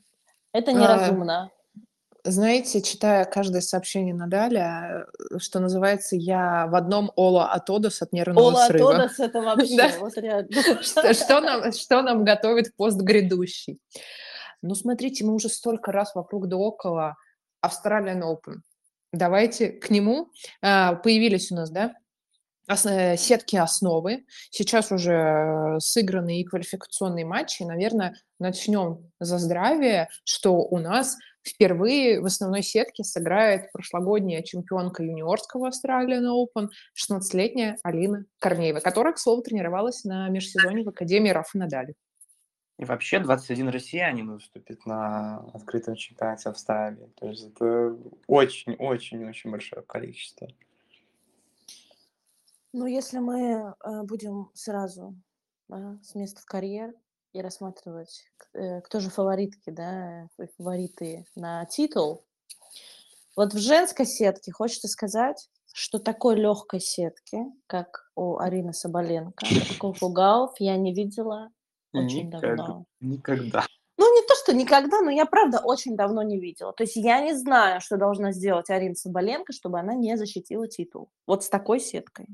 Это 0.52 0.70
А, 0.70 0.74
неразумно. 0.74 1.50
Знаете, 2.24 2.82
читая 2.82 3.24
каждое 3.24 3.62
сообщение 3.62 4.14
Надаля, 4.14 5.06
э, 5.32 5.38
что 5.38 5.58
называется, 5.58 6.14
я 6.14 6.68
в 6.68 6.76
одном 6.76 7.10
Ола 7.16 7.50
Атодос 7.52 8.00
от 8.00 8.12
нервного 8.12 8.46
Ола 8.46 8.66
срыва. 8.66 8.92
Тодос 8.92 9.18
это 9.18 9.40
вообще, 9.42 9.76
Да. 9.76 9.90
вот 9.98 10.16
реально. 10.16 10.48
Что, 10.82 11.14
что 11.14 11.40
нам, 11.40 11.72
что 11.72 12.02
нам 12.02 12.24
готовит 12.24 12.76
пост 12.76 13.00
грядущий? 13.00 13.80
Ну, 14.62 14.76
смотрите, 14.76 15.24
мы 15.24 15.34
уже 15.34 15.48
столько 15.48 15.90
раз 15.90 16.14
вокруг 16.14 16.46
да 16.48 16.56
около 16.56 17.16
Australian 17.64 18.22
Open. 18.22 18.58
Давайте 19.12 19.70
к 19.70 19.90
нему. 19.90 20.28
А, 20.62 20.94
Появились 20.94 21.50
у 21.50 21.56
нас, 21.56 21.70
да, 21.70 21.94
э, 22.68 23.16
сетки 23.16 23.56
основы. 23.56 24.24
Сейчас 24.50 24.92
уже 24.92 25.12
э, 25.12 25.80
сыграны 25.80 26.40
и 26.40 26.44
квалификационные 26.44 27.24
матчи. 27.24 27.64
Наверное, 27.64 28.14
начнем 28.38 29.10
за 29.18 29.38
здравие, 29.38 30.08
что 30.24 30.54
у 30.58 30.78
нас 30.78 31.16
впервые 31.44 32.20
в 32.20 32.26
основной 32.26 32.62
сетке 32.62 33.04
сыграет 33.04 33.70
прошлогодняя 33.72 34.42
чемпионка 34.42 35.02
юниорского 35.02 35.70
Australian 35.70 36.28
Open, 36.30 36.68
16-летняя 36.96 37.78
Алина 37.82 38.24
Корнеева, 38.38 38.80
которая, 38.80 39.12
к 39.12 39.18
слову, 39.18 39.42
тренировалась 39.42 40.04
на 40.04 40.28
межсезонье 40.28 40.84
в 40.84 40.88
Академии 40.88 41.30
Рафа 41.30 41.58
Надали. 41.58 41.94
И 42.78 42.84
вообще 42.84 43.20
21 43.20 43.68
россиянин 43.68 44.32
выступит 44.32 44.86
на 44.86 45.38
открытом 45.52 45.94
чемпионате 45.94 46.48
Австралии. 46.48 47.12
То 47.16 47.28
есть 47.28 47.46
это 47.46 47.96
очень-очень-очень 48.26 49.50
большое 49.50 49.82
количество. 49.82 50.48
Ну, 52.72 52.86
если 52.86 53.18
мы 53.18 53.74
э, 53.84 54.02
будем 54.02 54.50
сразу 54.54 55.14
да, 55.68 55.98
с 56.02 56.14
места 56.14 56.40
в 56.40 56.46
карьер, 56.46 56.94
и 57.32 57.40
рассматривать, 57.40 58.24
э, 58.54 58.80
кто 58.82 59.00
же 59.00 59.10
фаворитки, 59.10 59.70
да, 59.70 60.28
фавориты 60.56 61.26
на 61.34 61.64
титул. 61.66 62.24
Вот 63.36 63.54
в 63.54 63.58
женской 63.58 64.06
сетке 64.06 64.52
хочется 64.52 64.88
сказать, 64.88 65.48
что 65.72 65.98
такой 65.98 66.36
легкой 66.36 66.80
сетки, 66.80 67.38
как 67.66 68.10
у 68.14 68.38
Арины 68.38 68.74
Соболенко, 68.74 69.46
такого 69.70 69.94
фугалов 69.94 70.52
я 70.58 70.76
не 70.76 70.92
видела 70.92 71.50
очень 71.94 72.28
Никак- 72.28 72.40
давно. 72.40 72.84
Никогда. 73.00 73.66
Ну, 73.98 74.14
не 74.14 74.26
то, 74.26 74.34
что 74.34 74.54
никогда, 74.54 75.00
но 75.00 75.10
я, 75.10 75.26
правда, 75.26 75.60
очень 75.62 75.96
давно 75.96 76.22
не 76.22 76.38
видела. 76.38 76.72
То 76.72 76.82
есть 76.82 76.96
я 76.96 77.20
не 77.20 77.34
знаю, 77.34 77.80
что 77.80 77.96
должна 77.96 78.32
сделать 78.32 78.68
Арина 78.70 78.94
Соболенко, 78.94 79.52
чтобы 79.52 79.78
она 79.78 79.94
не 79.94 80.16
защитила 80.16 80.66
титул. 80.66 81.10
Вот 81.26 81.44
с 81.44 81.48
такой 81.48 81.78
сеткой. 81.78 82.26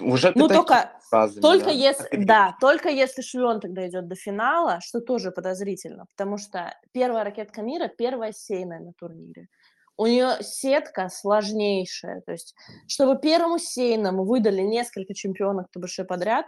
Уже 0.00 0.32
Ну, 0.34 0.46
только, 0.48 0.92
фразами, 1.08 1.40
только 1.40 1.64
да, 1.66 1.70
если, 1.70 2.04
определишь. 2.04 2.26
да, 2.26 2.56
только 2.60 2.88
если 2.90 3.22
Швен 3.22 3.60
тогда 3.60 3.88
идет 3.88 4.08
до 4.08 4.14
финала, 4.14 4.80
что 4.82 5.00
тоже 5.00 5.30
подозрительно, 5.30 6.04
потому 6.14 6.36
что 6.36 6.74
первая 6.92 7.24
ракетка 7.24 7.62
мира, 7.62 7.88
первая 7.88 8.32
сейная 8.32 8.80
на 8.80 8.92
турнире. 8.92 9.48
У 9.96 10.06
нее 10.06 10.36
сетка 10.42 11.08
сложнейшая, 11.08 12.20
то 12.22 12.32
есть, 12.32 12.54
чтобы 12.88 13.18
первому 13.18 13.58
сейному 13.58 14.24
выдали 14.24 14.60
несколько 14.60 15.14
чемпионок 15.14 15.70
ТБШ 15.70 16.00
подряд, 16.06 16.46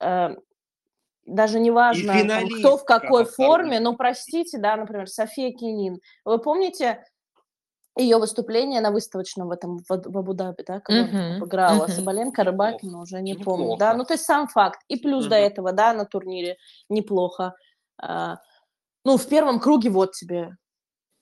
э, 0.00 0.36
даже 1.24 1.58
не 1.60 1.70
важно, 1.70 2.12
там, 2.28 2.48
кто 2.48 2.76
в 2.76 2.84
какой 2.84 3.24
форме, 3.24 3.80
но 3.80 3.96
простите, 3.96 4.58
да, 4.58 4.76
например, 4.76 5.08
София 5.08 5.52
Кинин. 5.52 6.00
Вы 6.24 6.38
помните 6.38 7.04
ее 7.96 8.18
выступление 8.18 8.80
на 8.80 8.90
выставочном 8.90 9.48
в 9.48 9.50
этом 9.50 9.78
в, 9.78 9.90
Аб- 9.92 10.06
в 10.06 10.16
Абу-Даби, 10.18 10.62
да, 10.66 10.80
когда 10.80 11.02
Мгм, 11.02 11.36
обыграла 11.36 11.84
мгм. 11.84 11.92
Соболенко, 11.92 12.42
Рыбакина, 12.44 13.00
уже 13.00 13.20
не 13.20 13.34
помню, 13.34 13.64
Неплохо. 13.64 13.78
да, 13.78 13.94
ну 13.94 14.04
то 14.04 14.14
есть 14.14 14.24
сам 14.24 14.48
факт. 14.48 14.80
И 14.88 14.96
плюс 14.96 15.26
до 15.26 15.36
Мгм. 15.36 15.44
этого, 15.44 15.72
да, 15.72 15.92
на 15.92 16.04
турнире 16.06 16.56
неплохо. 16.88 17.54
А, 17.98 18.38
ну, 19.04 19.16
в 19.18 19.28
первом 19.28 19.60
круге 19.60 19.90
вот 19.90 20.12
тебе 20.12 20.56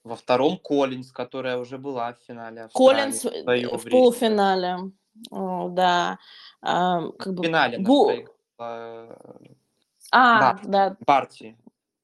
Во 0.03 0.15
втором 0.15 0.57
Коллинз, 0.57 1.11
которая 1.11 1.57
уже 1.57 1.77
была 1.77 2.13
в 2.13 2.19
финале 2.25 2.69
Коллинз 2.73 3.23
в 3.25 3.29
время. 3.31 3.91
полуфинале, 3.91 4.77
О, 5.29 5.67
да, 5.69 6.17
А, 6.61 7.09
как 7.19 7.27
В 7.27 7.35
бы 7.35 7.43
финале 7.43 7.77
она 7.77 7.85
Бу- 7.89 8.11
э, 8.59 9.15
А, 10.11 10.39
Барти. 10.39 10.67
да, 10.67 10.97
Барти. 11.05 11.57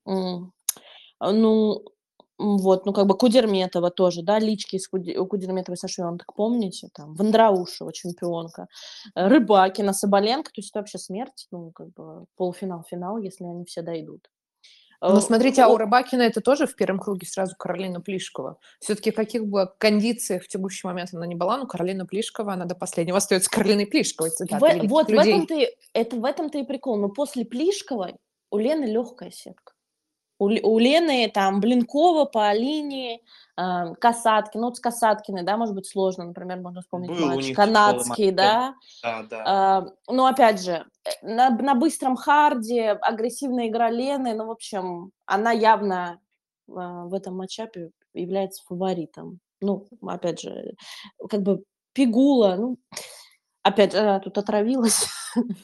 М. 0.06 0.54
А, 1.20 1.32
Ну, 1.32 1.84
вот, 2.38 2.86
ну, 2.86 2.94
как 2.94 3.08
бы 3.08 3.18
Кудерметова 3.18 3.90
тоже, 3.90 4.22
да, 4.22 4.40
лички 4.40 4.76
из 4.76 4.88
Куди- 4.88 5.16
Кудерметовой 5.16 5.78
так 6.18 6.34
помните, 6.34 6.90
там, 6.94 7.14
Вандраушева, 7.16 7.92
чемпионка, 7.94 8.68
э, 9.16 9.28
Рыбакина, 9.28 9.94
Соболенко, 9.94 10.52
то 10.52 10.60
есть 10.62 10.70
это 10.72 10.80
вообще 10.80 10.98
смерть, 11.00 11.48
ну, 11.52 11.72
как 11.72 11.94
бы 11.94 12.26
полуфинал, 12.36 12.84
финал, 12.90 13.18
если 13.18 13.44
они 13.46 13.66
все 13.66 13.82
дойдут. 13.82 14.30
Ну, 15.00 15.20
смотрите, 15.22 15.62
а 15.62 15.68
у 15.68 15.78
Рыбакина 15.78 16.24
это 16.24 16.42
тоже 16.42 16.66
в 16.66 16.76
первом 16.76 17.00
круге 17.00 17.28
сразу 17.28 17.56
Каролина 17.56 18.02
Плишкова. 18.02 18.58
Все-таки 18.80 19.12
в 19.12 19.16
каких 19.16 19.46
бы 19.46 19.70
кондициях 19.78 20.44
в 20.44 20.48
текущий 20.48 20.88
момент 20.88 21.14
она 21.14 21.28
не 21.28 21.36
была, 21.36 21.58
но 21.58 21.68
Каролина 21.68 22.08
Плишкова, 22.08 22.54
она 22.54 22.66
до 22.66 22.74
последнего 22.74 23.18
остается 23.18 23.50
Каролиной 23.52 23.86
Плишковой. 23.86 24.32
В- 24.32 24.88
вот 24.88 25.06
в 25.08 25.10
людей. 25.10 25.34
этом-то 25.34 25.54
и, 25.54 25.68
это 25.94 26.16
в 26.16 26.26
этом-то 26.26 26.58
и 26.58 26.64
прикол. 26.64 26.98
Но 26.98 27.10
после 27.10 27.46
Плишковой 27.46 28.16
у 28.50 28.58
Лены 28.58 28.86
легкая 28.86 29.30
сетка. 29.30 29.74
У, 30.40 30.50
Ле- 30.50 30.62
у 30.64 30.78
Лены 30.78 31.30
там 31.34 31.60
Блинкова 31.60 32.26
по 32.26 32.54
линии, 32.54 33.24
э, 33.58 33.94
Касаткина. 34.00 34.62
Ну, 34.62 34.68
вот 34.68 34.78
с 34.78 34.80
Касаткиной, 34.80 35.44
да, 35.44 35.58
может 35.58 35.74
быть, 35.74 35.88
сложно. 35.88 36.26
Например, 36.26 36.60
можно 36.60 36.82
вспомнить 36.82 37.10
Был 37.10 37.26
матч 37.26 37.54
канадский, 37.54 38.32
да. 38.32 38.76
Да, 39.04 39.24
да. 39.30 39.44
А, 39.46 39.88
ну, 40.08 40.26
опять 40.26 40.62
же, 40.62 40.86
э, 41.04 41.10
на, 41.24 41.50
на 41.50 41.74
быстром 41.74 42.16
харде, 42.16 42.92
агрессивная 42.92 43.68
игра 43.68 43.90
Лены, 43.90 44.36
ну, 44.36 44.46
в 44.46 44.52
общем, 44.52 45.12
она 45.26 45.52
явно 45.52 46.20
а, 46.70 47.06
в 47.06 47.14
этом 47.14 47.36
матчапе 47.38 47.90
является 48.14 48.64
фаворитом. 48.66 49.40
Ну, 49.62 49.88
опять 50.04 50.42
же, 50.42 50.76
как 51.30 51.42
бы 51.42 51.64
Пигула, 51.94 52.56
ну, 52.60 52.78
опять 53.68 53.96
она 53.96 54.20
тут 54.20 54.38
отравилась. 54.38 55.08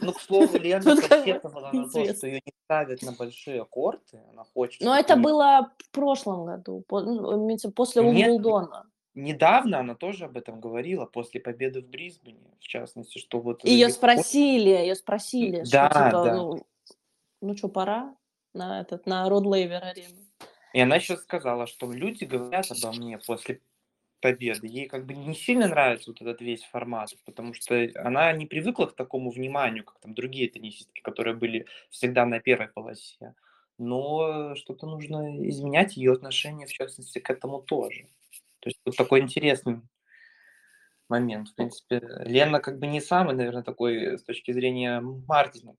Ну, 0.02 0.14
к 0.14 0.22
слову, 0.22 0.58
Лена 0.58 0.84
посетовала 0.84 1.72
на 1.72 1.90
то, 1.90 2.14
что 2.14 2.28
ее 2.28 2.42
не 2.46 2.54
ставят 2.66 3.02
на 3.02 3.12
большие 3.14 3.66
корты. 3.66 4.20
Она 4.32 4.44
хочет... 4.54 4.82
Но 4.82 4.96
это 4.96 5.16
было 5.16 5.72
в 5.80 5.90
прошлом 5.92 6.46
году, 6.46 6.84
ну, 6.90 7.58
после 7.76 8.02
Умблдона. 8.02 8.86
Недавно 9.16 9.80
она 9.80 9.96
тоже 9.96 10.26
об 10.26 10.38
этом 10.38 10.60
говорила, 10.60 11.06
после 11.06 11.40
победы 11.40 11.82
в 11.82 11.88
Брисбене, 11.88 12.52
в 12.60 12.68
частности, 12.68 13.20
что 13.20 13.40
вот... 13.40 13.64
Ее 13.64 13.90
спросили, 13.90 14.70
ее 14.70 14.96
спросили, 14.96 15.64
что 15.64 15.72
Да, 15.72 15.88
типа, 15.88 16.24
да. 16.24 16.36
ну, 16.36 16.66
ну 17.42 17.56
что, 17.56 17.68
пора 17.68 18.16
на 18.54 18.82
этот, 18.82 19.06
на 19.06 19.30
Род 19.30 19.46
Лейвер 19.46 19.84
арену. 19.84 20.16
И 20.74 20.80
она 20.80 20.96
еще 20.96 21.18
сказала, 21.18 21.68
что 21.68 21.92
люди 21.92 22.24
говорят 22.24 22.66
обо 22.72 22.92
мне 22.92 23.20
после 23.20 23.62
победы. 24.24 24.68
Ей 24.68 24.88
как 24.88 25.06
бы 25.06 25.14
не 25.14 25.36
сильно 25.36 25.68
нравится 25.68 26.12
вот 26.12 26.22
этот 26.22 26.40
весь 26.40 26.64
формат, 26.64 27.10
потому 27.26 27.54
что 27.54 27.90
она 27.96 28.32
не 28.32 28.46
привыкла 28.46 28.86
к 28.86 28.96
такому 28.96 29.32
вниманию, 29.32 29.84
как 29.84 30.00
там 30.00 30.14
другие 30.14 30.50
теннисистки, 30.50 31.02
которые 31.02 31.36
были 31.36 31.66
всегда 31.90 32.26
на 32.26 32.40
первой 32.40 32.70
полосе. 32.70 33.36
Но 33.78 34.56
что-то 34.56 34.88
нужно 34.88 35.46
изменять, 35.50 35.98
ее 35.98 36.14
отношение, 36.14 36.68
в 36.68 36.72
частности, 36.72 37.20
к 37.20 37.30
этому 37.30 37.62
тоже. 37.62 38.08
То 38.62 38.70
есть 38.70 38.80
вот 38.86 38.96
такой 38.96 39.20
интересный 39.20 39.82
момент. 41.10 41.50
В 41.50 41.56
принципе, 41.56 42.02
Лена 42.22 42.62
как 42.62 42.80
бы 42.80 42.88
не 42.88 43.02
самый, 43.02 43.36
наверное, 43.36 43.64
такой 43.64 44.18
с 44.18 44.24
точки 44.24 44.54
зрения 44.54 45.02
Мартина, 45.02 45.76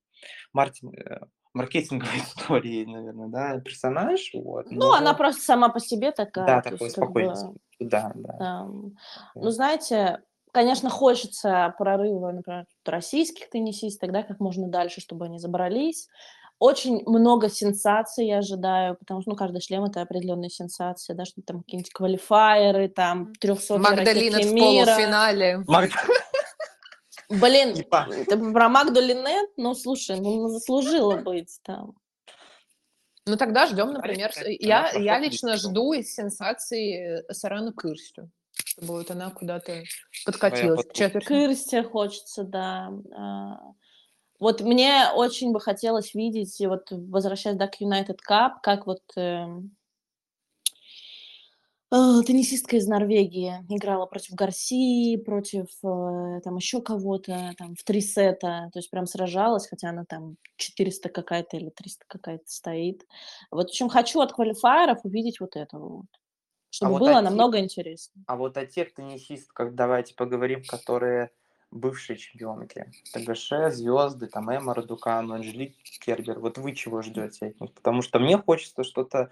Мартин, 0.52 0.94
э, 0.94 1.20
маркетинговой 1.54 2.18
истории, 2.18 2.84
наверное, 2.84 3.28
да, 3.28 3.60
персонаж. 3.60 4.30
Вот, 4.34 4.66
Ну, 4.70 4.92
она 4.92 5.12
но- 5.12 5.16
просто 5.18 5.40
сама 5.42 5.68
по 5.70 5.80
себе 5.80 6.10
такая. 6.12 6.46
да, 6.46 6.60
такой 6.62 6.86
есть, 6.86 6.96
как 6.96 7.10
бы, 7.12 7.22
спокойный. 7.24 7.54
Да, 7.80 8.12
да. 8.14 8.32
там, 8.38 8.90
Да. 9.34 9.40
ну, 9.42 9.50
знаете, 9.50 10.20
конечно, 10.52 10.90
хочется 10.90 11.74
прорыва, 11.78 12.30
например, 12.32 12.66
российских 12.84 13.48
теннисисток, 13.50 14.12
да, 14.12 14.22
как 14.22 14.40
можно 14.40 14.68
дальше, 14.68 15.00
чтобы 15.00 15.24
они 15.26 15.38
забрались. 15.38 16.08
Очень 16.60 17.02
много 17.04 17.48
сенсаций 17.48 18.26
я 18.28 18.38
ожидаю, 18.38 18.96
потому 18.96 19.20
что, 19.20 19.30
ну, 19.30 19.36
каждый 19.36 19.60
шлем— 19.60 19.84
это 19.86 20.00
определенные 20.02 20.50
сенсации, 20.50 21.12
да, 21.12 21.24
что 21.24 21.42
там 21.42 21.62
какие-нибудь 21.62 21.92
квалифайеры, 21.92 22.88
там, 22.88 23.32
300 23.40 23.78
Магдалина 23.78 24.38
в 24.38 24.52
мира. 24.52 24.86
полуфинале. 24.86 25.64
Блин, 27.28 27.72
Ипа. 27.74 28.06
ты 28.28 28.52
про 28.52 28.68
Магду 28.68 29.00
Линет? 29.00 29.50
Ну, 29.56 29.74
слушай, 29.74 30.18
ну, 30.20 30.42
ну, 30.42 30.48
заслужила 30.48 31.16
быть 31.16 31.58
там. 31.62 31.94
Ну 33.26 33.36
тогда 33.36 33.66
ждем, 33.66 33.92
например, 33.92 34.30
я, 34.60 34.90
я 34.90 35.18
лично 35.18 35.56
жду 35.56 35.94
из 35.94 36.14
сенсации 36.14 37.22
э, 37.26 37.32
Сарану 37.32 37.72
Кырстю, 37.72 38.30
чтобы 38.52 38.98
вот 38.98 39.10
она 39.10 39.30
куда-то 39.30 39.82
подкатилась 40.26 40.84
к 40.84 40.88
подруга. 40.88 40.94
четверти. 40.94 41.26
Кырстя 41.26 41.82
хочется, 41.84 42.44
да. 42.44 42.92
А, 43.16 43.60
Вот 44.38 44.60
мне 44.60 45.06
очень 45.14 45.52
бы 45.52 45.60
хотелось 45.60 46.12
видеть, 46.12 46.60
и 46.60 46.66
вот 46.66 46.88
возвращаясь 46.90 47.56
да, 47.56 47.66
к 47.66 47.80
United 47.80 48.18
Cup, 48.28 48.56
как 48.62 48.86
вот 48.86 49.00
эм, 49.16 49.74
теннисистка 52.26 52.76
из 52.76 52.88
Норвегии 52.88 53.64
играла 53.68 54.06
против 54.06 54.34
Гарсии, 54.34 55.16
против 55.16 55.66
э, 55.84 56.40
там 56.42 56.56
еще 56.56 56.80
кого-то, 56.82 57.52
там 57.56 57.74
в 57.76 57.84
три 57.84 58.00
сета, 58.00 58.70
то 58.72 58.78
есть 58.78 58.90
прям 58.90 59.06
сражалась, 59.06 59.68
хотя 59.68 59.90
она 59.90 60.04
там 60.04 60.36
400 60.56 61.08
какая-то 61.08 61.56
или 61.56 61.70
300 61.70 62.04
какая-то 62.08 62.44
стоит. 62.46 63.06
Вот 63.50 63.68
в 63.68 63.70
общем 63.70 63.88
хочу 63.88 64.20
от 64.20 64.32
квалифайеров 64.32 65.04
увидеть 65.04 65.38
вот 65.38 65.56
это 65.56 65.78
вот, 65.78 66.06
чтобы 66.70 66.92
вот 66.92 67.00
было 67.00 67.18
от 67.18 67.24
намного 67.24 67.60
интереснее. 67.60 68.24
А 68.26 68.36
вот 68.36 68.56
о 68.56 68.66
тех 68.66 68.92
теннисистках 68.92 69.74
давайте 69.74 70.14
поговорим, 70.14 70.64
которые 70.64 71.30
бывшие 71.70 72.16
чемпионки. 72.16 72.90
ТГШ, 73.12 73.74
звезды, 73.74 74.26
там 74.26 74.48
Эмма 74.50 74.74
Радукану, 74.74 75.34
Анжелик 75.34 75.76
Кербер. 76.00 76.38
Вот 76.38 76.58
вы 76.58 76.72
чего 76.72 77.02
ждете 77.02 77.46
от 77.46 77.60
них? 77.60 77.72
Потому 77.74 78.02
что 78.02 78.18
мне 78.18 78.38
хочется 78.38 78.84
что-то 78.84 79.30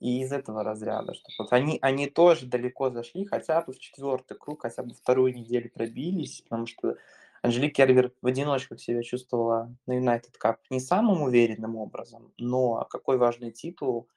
и 0.00 0.22
из 0.22 0.32
этого 0.32 0.62
разряда. 0.62 1.14
Что 1.14 1.28
вот 1.38 1.52
они, 1.52 1.78
они 1.82 2.06
тоже 2.06 2.46
далеко 2.46 2.90
зашли, 2.90 3.24
хотя 3.24 3.62
бы 3.62 3.72
в 3.72 3.78
четвертый 3.78 4.36
круг, 4.36 4.62
хотя 4.62 4.82
бы 4.82 4.94
вторую 4.94 5.34
неделю 5.34 5.70
пробились, 5.72 6.42
потому 6.42 6.66
что 6.66 6.96
Анжелик 7.42 7.76
Кербер 7.76 8.12
в 8.22 8.26
одиночку 8.26 8.76
себя 8.76 9.02
чувствовала 9.02 9.74
на 9.86 9.98
United 9.98 10.34
Cup 10.42 10.56
не 10.70 10.80
самым 10.80 11.22
уверенным 11.22 11.76
образом, 11.76 12.32
но 12.38 12.86
какой 12.90 13.18
важный 13.18 13.52
титул 13.52 14.08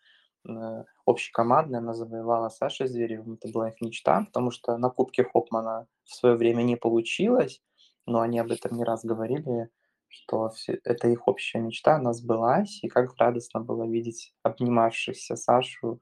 э, 0.47 0.83
общекомандной 1.05 1.79
она 1.79 1.93
завоевала 1.93 2.49
Сашей 2.49 2.87
Зверевым. 2.87 3.33
Это 3.33 3.49
была 3.49 3.69
их 3.69 3.81
мечта, 3.81 4.23
потому 4.25 4.51
что 4.51 4.77
на 4.77 4.89
Кубке 4.89 5.23
Хопмана 5.23 5.87
в 6.05 6.15
свое 6.15 6.35
время 6.35 6.63
не 6.63 6.75
получилось, 6.75 7.61
но 8.05 8.21
они 8.21 8.39
об 8.39 8.51
этом 8.51 8.75
не 8.75 8.83
раз 8.83 9.05
говорили, 9.05 9.69
что 10.09 10.49
все, 10.49 10.79
это 10.83 11.07
их 11.07 11.27
общая 11.27 11.59
мечта, 11.59 11.95
она 11.95 12.13
сбылась, 12.13 12.83
и 12.83 12.87
как 12.89 13.15
радостно 13.17 13.61
было 13.61 13.87
видеть 13.87 14.33
обнимавшихся 14.43 15.35
Сашу 15.35 16.01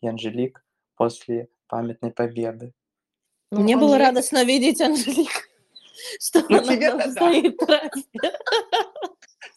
и 0.00 0.08
Анжелик 0.08 0.64
после 0.96 1.48
памятной 1.66 2.12
победы. 2.12 2.72
Ну, 3.50 3.60
Мне 3.62 3.76
было 3.76 3.96
Анжелика- 3.96 4.04
радостно 4.06 4.44
видеть 4.44 4.80
Анжелику, 4.80 5.40
что 6.20 6.40
Ну, 6.48 6.58
она 6.58 6.74
тебе-то 6.76 6.98
там 6.98 7.14
да. 7.14 7.20
стоит 7.20 7.56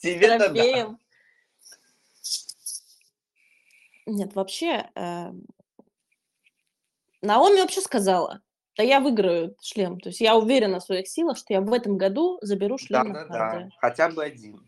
Тебе-то 0.02 0.50
да. 0.54 0.98
Нет, 4.08 4.34
вообще, 4.34 4.90
эм, 4.96 5.46
Наоми 7.22 7.62
вообще 7.62 7.82
сказала, 7.82 8.42
да 8.78 8.84
я 8.84 9.00
выиграю 9.00 9.56
шлем. 9.62 10.00
То 10.00 10.10
есть 10.10 10.22
я 10.22 10.38
уверена 10.38 10.80
в 10.80 10.84
своих 10.84 11.08
силах, 11.08 11.38
что 11.38 11.54
я 11.54 11.62
в 11.62 11.72
этом 11.74 11.98
году 11.98 12.40
заберу 12.42 12.78
шлем 12.78 13.10
на 13.10 13.26
Да-да-да, 13.26 13.50
Харди. 13.50 13.72
хотя 13.78 14.10
бы 14.10 14.24
один. 14.24 14.62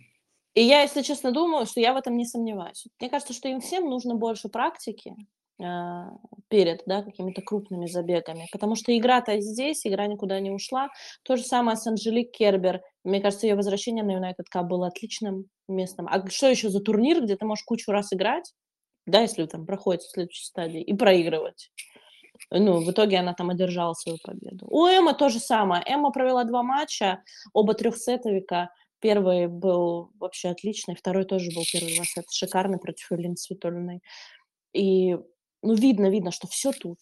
И 0.53 0.61
я, 0.61 0.81
если 0.81 1.01
честно, 1.01 1.31
думаю, 1.31 1.65
что 1.65 1.79
я 1.79 1.93
в 1.93 1.97
этом 1.97 2.15
не 2.15 2.25
сомневаюсь. 2.25 2.85
Мне 2.99 3.09
кажется, 3.09 3.33
что 3.33 3.47
им 3.49 3.59
всем 3.59 3.89
нужно 3.89 4.15
больше 4.15 4.49
практики 4.49 5.15
а, 5.59 6.11
перед 6.47 6.83
да, 6.85 7.01
какими-то 7.01 7.41
крупными 7.41 7.87
забегами, 7.87 8.47
потому 8.51 8.75
что 8.75 8.95
игра-то 8.95 9.39
здесь, 9.39 9.85
игра 9.87 10.05
никуда 10.05 10.39
не 10.39 10.51
ушла. 10.51 10.89
То 11.23 11.37
же 11.37 11.43
самое 11.43 11.75
с 11.75 11.87
Анжелик 11.87 12.31
Кербер. 12.31 12.81
Мне 13.03 13.19
кажется, 13.19 13.47
ее 13.47 13.55
возвращение 13.55 14.03
на 14.03 14.15
United 14.17 14.45
Cup 14.53 14.63
было 14.65 14.87
отличным 14.87 15.45
местом. 15.67 16.07
А 16.07 16.27
что 16.29 16.47
еще 16.49 16.69
за 16.69 16.81
турнир, 16.81 17.23
где 17.23 17.35
ты 17.35 17.45
можешь 17.45 17.63
кучу 17.63 17.91
раз 17.91 18.13
играть, 18.13 18.53
да, 19.07 19.21
если 19.21 19.45
там 19.45 19.65
проходит 19.65 20.03
в 20.03 20.11
следующей 20.11 20.45
стадии, 20.45 20.81
и 20.81 20.93
проигрывать? 20.93 21.71
Ну, 22.49 22.83
в 22.83 22.91
итоге 22.91 23.19
она 23.19 23.33
там 23.33 23.49
одержала 23.49 23.93
свою 23.93 24.17
победу. 24.23 24.65
У 24.69 24.85
Эммы 24.85 25.13
то 25.13 25.29
же 25.29 25.39
самое. 25.39 25.83
Эмма 25.85 26.11
провела 26.11 26.43
два 26.43 26.63
матча, 26.63 27.23
оба 27.53 27.73
трехсетовика. 27.73 28.71
Первый 28.99 29.47
был 29.47 30.11
вообще 30.19 30.49
отличный, 30.49 30.95
второй 30.95 31.25
тоже 31.25 31.51
был 31.53 31.63
первый 31.71 31.95
два 31.95 32.05
сета 32.05 32.27
шикарный 32.31 32.79
против 32.79 33.11
Элины 33.11 33.35
Светулиной. 33.35 34.01
И, 34.73 35.17
ну, 35.61 35.73
видно, 35.73 36.09
видно, 36.09 36.31
что 36.31 36.47
все 36.47 36.71
тут. 36.71 36.99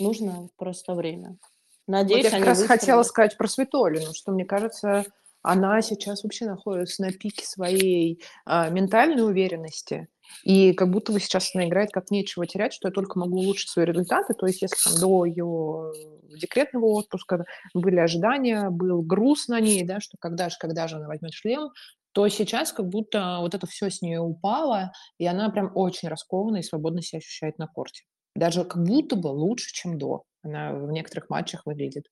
Нужно 0.00 0.48
просто 0.56 0.94
время. 0.94 1.38
Надеюсь, 1.86 2.24
вот 2.24 2.32
я 2.32 2.38
как 2.38 2.46
раз 2.46 2.58
выстроят. 2.58 2.80
хотела 2.80 3.02
сказать 3.02 3.36
про 3.36 3.48
Светолину, 3.48 4.12
что 4.14 4.32
мне 4.32 4.44
кажется, 4.44 5.04
она 5.42 5.80
сейчас 5.82 6.24
вообще 6.24 6.46
находится 6.46 7.02
на 7.02 7.12
пике 7.12 7.46
своей 7.46 8.20
а, 8.44 8.68
ментальной 8.68 9.22
уверенности. 9.22 10.08
И 10.44 10.72
как 10.72 10.90
будто 10.90 11.12
бы 11.12 11.20
сейчас 11.20 11.54
она 11.54 11.66
играет 11.66 11.90
как 11.90 12.10
нечего 12.10 12.46
терять, 12.46 12.72
что 12.72 12.88
я 12.88 12.92
только 12.92 13.18
могу 13.18 13.38
улучшить 13.38 13.68
свои 13.68 13.84
результаты. 13.84 14.34
То 14.34 14.46
есть 14.46 14.62
если 14.62 14.76
там 14.84 15.00
до 15.00 15.24
ее 15.24 15.92
декретного 16.36 16.86
отпуска 16.86 17.44
были 17.74 17.98
ожидания, 17.98 18.70
был 18.70 19.02
груз 19.02 19.48
на 19.48 19.60
ней, 19.60 19.84
да, 19.84 20.00
что 20.00 20.16
когда 20.18 20.48
же, 20.48 20.56
когда 20.58 20.88
же 20.88 20.96
она 20.96 21.08
возьмет 21.08 21.32
шлем, 21.32 21.70
то 22.12 22.28
сейчас 22.28 22.72
как 22.72 22.88
будто 22.88 23.38
вот 23.40 23.54
это 23.54 23.66
все 23.66 23.90
с 23.90 24.00
нее 24.00 24.20
упало, 24.20 24.92
и 25.18 25.26
она 25.26 25.50
прям 25.50 25.70
очень 25.74 26.08
раскованно 26.08 26.58
и 26.58 26.62
свободно 26.62 27.02
себя 27.02 27.18
ощущает 27.18 27.58
на 27.58 27.66
корте. 27.66 28.04
Даже 28.34 28.64
как 28.64 28.82
будто 28.82 29.16
бы 29.16 29.28
лучше, 29.28 29.70
чем 29.72 29.98
до. 29.98 30.22
Она 30.42 30.72
в 30.72 30.90
некоторых 30.92 31.28
матчах 31.28 31.66
выглядит. 31.66 32.06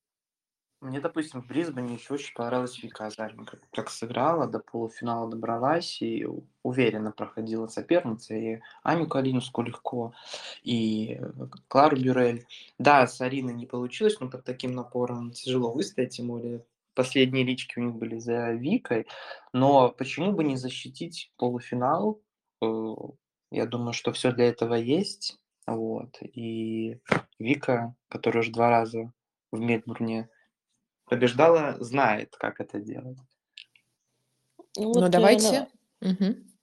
Мне, 0.85 1.01
допустим, 1.01 1.41
в 1.41 1.47
Брисбене 1.47 1.95
еще 1.95 2.13
очень 2.13 2.35
понравилась 2.35 2.83
Вика 2.83 3.07
Азаренко. 3.07 3.59
Как 3.73 3.89
сыграла, 3.89 4.47
до 4.47 4.59
полуфинала 4.59 5.31
добралась 5.31 6.03
и 6.03 6.27
уверенно 6.63 7.11
проходила 7.11 7.69
соперница. 7.69 8.35
И 8.35 8.61
Аню 8.83 9.09
Калинуску 9.09 9.63
легко, 9.63 10.13
и 10.63 11.19
Клару 11.69 11.97
Бюрель. 11.97 12.47
Да, 12.79 13.07
с 13.07 13.19
Ариной 13.23 13.55
не 13.55 13.65
получилось, 13.65 14.21
но 14.21 14.29
под 14.29 14.45
таким 14.45 14.73
напором 14.73 15.31
тяжело 15.31 15.73
выстоять, 15.73 16.17
тем 16.17 16.27
более 16.27 16.67
последние 16.93 17.45
лички 17.45 17.79
у 17.79 17.83
них 17.83 17.95
были 17.95 18.19
за 18.19 18.53
Викой. 18.53 19.07
Но 19.55 19.89
почему 19.89 20.33
бы 20.33 20.45
не 20.45 20.59
защитить 20.59 21.33
полуфинал? 21.39 22.21
Э, 22.61 22.95
я 23.51 23.65
думаю, 23.65 23.95
что 23.95 24.13
все 24.13 24.33
для 24.33 24.49
этого 24.51 24.75
есть. 24.75 25.39
Вот. 25.67 26.19
И 26.21 26.99
Вика, 27.39 27.95
которая 28.09 28.43
уже 28.43 28.53
два 28.53 28.69
раза 28.69 29.11
в 29.51 29.59
Мельбурне 29.61 30.29
побеждала, 31.07 31.77
знает, 31.81 32.35
как 32.39 32.61
это 32.61 32.81
делать. 32.81 33.19
Ну, 34.57 34.65
Ну, 34.77 34.95
вот, 34.95 35.05
э, 35.05 35.09
давайте. 35.09 35.69
ну, 36.01 36.11
Мгм. 36.11 36.54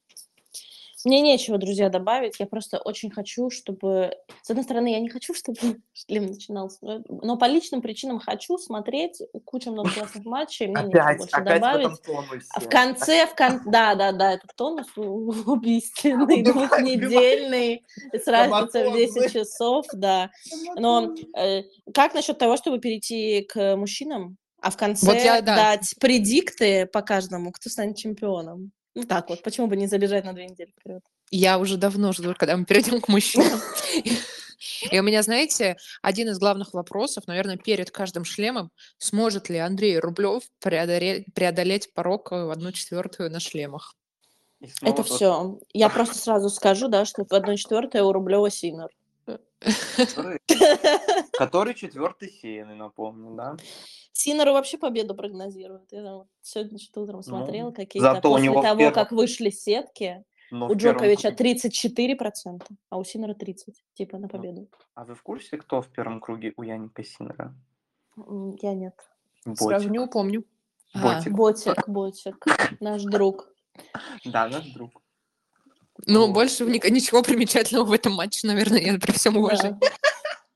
Мне 1.05 1.21
нечего, 1.21 1.57
друзья, 1.57 1.89
добавить. 1.89 2.35
Я 2.39 2.45
просто 2.45 2.77
очень 2.79 3.09
хочу, 3.11 3.49
чтобы... 3.49 4.15
С 4.41 4.49
одной 4.49 4.63
стороны, 4.63 4.91
я 4.91 4.99
не 4.99 5.09
хочу, 5.09 5.33
чтобы 5.35 5.57
шлем 5.93 6.27
начинался, 6.27 6.77
но- 6.81 7.01
но 7.07 7.37
по 7.37 7.45
личным 7.45 7.81
причинам 7.81 8.19
хочу 8.19 8.57
смотреть 8.57 9.21
кучу 9.45 9.71
много 9.71 9.91
классных 9.91 10.25
матчей. 10.25 10.67
Мне 10.67 10.83
нечего 10.83 11.01
Опять, 11.03 11.17
больше 11.17 11.35
опять 11.35 11.57
в 11.57 11.61
добавить. 11.61 11.85
этом 11.85 11.97
тонусе. 11.97 12.47
А 12.53 12.59
в 12.59 12.69
конце, 12.69 13.27
в 13.27 13.35
кон... 13.35 13.61
да, 13.65 13.95
да, 13.95 14.11
да, 14.11 14.33
этот 14.33 14.55
тонус 14.55 14.87
у- 14.97 15.31
убийственный, 15.51 16.41
Убивай, 16.41 16.43
двухнедельный, 16.43 17.85
с 18.13 18.27
разницей 18.27 18.89
в 18.89 18.93
10 18.93 19.13
Драматозный. 19.13 19.29
часов, 19.29 19.85
да. 19.93 20.31
Но 20.75 21.15
э, 21.37 21.63
как 21.93 22.13
насчет 22.13 22.37
того, 22.37 22.57
чтобы 22.57 22.79
перейти 22.79 23.41
к 23.41 23.75
мужчинам, 23.75 24.37
а 24.61 24.69
в 24.69 24.77
конце 24.77 25.23
я, 25.23 25.41
да. 25.41 25.55
дать 25.55 25.95
предикты 25.99 26.85
по 26.85 27.01
каждому, 27.01 27.51
кто 27.51 27.69
станет 27.69 27.97
чемпионом? 27.97 28.71
Ну 28.93 29.03
так 29.03 29.29
вот, 29.29 29.41
почему 29.41 29.67
бы 29.67 29.77
не 29.77 29.87
забежать 29.87 30.25
на 30.25 30.33
две 30.33 30.47
недели 30.47 30.71
вперед? 30.77 31.03
Я 31.29 31.59
уже 31.59 31.77
давно 31.77 32.11
жду, 32.11 32.33
когда 32.37 32.57
мы 32.57 32.65
перейдем 32.65 32.99
к 32.99 33.07
мужчинам. 33.07 33.59
И 34.91 34.99
у 34.99 35.03
меня, 35.03 35.21
знаете, 35.21 35.77
один 36.01 36.29
из 36.29 36.39
главных 36.39 36.73
вопросов, 36.73 37.27
наверное, 37.27 37.57
перед 37.57 37.91
каждым 37.91 38.25
шлемом, 38.25 38.71
сможет 38.97 39.49
ли 39.49 39.57
Андрей 39.57 39.99
Рублев 39.99 40.43
преодолеть, 40.59 41.25
преодолеть 41.33 41.93
порог 41.93 42.31
э, 42.31 42.45
в 42.45 42.51
одну 42.51 42.71
четвертую 42.71 43.31
на 43.31 43.39
шлемах? 43.39 43.95
Это 44.81 44.97
тот, 44.97 45.07
все. 45.07 45.59
Я 45.73 45.89
просто 45.89 46.17
сразу 46.17 46.49
скажу, 46.49 46.87
да, 46.87 47.05
что 47.05 47.25
в 47.25 47.33
1 47.33 47.57
четвертое 47.57 48.03
у 48.03 48.11
Рублева 48.11 48.49
Синер. 48.49 48.89
Который, 49.97 50.39
который 51.33 51.73
четвертый 51.75 52.29
сеянный, 52.29 52.75
напомню, 52.75 53.35
да? 53.35 53.57
Синеру 54.13 54.53
вообще 54.53 54.77
победу 54.77 55.15
прогнозируют. 55.15 55.91
Я 55.91 56.03
там 56.03 56.23
сегодня 56.41 56.79
что-то 56.79 57.01
утром 57.01 57.23
смотрела 57.23 57.71
какие-то. 57.71 58.13
Ну, 58.13 58.19
у 58.19 58.21
После 58.21 58.51
того, 58.61 58.77
первом- 58.79 58.93
как 58.93 59.11
вышли 59.11 59.49
сетки, 59.49 60.23
Но 60.51 60.67
у 60.67 60.75
Джоковича 60.75 61.29
круге- 61.31 61.55
34%, 61.55 62.61
а 62.89 62.97
у 62.97 63.03
Синера 63.03 63.33
30%, 63.33 63.73
типа 63.93 64.17
на 64.17 64.27
победу. 64.27 64.67
А 64.95 65.05
вы 65.05 65.15
в 65.15 65.23
курсе, 65.23 65.57
кто 65.57 65.81
в 65.81 65.87
первом 65.89 66.19
круге 66.19 66.53
у 66.57 66.63
Яника 66.63 67.03
Синера? 67.03 67.53
Я 68.61 68.73
нет. 68.73 68.95
Сразу 69.43 69.65
Ботик. 69.87 69.91
не 69.91 69.99
упомню. 69.99 70.43
Ботик. 70.93 71.31
Ботик, 71.33 71.83
Ботик, 71.87 72.45
наш 72.79 73.03
друг. 73.03 73.47
Да, 74.25 74.47
наш 74.49 74.65
друг. 74.73 75.00
Ну, 76.05 76.27
Вот. 76.27 76.33
больше 76.33 76.65
ни- 76.65 76.89
ничего 76.89 77.21
примечательного 77.23 77.85
в 77.85 77.91
этом 77.91 78.13
матче, 78.13 78.47
наверное, 78.47 78.81
нет, 78.81 79.01
при 79.01 79.11
всем 79.11 79.37
уважении. 79.37 79.77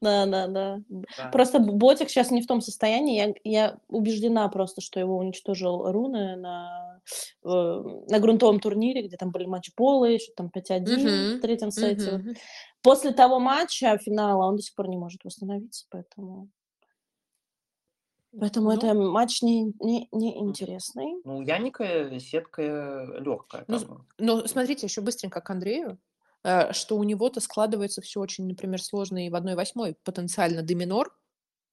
Да, 0.01 0.25
да, 0.25 0.47
да. 0.47 0.77
Да. 0.89 1.29
Просто 1.31 1.58
Ботик 1.60 2.10
сейчас 2.10 2.29
не 2.29 2.41
в 2.41 2.47
том 2.47 2.62
состоянии. 2.62 3.15
Я, 3.15 3.34
я 3.43 3.77
убеждена 3.88 4.47
просто, 4.49 4.81
что 4.81 4.99
его 4.99 5.17
уничтожил 5.17 5.91
Руны 5.91 6.36
на, 6.36 6.99
э, 7.43 7.47
на 7.47 8.19
грунтовом 8.19 8.60
турнире, 8.60 9.08
где 9.08 9.17
там 9.17 9.31
были 9.31 9.45
матчболы, 9.45 10.19
что 10.19 10.34
там 10.36 10.49
5-1 10.53 10.84
Мгм, 10.99 11.38
в 11.38 11.41
третьем 11.41 11.71
сете. 11.71 12.23
После 12.84 13.13
того 13.13 13.39
матча, 13.39 13.97
финала, 13.97 14.45
он 14.45 14.58
до 14.58 14.62
сих 14.62 14.75
пор 14.75 14.89
не 14.89 14.97
может 14.97 15.23
восстановиться, 15.23 15.86
поэтому... 15.89 16.49
Поэтому 18.39 18.71
Ну. 18.71 18.78
это 18.78 18.93
матч 18.93 19.41
не, 19.41 19.74
не, 19.80 20.08
не 20.12 20.38
интересный. 20.39 21.21
Ну, 21.24 21.41
Яника 21.41 22.19
сетка 22.19 22.62
легкая. 23.19 23.63
Ну, 23.67 23.80
там. 23.80 24.08
Но 24.17 24.48
смотрите, 24.48 24.86
еще 24.88 25.02
быстренько 25.02 25.41
к 25.41 25.50
Андрею, 25.50 25.98
э, 26.43 26.74
что 26.74 26.98
у 26.98 27.04
него-то 27.04 27.39
складывается 27.39 28.02
все 28.02 28.19
очень, 28.19 28.48
например, 28.48 28.82
сложно 28.82 29.26
и 29.26 29.30
в 29.30 29.36
1-8 29.36 29.95
потенциально 30.04 30.62
доминор, 30.63 31.15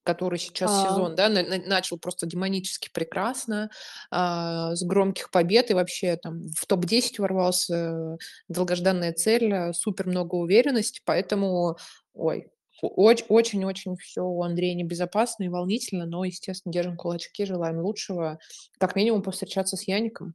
который 0.05 0.39
сейчас 0.39 0.71
А. 0.73 0.89
сезон, 0.91 1.15
да, 1.15 1.29
на- 1.29 1.45
на- 1.45 1.65
начал 1.65 1.97
просто 1.99 2.27
демонически 2.27 2.91
прекрасно, 2.93 3.71
а, 4.11 4.75
с 4.75 4.83
громких 4.83 5.31
побед 5.31 5.71
и 5.71 5.75
вообще 5.75 6.17
там 6.17 6.49
в 6.49 6.67
топ-10 6.67 7.21
ворвался, 7.21 7.75
э, 7.75 8.17
долгожданная 8.49 9.13
цель, 9.13 9.53
э, 9.53 9.73
супер 9.73 10.09
много 10.09 10.35
уверенности, 10.35 11.01
поэтому, 11.05 11.77
ой, 12.15 12.49
очень-очень 12.83 13.97
все 13.97 14.23
у 14.23 14.43
Андрея 14.43 14.75
небезопасно 14.75 15.45
и 15.45 15.49
волнительно, 15.49 16.07
но, 16.07 16.25
естественно, 16.25 16.73
держим 16.73 16.97
кулачки, 16.97 17.45
желаем 17.45 17.81
лучшего, 17.81 18.39
как 18.79 18.97
минимум 18.97 19.23
повстречаться 19.23 19.77
с 19.77 19.87
Яником. 19.87 20.35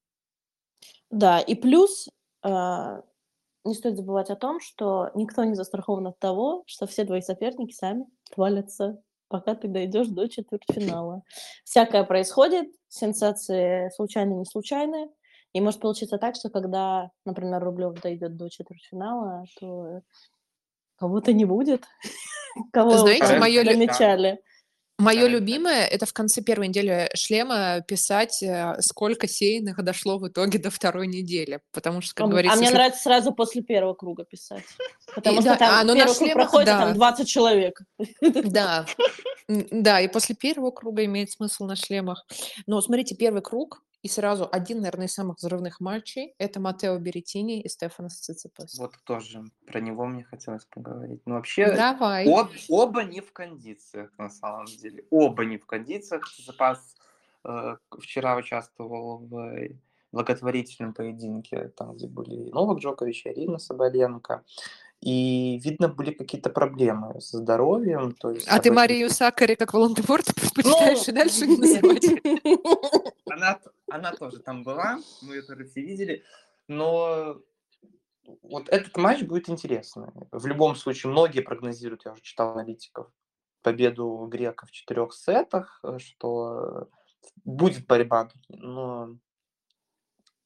Да, 1.09 1.39
и 1.39 1.55
плюс 1.55 2.09
а, 2.43 3.01
не 3.67 3.73
стоит 3.73 3.97
забывать 3.97 4.29
о 4.29 4.35
том, 4.35 4.59
что 4.59 5.11
никто 5.13 5.43
не 5.43 5.55
застрахован 5.55 6.07
от 6.07 6.19
того, 6.19 6.63
что 6.65 6.87
все 6.87 7.05
твои 7.05 7.21
соперники 7.21 7.73
сами 7.73 8.05
отвалятся, 8.31 9.01
пока 9.27 9.55
ты 9.55 9.67
дойдешь 9.67 10.07
до 10.07 10.27
четвертьфинала. 10.27 11.23
Всякое 11.63 12.03
происходит, 12.03 12.67
сенсации 12.87 13.89
случайные, 13.95 14.37
не 14.37 14.45
случайные. 14.45 15.09
И 15.53 15.61
может 15.61 15.79
получиться 15.79 16.17
так, 16.17 16.35
что 16.35 16.49
когда, 16.49 17.09
например, 17.25 17.63
Рублев 17.63 17.99
дойдет 18.01 18.35
до 18.35 18.49
четвертьфинала, 18.49 19.45
то 19.59 20.01
кого-то 20.97 21.33
не 21.33 21.45
будет. 21.45 21.85
Кого 22.73 22.97
Знаете, 22.97 23.37
лю- 23.63 23.71
намечали. 23.77 24.39
Мое 24.99 25.27
любимое 25.27 25.85
это 25.85 26.07
в 26.07 26.13
конце 26.13 26.41
первой 26.41 26.69
недели 26.69 27.07
шлема 27.13 27.81
писать, 27.87 28.41
э, 28.41 28.77
сколько 28.81 29.27
сеянных 29.27 29.83
дошло 29.83 30.17
в 30.17 30.27
итоге 30.27 30.57
до 30.57 30.71
второй 30.71 31.05
недели. 31.05 31.59
Потому 31.71 32.01
что, 32.01 32.13
А 32.13 32.15
как 32.15 32.23
м- 32.25 32.29
говорится, 32.31 32.53
а 32.55 32.57
мне 32.57 32.65
если- 32.65 32.75
нравится 32.77 33.01
сразу 33.03 33.31
после 33.31 33.61
первого 33.61 33.93
круга 33.93 34.25
писать. 34.25 34.63
Потому 35.15 35.37
И 35.37 35.41
что 35.41 35.49
да, 35.51 35.55
там 35.57 35.69
а, 35.71 35.83
ну 35.83 35.93
на 35.93 35.99
первый 35.99 36.15
круг 36.15 36.17
шлемах, 36.17 36.33
проходит, 36.49 36.69
а 36.69 36.77
да. 36.79 36.85
там 36.85 36.93
20 36.95 37.27
человек. 37.27 37.79
Да, 38.43 38.85
да, 39.47 40.01
и 40.01 40.07
после 40.07 40.33
первого 40.35 40.71
круга 40.71 41.05
имеет 41.05 41.31
смысл 41.31 41.65
на 41.65 41.75
шлемах. 41.75 42.25
Но 42.65 42.81
смотрите, 42.81 43.15
первый 43.15 43.43
круг 43.43 43.83
И 44.03 44.07
сразу 44.07 44.47
один, 44.51 44.81
наверное, 44.81 45.07
из 45.07 45.13
самых 45.13 45.37
взрывных 45.37 45.79
матчей– 45.79 46.35
это 46.37 46.59
Матео 46.59 46.97
Беретини 46.97 47.61
и 47.61 47.67
Стефанос 47.67 48.19
Циципас. 48.19 48.77
Вот 48.77 48.93
тоже 49.03 49.43
про 49.65 49.79
него 49.79 50.05
мне 50.05 50.23
хотелось 50.23 50.65
поговорить. 50.65 51.21
Но 51.25 51.35
вообще 51.35 51.73
Давай. 51.75 52.25
об- 52.31 52.51
оба 52.69 53.03
не 53.03 53.21
в 53.21 53.33
кондициях 53.33 54.11
на 54.17 54.29
самом 54.29 54.65
деле. 54.65 55.03
Оба 55.09 55.45
не 55.45 55.57
в 55.57 55.65
кондициях. 55.65 56.29
Циципас 56.29 56.95
э, 57.43 57.77
вчера 57.99 58.35
участвовал 58.35 59.17
в 59.17 59.35
э, 59.35 59.75
благотворительном 60.11 60.93
поединке, 60.93 61.69
там, 61.69 61.95
где 61.95 62.07
были 62.07 62.35
и 62.35 62.51
Новак 62.51 62.79
Джокович, 62.79 63.25
и 63.25 63.29
Арина 63.29 63.57
Соболенко. 63.57 64.43
И, 65.01 65.59
видно, 65.63 65.89
были 65.89 66.11
какие-то 66.11 66.49
проблемы 66.49 67.21
со 67.21 67.37
здоровьем. 67.37 68.13
То 68.13 68.31
есть 68.31 68.47
А 68.47 68.53
ты 68.53 68.55
об 68.55 68.61
этом- 68.61 68.75
Марию 68.75 69.09
Сакари 69.09 69.55
как 69.55 69.73
Волан-де-Морт 69.73 70.25
предпочитаешь 70.35 71.07
и 71.07 71.11
дальше 71.11 71.45
не 71.45 71.57
называть? 71.57 72.05
она, 73.29 73.59
она 73.89 74.11
тоже 74.13 74.39
там 74.39 74.63
была, 74.63 74.99
мы 75.21 75.35
ее 75.35 75.41
тоже 75.43 75.65
все 75.65 75.81
видели, 75.81 76.23
но 76.67 77.37
вот 78.41 78.69
этот 78.69 78.97
матч 78.97 79.21
будет 79.21 79.49
интересный. 79.49 80.07
В 80.31 80.47
любом 80.47 80.75
случае, 80.75 81.11
многие 81.11 81.41
прогнозируют, 81.41 82.03
я 82.05 82.11
уже 82.13 82.21
читал 82.21 82.51
аналитиков, 82.53 83.07
победу 83.61 84.27
грека 84.29 84.65
в 84.65 84.71
четырех 84.71 85.13
сетах, 85.13 85.79
э, 85.83 85.99
что 85.99 86.89
будет 87.45 87.85
борьба, 87.85 88.29
но 88.49 89.15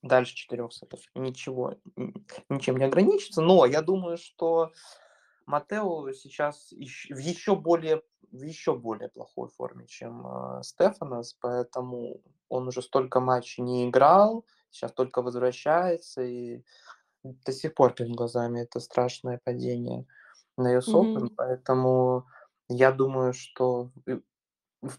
дальше 0.03 0.35
четырех 0.35 0.73
сетов 0.73 1.01
ничего, 1.15 1.75
ничем 2.49 2.77
не 2.77 2.85
ограничится. 2.85 3.41
Но 3.41 3.65
я 3.65 3.81
думаю, 3.81 4.17
что 4.17 4.71
Матео 5.47 6.11
сейчас 6.13 6.71
ещё- 6.73 7.15
в 7.15 7.19
еще 7.19 7.55
более 7.55 8.03
в 8.31 8.43
еще 8.43 8.75
более 8.77 9.09
плохой 9.09 9.49
форме, 9.49 9.87
чем 9.87 10.25
э, 10.59 10.63
Стефанос, 10.63 11.35
поэтому 11.41 12.21
он 12.49 12.67
уже 12.69 12.81
столько 12.83 13.19
матчей 13.21 13.63
не 13.63 13.89
играл, 13.89 14.45
сейчас 14.71 14.93
только 14.93 15.21
возвращается, 15.23 16.23
и 16.23 16.63
до 17.23 17.51
сих 17.53 17.75
пор 17.75 17.93
перед 17.95 18.11
глазами 18.15 18.61
это 18.61 18.79
страшное 18.81 19.41
падение 19.43 20.07
на 20.57 20.73
US 20.77 20.93
Open, 20.95 21.29
Мгм. 21.29 21.37
поэтому 21.37 22.27
я 22.69 22.91
думаю, 22.93 23.33
что 23.33 23.91
э, 24.07 24.19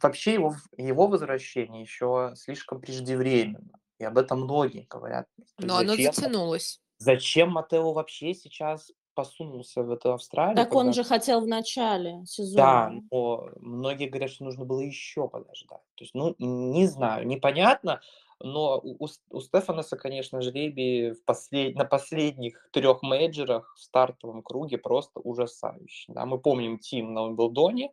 вообще 0.03 0.35
его, 0.35 0.55
его 0.79 1.09
возвращение 1.09 1.83
еще 1.83 2.33
слишком 2.37 2.81
преждевременно, 2.83 3.81
и 4.03 4.05
об 4.05 4.19
этом 4.19 4.43
многие 4.43 4.87
говорят. 4.91 5.27
Но 5.59 5.77
оно 5.79 5.95
зачем- 5.95 6.13
затянулось. 6.13 6.81
Зачем 6.99 7.51
Матео 7.51 7.93
вообще 7.93 8.35
сейчас 8.35 8.93
посунулся 9.15 9.83
в 9.83 9.91
эту 9.91 10.13
Австралию? 10.15 10.57
Так 10.57 10.75
он 10.75 10.87
когда- 10.87 10.93
же 10.93 11.05
хотел 11.05 11.41
в 11.41 11.47
начале 11.47 12.19
Да, 12.21 12.27
сезона. 12.27 13.03
но 13.11 13.49
многие 13.61 14.09
говорят, 14.09 14.31
что 14.31 14.45
нужно 14.45 14.65
было 14.65 14.81
еще 14.81 15.29
подождать. 15.29 15.83
То 15.97 16.05
есть, 16.05 16.15
ну, 16.15 16.35
не 16.39 16.87
знаю, 16.87 17.27
непонятно, 17.27 18.01
но 18.41 18.81
у, 18.83 19.07
у 19.31 19.41
Стефаноса, 19.41 19.97
конечно, 19.97 20.41
жребий 20.41 21.13
в 21.13 21.25
послед... 21.25 21.77
на 21.77 21.85
последних 21.85 22.69
трех 22.73 23.03
мейджерах 23.03 23.75
в 23.77 23.81
стартовом 23.81 24.43
круге 24.43 24.79
просто 24.79 25.21
ужасающий. 25.21 26.13
Да? 26.15 26.25
Мы 26.27 26.39
помним 26.39 26.79
Тим 26.79 27.15
на 27.15 27.23
Уимблдоне, 27.25 27.93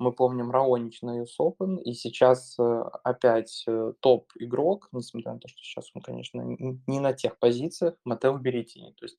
мы 0.00 0.12
помним 0.12 0.50
Раонич 0.50 1.02
на 1.02 1.20
US 1.20 1.36
Open, 1.38 1.80
и 1.82 1.92
сейчас 1.92 2.58
э, 2.58 2.82
опять 3.04 3.64
э, 3.68 3.92
топ-игрок, 4.00 4.88
несмотря 4.92 5.34
на 5.34 5.38
то, 5.38 5.46
что 5.48 5.58
сейчас 5.62 5.90
он, 5.94 6.00
конечно, 6.00 6.40
не 6.40 7.00
на 7.00 7.12
тех 7.12 7.38
позициях, 7.38 7.94
Матео 8.04 8.36
Беретини. 8.38 8.92
То 8.92 9.04
есть 9.04 9.18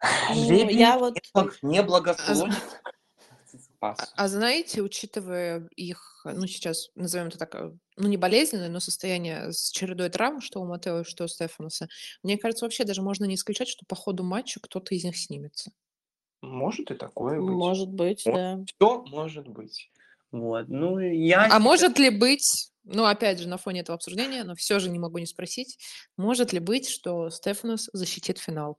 Ну, 0.30 0.44
жребий 0.44 0.78
я 0.78 0.98
вот- 0.98 1.14
не 1.14 1.20
благ- 1.34 1.58
не 1.62 1.82
благосклонен 1.82 2.52
к 2.52 3.44
Циципасу. 3.46 4.02
А, 4.16 4.24
а 4.24 4.28
знаете, 4.28 4.80
учитывая 4.82 5.68
их, 5.74 6.20
ну, 6.24 6.46
сейчас 6.46 6.90
назовем 6.94 7.26
это 7.28 7.38
так, 7.38 7.54
э, 7.56 7.72
ну, 7.96 8.08
не 8.08 8.16
болезненное, 8.16 8.68
но 8.68 8.78
состояние 8.78 9.52
с 9.52 9.70
чередой 9.70 10.08
травм, 10.10 10.40
что 10.40 10.60
у 10.60 10.66
Матео, 10.66 11.02
что 11.02 11.24
у 11.24 11.28
Стефаноса, 11.28 11.88
мне 12.22 12.38
кажется, 12.38 12.64
вообще 12.64 12.84
даже 12.84 13.02
можно 13.02 13.24
не 13.24 13.34
исключать, 13.34 13.68
что 13.68 13.84
по 13.86 13.96
ходу 13.96 14.22
матча 14.22 14.60
кто-то 14.60 14.94
из 14.94 15.02
них 15.02 15.16
снимется. 15.16 15.72
Может 16.42 16.90
и 16.90 16.94
такое 16.94 17.40
быть. 17.40 17.50
Может 17.50 17.88
быть, 17.88 18.24
Вот. 18.26 18.34
да. 18.34 18.58
Все 18.66 19.02
может 19.06 19.48
быть. 19.48 19.90
Вот. 20.32 20.68
Ну, 20.68 20.98
я... 20.98 21.48
А 21.50 21.58
может 21.58 21.98
ли 21.98 22.10
быть, 22.10 22.70
ну, 22.84 23.04
опять 23.04 23.40
же, 23.40 23.48
на 23.48 23.56
фоне 23.58 23.80
этого 23.80 23.94
обсуждения, 23.96 24.44
но 24.44 24.54
все 24.54 24.78
же 24.78 24.90
не 24.90 24.98
могу 24.98 25.18
не 25.18 25.26
спросить, 25.26 25.78
может 26.16 26.52
ли 26.52 26.58
быть, 26.60 26.88
что 26.88 27.30
Стефанос 27.30 27.88
защитит 27.92 28.38
финал? 28.38 28.78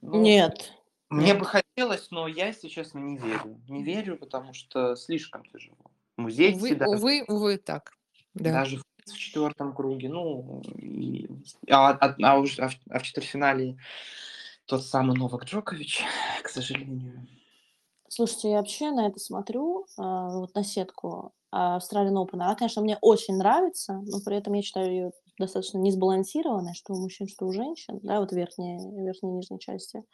ну, 0.00 0.20
Нет. 0.20 0.72
Мне 1.10 1.26
Нет. 1.28 1.38
бы 1.38 1.44
хотелось, 1.44 2.10
но 2.10 2.26
я, 2.26 2.48
если 2.48 2.68
честно, 2.68 2.98
не 2.98 3.16
верю. 3.18 3.60
Не 3.68 3.84
верю, 3.84 4.16
потому 4.16 4.52
что 4.54 4.96
слишком 4.96 5.44
тяжело. 5.44 5.76
Музей 6.16 6.54
Увы, 6.54 6.74
даже, 6.74 6.90
увы, 6.90 7.24
увы, 7.28 7.56
так. 7.58 7.92
Да. 8.34 8.52
даже 8.52 8.78
в 9.06 9.16
четвертом 9.16 9.74
круге, 9.74 10.08
ну, 10.08 10.62
и- 10.76 11.28
а, 11.70 11.90
а- 11.90 12.16
а 12.22 12.38
уж- 12.38 12.58
а 12.58 12.68
в, 12.68 12.74
а 12.90 12.98
в 12.98 13.02
четвертьфинале 13.02 13.76
тот 14.66 14.84
самый 14.84 15.16
Новак 15.16 15.44
Джокович, 15.44 16.02
к 16.42 16.48
сожалению. 16.48 17.26
Слушайте, 18.08 18.50
я 18.50 18.58
вообще 18.58 18.90
на 18.90 19.06
это 19.06 19.18
смотрю, 19.18 19.86
а, 19.98 20.38
вот 20.38 20.54
на 20.54 20.62
сетку 20.62 21.32
а, 21.50 21.78
Australian 21.78 22.14
Open. 22.14 22.34
Она, 22.34 22.54
конечно, 22.54 22.82
мне 22.82 22.98
очень 23.00 23.36
нравится, 23.36 23.94
но 24.06 24.20
при 24.24 24.36
этом 24.36 24.52
я 24.54 24.62
считаю 24.62 24.90
ее 24.90 25.12
достаточно 25.38 25.78
несбалансированной, 25.78 26.74
что 26.74 26.94
у 26.94 27.00
мужчин, 27.00 27.26
что 27.26 27.46
у 27.46 27.52
женщин, 27.52 27.98
да, 28.02 28.20
вот 28.20 28.32
верхней, 28.32 28.78
верхней 29.04 29.30
и 29.30 29.34
нижней 29.34 29.58
части. 29.58 30.04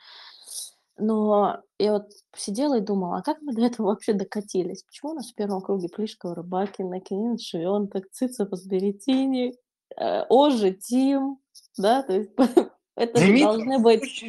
Но 0.96 1.60
я 1.78 1.92
вот 1.92 2.10
сидела 2.36 2.78
и 2.78 2.82
думала, 2.82 3.18
а 3.18 3.22
как 3.22 3.40
мы 3.42 3.54
до 3.54 3.62
этого 3.62 3.88
вообще 3.88 4.12
докатились? 4.12 4.82
Почему 4.82 5.12
у 5.12 5.14
нас 5.14 5.30
в 5.30 5.34
первом 5.34 5.62
круге 5.62 5.88
Плишкова, 5.88 6.34
Рыбакина, 6.36 7.00
Кенин, 7.00 7.38
Швенток, 7.38 8.10
Цицепас, 8.10 8.66
Беретини, 8.66 9.54
э, 9.96 10.24
Ожи, 10.28 10.72
Тим, 10.72 11.38
да, 11.78 12.02
то 12.02 12.12
есть 12.14 12.30
это 13.00 13.20
же 13.20 13.38
должны 13.38 13.78
быть 13.78 14.24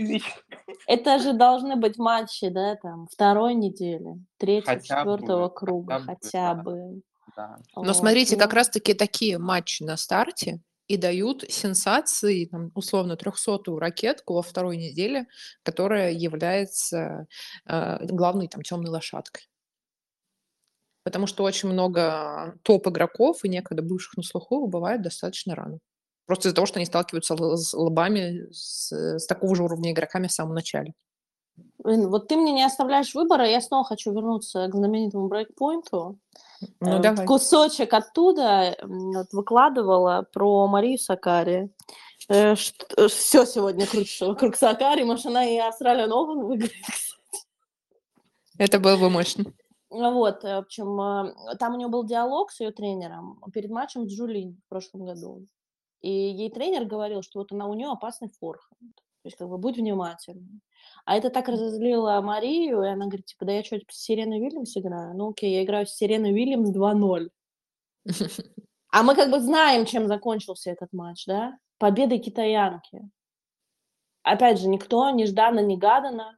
это 0.88 1.20
же 1.20 1.34
должны 1.34 1.76
быть 1.76 1.98
матчи, 1.98 2.50
да, 2.50 2.76
там, 2.76 3.08
второй 3.12 3.54
недели, 3.54 4.16
третьего, 4.38 4.76
бы, 4.76 4.82
четвертого 4.82 5.50
круга, 5.50 6.00
хотя 6.00 6.06
бы, 6.06 6.14
хотя 6.22 6.54
да. 6.54 6.64
бы. 6.64 7.02
Да. 7.36 7.58
Но 7.76 7.84
Вот, 7.84 7.96
смотрите, 7.96 8.38
как 8.38 8.54
раз-таки 8.54 8.94
такие 8.94 9.38
матчи 9.38 9.84
на 9.84 9.98
старте 9.98 10.62
и 10.88 10.98
дают 10.98 11.44
сенсации, 11.50 12.46
там, 12.46 12.72
условно, 12.76 13.14
300-ю 13.14 13.80
ракетку 13.80 14.34
во 14.34 14.42
второй 14.42 14.78
неделе, 14.78 15.28
которая 15.64 16.12
является 16.12 17.28
э, 17.66 18.06
главной 18.06 18.48
там 18.48 18.62
темной 18.62 18.90
лошадкой. 18.90 19.44
Потому 21.04 21.28
что 21.28 21.44
очень 21.44 21.70
много 21.70 22.56
топ-игроков 22.64 23.44
и 23.44 23.50
некогда 23.50 23.82
бывших 23.82 24.18
на 24.18 24.24
слуху 24.24 24.58
убывают 24.58 25.02
достаточно 25.02 25.56
рано. 25.56 25.80
Просто 26.32 26.48
из-за 26.48 26.56
того, 26.56 26.66
что 26.66 26.80
они 26.80 26.86
сталкиваются 26.86 27.36
с 27.58 27.74
лбами 27.74 28.48
с, 28.54 28.90
с 28.90 29.26
такого 29.28 29.54
же 29.54 29.64
уровня 29.64 29.92
игроками 29.92 30.28
в 30.28 30.32
самом 30.32 30.56
начале. 30.56 30.94
блин, 31.84 32.10
вот 32.10 32.30
ты 32.30 32.38
мне 32.38 32.54
не 32.54 32.64
оставляешь 32.64 33.14
выбора, 33.14 33.46
я 33.46 33.60
снова 33.60 33.84
хочу 33.84 34.14
вернуться 34.14 34.70
к 34.70 34.74
знаменитому 34.74 35.28
брейкпоинту. 35.28 36.18
Ну, 36.80 36.90
Э, 36.90 37.00
давай. 37.02 37.26
Кусочек 37.26 37.94
оттуда 37.94 38.78
вот 38.82 39.34
выкладывала 39.34 40.26
про 40.32 40.68
Марию 40.68 40.98
Сакари. 40.98 41.70
Все 42.30 43.46
сегодня 43.46 43.86
крутится 43.86 44.28
вокруг 44.28 44.56
Сакари, 44.56 45.04
может, 45.04 45.26
она 45.26 45.44
и 45.44 45.58
Австралия 45.58 46.08
Open 46.08 46.46
выиграет, 46.46 46.72
Это 48.58 48.80
было 48.80 48.96
бы 48.96 49.10
мощно. 49.10 49.44
Ну 49.90 50.14
Вот, 50.14 50.46
э, 50.46 50.56
в 50.56 50.60
общем, 50.60 51.02
э, 51.02 51.58
там 51.58 51.74
у 51.74 51.78
нее 51.78 51.90
был 51.90 52.06
диалог 52.06 52.54
с 52.54 52.62
ее 52.62 52.72
тренером 52.72 53.44
перед 53.54 53.70
матчем 53.70 54.08
с 54.08 54.14
Джулин 54.14 54.62
в 54.66 54.70
прошлом 54.70 55.04
году. 55.06 55.46
И 56.02 56.10
ей 56.10 56.50
тренер 56.50 56.86
говорил, 56.86 57.22
что 57.22 57.40
вот 57.40 57.52
она 57.52 57.68
у 57.68 57.74
нее 57.74 57.90
опасный 57.90 58.30
форхенд. 58.40 58.96
То 58.96 59.28
есть, 59.28 59.38
как 59.38 59.50
бы, 59.50 59.58
будь 59.58 59.78
внимательна. 59.78 60.48
А 61.06 61.16
это 61.16 61.30
так 61.30 61.48
разозлило 61.48 62.20
Марию, 62.22 62.82
и 62.82 62.88
она 62.88 63.06
говорит, 63.06 63.28
типа, 63.28 63.46
да 63.46 63.54
я 63.54 63.64
что, 63.64 63.78
с 63.78 64.04
Сиреной 64.04 64.40
Уильямс 64.40 64.76
играю? 64.76 65.16
Ну 65.16 65.30
окей, 65.30 65.54
я 65.54 65.64
играю 65.64 65.86
с 65.86 65.96
Сиреной 65.96 66.32
Уильямс 66.32 66.72
2-0. 66.76 67.30
А 68.94 69.04
мы 69.04 69.16
как 69.16 69.32
бы 69.32 69.40
знаем, 69.40 69.86
чем 69.86 70.08
закончился 70.08 70.70
этот 70.70 70.92
матч, 70.92 71.26
да? 71.26 71.58
Победой 71.78 72.20
китаянки. 72.20 73.10
Опять 74.22 74.60
же, 74.60 74.68
никто 74.68 75.10
нежданно-негаданно, 75.12 76.38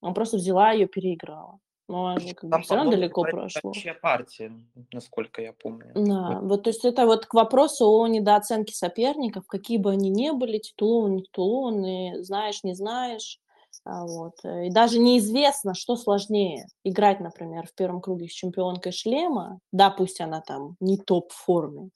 он 0.00 0.14
просто 0.14 0.36
взяла 0.36 0.70
ее, 0.70 0.86
переиграла. 0.86 1.58
Но 1.90 2.06
она 2.06 2.20
же 2.20 2.34
как 2.34 2.44
бы 2.44 2.50
Там, 2.50 2.62
все 2.62 2.76
равно 2.76 2.90
далеко 2.92 3.22
прошло. 3.24 3.72
партия, 4.00 4.52
насколько 4.92 5.42
я 5.42 5.52
помню. 5.52 5.92
Да, 5.94 6.38
Вот. 6.40 6.42
вот 6.44 6.62
то 6.64 6.70
есть 6.70 6.84
это 6.84 7.04
вот 7.06 7.26
к 7.26 7.34
вопросу 7.34 7.90
о 7.90 8.06
недооценке 8.06 8.74
соперников, 8.74 9.46
какие 9.46 9.78
бы 9.78 9.90
они 9.90 10.08
ни 10.08 10.30
были, 10.30 10.58
титулованные, 10.58 11.16
не 11.16 11.22
титулованные, 11.24 12.22
знаешь, 12.22 12.62
не 12.62 12.74
знаешь. 12.74 13.38
А 13.84 14.04
Вот. 14.06 14.34
э, 14.44 14.66
И 14.66 14.70
даже 14.70 14.98
неизвестно, 14.98 15.74
что 15.74 15.96
сложнее. 15.96 16.66
Играть, 16.84 17.20
например, 17.20 17.66
в 17.66 17.74
первом 17.74 18.00
круге 18.00 18.28
с 18.28 18.32
чемпионкой 18.32 18.92
шлема, 18.92 19.58
да, 19.72 19.90
пусть 19.90 20.20
она 20.20 20.40
там 20.40 20.76
не 20.80 20.96
топ-форме, 20.96 21.90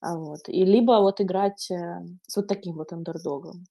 а 0.00 0.16
вот. 0.18 0.48
и 0.48 0.64
либо 0.64 1.00
вот 1.00 1.20
играть 1.20 1.70
э, 1.70 2.02
с 2.26 2.36
вот 2.36 2.48
таким 2.48 2.76
вот 2.76 2.92
андердогом. 2.92 3.64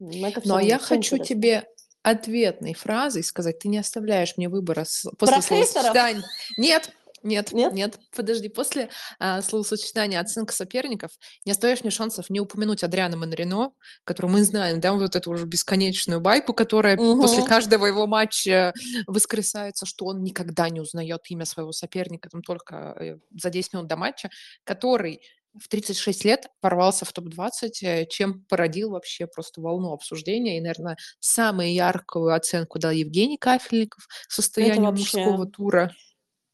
М, 0.00 0.08
Это 0.24 0.40
Ну, 0.44 0.56
а 0.56 0.62
я 0.62 0.78
хочу 0.78 1.16
интересно. 1.16 1.24
тебе 1.24 1.68
ответной 2.10 2.74
фразой 2.74 3.22
сказать, 3.24 3.58
ты 3.58 3.68
не 3.68 3.78
оставляешь 3.78 4.34
мне 4.36 4.48
выбора 4.48 4.84
с- 4.84 5.08
после 5.18 5.36
Про 5.36 5.42
хейтеров? 5.42 5.66
словосочетания. 5.68 6.24
Нет, 6.56 6.90
Нет, 7.24 7.50
Нет? 7.52 7.72
нет, 7.72 7.98
подожди. 8.14 8.48
После 8.48 8.90
а, 9.18 9.42
словосочетания 9.42 10.20
оценка 10.20 10.52
соперников 10.54 11.10
не 11.44 11.50
остаешь 11.50 11.80
мне 11.82 11.90
шансов 11.90 12.30
не 12.30 12.38
упомянуть 12.38 12.84
Адриана 12.84 13.16
Манрино, 13.16 13.72
которого 14.04 14.30
мы 14.30 14.44
знаем, 14.44 14.78
да, 14.78 14.92
вот 14.92 15.16
эту 15.16 15.32
уже 15.32 15.44
бесконечную 15.44 16.20
байку, 16.20 16.54
которая 16.54 16.96
после 16.96 17.38
Мгм. 17.40 17.48
каждого 17.48 17.86
его 17.86 18.06
матча 18.06 18.72
воскресается, 19.08 19.84
что 19.84 20.04
он 20.06 20.22
никогда 20.22 20.68
не 20.70 20.80
узнает 20.80 21.22
имя 21.28 21.44
своего 21.44 21.72
соперника, 21.72 22.28
там 22.30 22.42
только 22.42 22.94
э, 23.00 23.16
за 23.36 23.50
10 23.50 23.72
минут 23.72 23.88
до 23.88 23.96
матча, 23.96 24.30
который 24.62 25.20
в 25.60 25.68
36 25.68 26.24
лет 26.24 26.48
ворвался 26.62 27.04
в 27.04 27.12
топ-20, 27.12 27.70
э, 27.82 28.06
чем 28.06 28.44
породил 28.48 28.90
вообще 28.90 29.26
просто 29.26 29.60
волну 29.60 29.92
обсуждения. 29.92 30.58
И, 30.58 30.60
наверное, 30.60 30.96
самую 31.20 31.72
яркую 31.72 32.34
оценку 32.34 32.78
дал 32.78 32.92
Евгений 32.92 33.36
Кафельников 33.36 34.06
состоянию 34.28 34.90
мужского 34.90 35.36
вообще... 35.36 35.52
тура. 35.52 35.92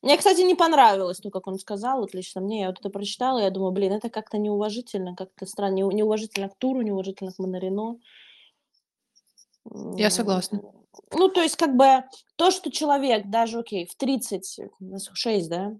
Мне, 0.02 0.18
кстати, 0.18 0.42
не 0.42 0.54
понравилось 0.54 1.18
то, 1.18 1.30
как 1.30 1.46
он 1.46 1.58
сказал, 1.58 2.00
вот 2.00 2.12
лично 2.12 2.42
мне. 2.42 2.60
Я 2.60 2.66
вот 2.66 2.78
это 2.78 2.90
прочитала, 2.90 3.38
я 3.38 3.50
думаю, 3.50 3.72
блин, 3.72 3.92
это 3.92 4.10
как-то 4.10 4.36
неуважительно, 4.36 5.16
как-то 5.16 5.46
странно, 5.46 5.76
неу- 5.76 5.92
неуважительно 5.92 6.50
к 6.50 6.58
туру, 6.58 6.82
неуважительно 6.82 7.32
к 7.32 7.38
Монарино. 7.38 7.98
Я 9.96 10.10
согласна. 10.10 10.60
Ну, 11.10 11.28
то 11.28 11.40
есть, 11.40 11.56
как 11.56 11.74
бы, 11.76 12.04
то, 12.36 12.50
что 12.50 12.70
человек 12.70 13.30
даже, 13.30 13.60
окей, 13.60 13.86
в 13.86 13.96
36, 13.96 15.48
да, 15.48 15.72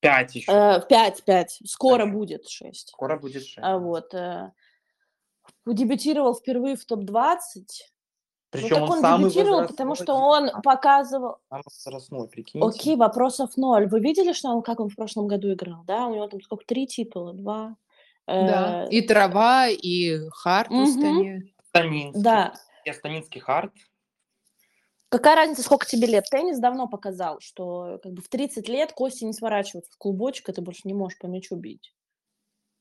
Пять 0.00 0.34
еще. 0.34 0.50
э, 0.50 0.80
в 0.80 0.86
5, 0.88 1.24
5, 1.24 1.62
скоро 1.66 1.98
Дальше. 2.04 2.12
будет 2.12 2.48
6, 2.48 2.88
Скоро 2.88 3.18
будет 3.18 3.42
шесть. 3.44 3.58
а 3.60 3.78
вот, 3.78 4.14
э, 4.14 4.52
дебютировал 5.66 6.34
впервые 6.34 6.76
в 6.76 6.84
топ-20, 6.84 7.36
ну, 8.52 8.58
Причем 8.58 8.68
так 8.76 8.82
он 8.84 8.90
он 8.90 9.00
самый 9.00 9.30
дебютировал, 9.30 9.66
потому 9.68 9.94
что 9.94 10.14
он 10.14 10.50
показывал, 10.62 11.36
самый 11.48 11.62
возрастной, 11.64 12.28
прикиньте. 12.28 12.66
окей, 12.66 12.96
вопросов 12.96 13.56
ноль. 13.56 13.86
Вы 13.88 14.00
видели, 14.00 14.32
что 14.32 14.48
он, 14.48 14.62
как 14.62 14.80
он 14.80 14.88
в 14.88 14.96
прошлом 14.96 15.28
году 15.28 15.52
играл, 15.52 15.84
да? 15.86 16.06
У 16.06 16.14
него 16.14 16.26
там 16.26 16.40
сколько, 16.40 16.64
три 16.64 16.86
титула, 16.86 17.32
два? 17.34 17.76
Да, 18.26 18.84
Э, 18.86 18.88
и 18.90 19.02
трава, 19.02 19.68
и 19.68 20.18
хард 20.30 20.68
в 20.68 20.72
мгм, 20.72 20.82
Астане. 20.84 21.52
Станинский. 21.68 22.22
да. 22.22 22.54
Я 22.84 22.94
Станинский 22.94 23.40
хард. 23.40 23.72
Какая 25.10 25.34
разница, 25.34 25.62
сколько 25.62 25.86
тебе 25.86 26.06
лет? 26.06 26.24
Теннис 26.30 26.58
давно 26.60 26.86
показал, 26.88 27.40
что 27.40 27.98
как 28.02 28.12
бы 28.12 28.22
в 28.22 28.28
30 28.28 28.68
лет 28.68 28.92
кости 28.92 29.24
не 29.24 29.32
сворачиваются 29.32 29.92
в 29.92 29.98
клубочек, 29.98 30.48
и 30.48 30.52
ты 30.52 30.62
больше 30.62 30.82
не 30.84 30.94
можешь 30.94 31.18
по 31.18 31.26
мячу 31.26 31.56
бить. 31.56 31.92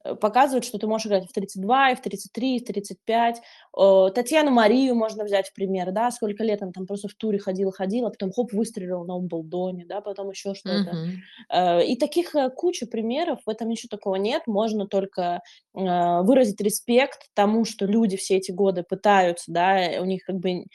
Э, 0.04 0.16
Показывает, 0.16 0.64
что 0.64 0.78
ты 0.78 0.88
можешь 0.88 1.08
играть 1.08 1.28
в 1.28 1.34
32, 1.34 1.92
и 1.92 1.96
в 1.96 2.02
33, 2.02 2.56
и 2.58 2.60
в 2.64 2.66
35. 2.68 3.42
Э, 3.78 4.06
Татьяну 4.14 4.52
Марию 4.52 4.96
можно 4.96 5.24
взять 5.24 5.50
в 5.50 5.54
пример, 5.54 5.92
да, 5.92 6.12
сколько 6.12 6.44
лет 6.44 6.62
она 6.62 6.72
там 6.72 6.86
просто 6.86 7.08
в 7.08 7.16
туре 7.16 7.40
ходила-ходила, 7.40 8.10
потом 8.10 8.32
хоп, 8.32 8.54
выстрелила 8.54 9.04
на 9.04 9.16
Умблдоне, 9.16 9.86
да, 9.86 10.02
потом 10.02 10.30
еще 10.30 10.54
что-то. 10.54 10.98
Э, 11.52 11.84
И 11.84 11.98
таких 11.98 12.34
куча 12.56 12.86
примеров, 12.86 13.40
в 13.46 13.50
этом 13.50 13.70
ничего 13.70 13.90
такого 13.90 14.16
нет. 14.16 14.44
Можно 14.48 14.88
только 14.88 15.42
выразить 15.74 16.62
респект 16.62 17.30
тому, 17.34 17.66
что 17.66 17.86
люди 17.86 18.18
все 18.18 18.38
эти 18.38 18.52
годы 18.52 18.84
пытаются, 18.84 19.52
да, 19.52 19.80
у 20.02 20.06
них 20.06 20.24
как 20.26 20.38
бы 20.38 20.66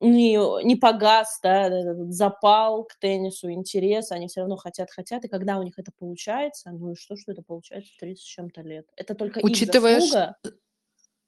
не, 0.00 0.64
не 0.64 0.76
погас, 0.76 1.38
да, 1.42 1.66
этот 1.66 2.12
запал 2.12 2.84
к 2.84 2.94
теннису, 2.98 3.50
интерес, 3.52 4.10
они 4.12 4.28
все 4.28 4.40
равно 4.40 4.56
хотят, 4.56 4.90
хотят, 4.90 5.24
и 5.24 5.28
когда 5.28 5.58
у 5.58 5.62
них 5.62 5.78
это 5.78 5.92
получается, 5.98 6.70
ну 6.70 6.92
и 6.92 6.94
что, 6.96 7.16
что 7.16 7.32
это 7.32 7.42
получается 7.42 7.92
в 7.94 8.00
30 8.00 8.22
с 8.24 8.26
чем-то 8.26 8.62
лет? 8.62 8.86
Это 8.96 9.14
только 9.14 9.40
их 9.40 9.46
Учитывая, 9.46 10.00
ш- 10.00 10.06
заслуга. 10.06 10.36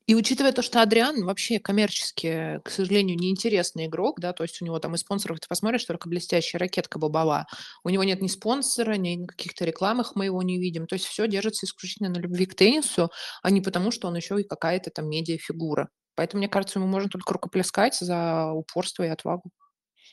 И 0.06 0.14
учитывая 0.14 0.52
то, 0.52 0.62
что 0.62 0.82
Адриан 0.82 1.24
вообще 1.24 1.60
коммерчески, 1.60 2.60
к 2.64 2.70
сожалению, 2.70 3.16
неинтересный 3.16 3.86
игрок, 3.86 4.18
да, 4.20 4.32
то 4.32 4.42
есть 4.42 4.60
у 4.60 4.64
него 4.64 4.78
там 4.78 4.94
и 4.94 4.98
спонсоров, 4.98 5.38
ты 5.40 5.46
посмотришь, 5.48 5.84
только 5.84 6.08
блестящая 6.08 6.58
ракетка 6.58 6.98
Бабова. 6.98 7.46
У 7.84 7.88
него 7.88 8.02
нет 8.02 8.20
ни 8.20 8.26
спонсора, 8.26 8.94
ни 8.94 9.26
каких-то 9.26 9.64
рекламах 9.64 10.16
мы 10.16 10.24
его 10.24 10.42
не 10.42 10.58
видим. 10.58 10.86
То 10.86 10.94
есть 10.94 11.06
все 11.06 11.28
держится 11.28 11.66
исключительно 11.66 12.08
на 12.08 12.18
любви 12.18 12.46
к 12.46 12.54
теннису, 12.54 13.10
а 13.42 13.50
не 13.50 13.60
потому, 13.60 13.90
что 13.90 14.08
он 14.08 14.16
еще 14.16 14.40
и 14.40 14.44
какая-то 14.44 14.90
там 14.90 15.08
медиафигура. 15.08 15.88
Поэтому, 16.14 16.40
мне 16.40 16.48
кажется, 16.48 16.78
ему 16.78 16.88
можно 16.88 17.08
только 17.08 17.32
рукоплескать 17.32 17.96
за 17.96 18.50
упорство 18.52 19.04
и 19.04 19.08
отвагу. 19.08 19.50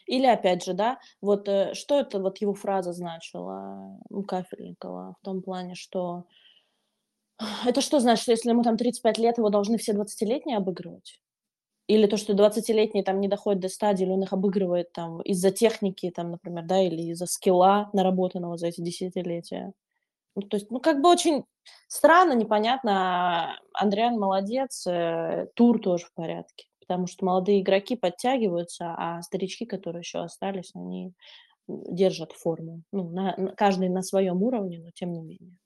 Или, 0.05 0.25
опять 0.25 0.63
же, 0.63 0.73
да, 0.73 0.97
вот 1.21 1.47
э, 1.47 1.73
что 1.73 1.99
это 1.99 2.19
вот 2.19 2.39
его 2.39 2.53
фраза 2.53 2.93
значила 2.93 3.99
у 4.09 4.23
Кафельникова 4.23 5.15
в 5.19 5.25
том 5.25 5.41
плане, 5.41 5.75
что 5.75 6.25
это 7.65 7.81
что 7.81 7.99
значит, 7.99 8.23
что 8.23 8.31
если 8.31 8.49
ему 8.49 8.63
там 8.63 8.77
35 8.77 9.17
лет, 9.17 9.37
его 9.37 9.49
должны 9.49 9.77
все 9.77 9.93
20-летние 9.93 10.57
обыгрывать? 10.57 11.19
Или 11.87 12.07
то, 12.07 12.17
что 12.17 12.33
20-летние 12.33 13.03
там 13.03 13.19
не 13.21 13.27
доходят 13.27 13.61
до 13.61 13.69
стадии, 13.69 14.05
или 14.05 14.11
он 14.11 14.23
их 14.23 14.33
обыгрывает 14.33 14.93
там 14.93 15.21
из-за 15.23 15.51
техники, 15.51 16.11
там, 16.15 16.31
например, 16.31 16.63
да, 16.65 16.81
или 16.81 17.01
из-за 17.11 17.25
скилла, 17.27 17.89
наработанного 17.93 18.57
за 18.57 18.67
эти 18.67 18.81
десятилетия. 18.81 19.73
Ну, 20.35 20.43
то 20.43 20.57
есть, 20.57 20.71
ну, 20.71 20.79
как 20.79 21.01
бы 21.01 21.09
очень 21.09 21.45
странно, 21.87 22.33
непонятно. 22.33 23.59
Андриан 23.73 24.19
молодец, 24.19 24.87
э, 24.87 25.47
тур 25.55 25.81
тоже 25.81 26.05
в 26.07 26.13
порядке, 26.13 26.65
потому 26.81 27.07
что 27.07 27.25
молодые 27.25 27.61
игроки 27.61 27.95
подтягиваются, 27.95 28.95
а 28.97 29.21
старички, 29.23 29.65
которые 29.65 30.01
еще 30.01 30.19
остались, 30.19 30.71
они 30.75 31.13
держат 31.67 32.33
форму. 32.33 32.83
Ну, 32.93 33.09
на- 33.11 33.35
каждый 33.57 33.89
на 33.89 34.03
своем 34.03 34.43
уровне, 34.43 34.79
но 34.79 34.91
тем 34.93 35.13
не 35.13 35.21
менее. 35.21 35.57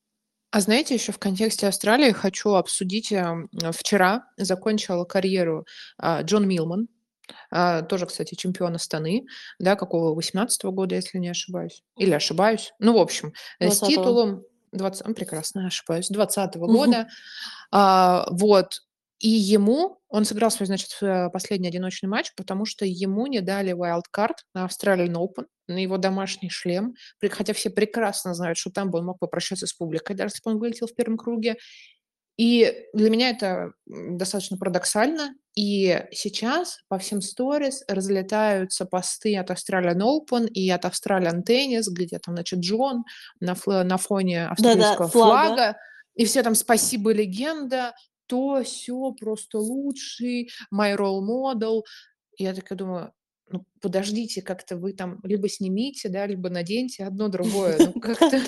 А 0.53 0.59
знаете, 0.59 0.93
еще 0.93 1.11
в 1.11 1.17
контексте 1.17 1.67
Австралии 1.67 2.11
хочу 2.11 2.51
обсудить. 2.51 3.11
эм, 3.11 3.49
Вчера 3.71 4.25
закончила 4.37 5.03
карьеру 5.03 5.65
а, 5.97 6.21
Джон 6.21 6.47
Милман, 6.47 6.89
а, 7.49 7.81
тоже, 7.81 8.05
кстати, 8.05 8.35
чемпион 8.35 8.75
Астаны, 8.75 9.25
да, 9.57 9.75
какого, 9.75 10.13
18 10.13 10.71
года, 10.71 10.93
если 10.93 11.17
не 11.17 11.29
ошибаюсь. 11.29 11.81
Или 11.97 12.11
ошибаюсь. 12.11 12.71
Ну, 12.77 12.93
в 12.93 13.01
общем, 13.01 13.33
э, 13.59 13.71
с 13.71 13.81
20-го. 13.81 13.87
титулом... 13.87 14.43
20, 14.73 15.07
м, 15.07 15.15
прекрасно, 15.15 15.65
ошибаюсь. 15.65 16.09
20 16.09 16.67
года. 16.67 17.07
А, 17.71 18.27
вот. 18.29 18.73
И 19.23 19.29
ему, 19.29 20.01
он 20.09 20.25
сыграл 20.25 20.51
свой, 20.51 20.67
значит, 20.67 20.97
э, 21.01 21.29
последний 21.29 21.69
одиночный 21.69 22.09
матч, 22.09 22.33
потому 22.35 22.65
что 22.65 22.83
ему 22.85 23.25
не 23.27 23.39
дали 23.39 23.73
wildcard 23.73 24.35
на 24.53 24.65
Australian 24.65 25.13
Open, 25.13 25.45
на 25.69 25.77
его 25.77 25.97
домашний 25.97 26.49
шлем, 26.49 26.93
хотя 27.31 27.53
все 27.53 27.69
прекрасно 27.69 28.33
знают, 28.33 28.57
что 28.57 28.69
там 28.69 28.91
бы 28.91 28.99
он 28.99 29.05
мог 29.05 29.19
попрощаться 29.19 29.65
с 29.65 29.71
публикой, 29.71 30.17
даже 30.17 30.33
если 30.33 30.41
бы 30.43 30.51
он 30.51 30.59
вылетел 30.59 30.87
в 30.87 30.93
первом 30.93 31.17
круге. 31.17 31.55
И 32.35 32.85
для 32.93 33.09
меня 33.09 33.29
это 33.29 33.71
достаточно 33.85 34.57
парадоксально. 34.57 35.35
И 35.55 36.03
сейчас 36.11 36.79
по 36.89 36.97
всем 36.97 37.21
сторис 37.21 37.85
разлетаются 37.87 38.83
посты 38.83 39.37
от 39.37 39.51
Australian 39.51 40.01
Open 40.01 40.47
и 40.47 40.69
от 40.69 40.83
Australian 40.83 41.45
Tennis, 41.47 41.83
где 41.89 42.19
там, 42.19 42.35
значит, 42.35 42.59
Джон 42.59 43.05
на, 43.39 43.53
фла- 43.53 43.83
на 43.83 43.95
фоне 43.95 44.47
австралийского 44.47 45.07
флага. 45.07 45.55
флага. 45.55 45.77
И 46.15 46.25
все 46.25 46.43
там 46.43 46.55
«Спасибо, 46.55 47.13
легенда», 47.13 47.93
то, 48.27 48.63
все 48.63 49.11
просто 49.11 49.59
лучший, 49.59 50.49
my 50.73 50.95
role 50.95 51.21
model. 51.21 51.83
Я 52.37 52.53
такая 52.53 52.77
думаю, 52.77 53.13
ну, 53.49 53.65
подождите, 53.81 54.41
как-то 54.41 54.77
вы 54.77 54.93
там 54.93 55.19
либо 55.23 55.47
снимите, 55.49 56.09
да, 56.09 56.25
либо 56.25 56.49
наденьте 56.49 57.05
одно 57.05 57.27
другое. 57.27 57.77
Ну, 57.79 57.93
как-то... 58.01 58.41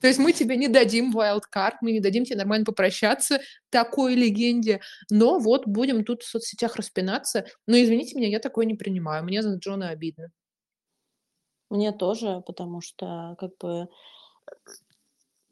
То 0.00 0.08
есть 0.08 0.18
мы 0.18 0.32
тебе 0.32 0.56
не 0.56 0.68
дадим 0.68 1.16
wildcard, 1.16 1.74
мы 1.80 1.92
не 1.92 2.00
дадим 2.00 2.24
тебе 2.24 2.38
нормально 2.38 2.64
попрощаться 2.64 3.40
такой 3.70 4.14
легенде, 4.14 4.80
но 5.10 5.38
вот 5.38 5.66
будем 5.66 6.04
тут 6.04 6.22
в 6.22 6.28
соцсетях 6.28 6.76
распинаться. 6.76 7.46
Но 7.66 7.80
извините 7.80 8.16
меня, 8.16 8.28
я 8.28 8.40
такое 8.40 8.66
не 8.66 8.74
принимаю, 8.74 9.24
мне 9.24 9.42
за 9.42 9.54
Джона 9.56 9.90
обидно. 9.90 10.32
Мне 11.70 11.92
тоже, 11.92 12.42
потому 12.46 12.80
что 12.80 13.36
как 13.38 13.56
бы 13.58 13.88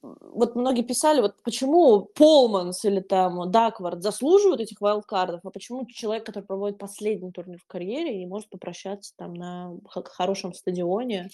вот 0.02 0.54
многие 0.54 0.82
писали, 0.82 1.20
вот 1.20 1.42
почему 1.42 2.02
Полманс 2.14 2.84
или 2.84 3.00
там 3.00 3.50
Даквард 3.50 4.02
заслуживают 4.02 4.60
этих 4.60 4.80
вайлдкардов, 4.80 5.40
а 5.44 5.50
почему 5.50 5.86
человек, 5.86 6.24
который 6.24 6.44
проводит 6.44 6.78
последний 6.78 7.32
турнир 7.32 7.58
в 7.58 7.66
карьере, 7.66 8.16
не 8.16 8.26
может 8.26 8.48
попрощаться 8.48 9.12
там 9.16 9.34
на 9.34 9.76
хорошем 9.88 10.54
стадионе 10.54 11.30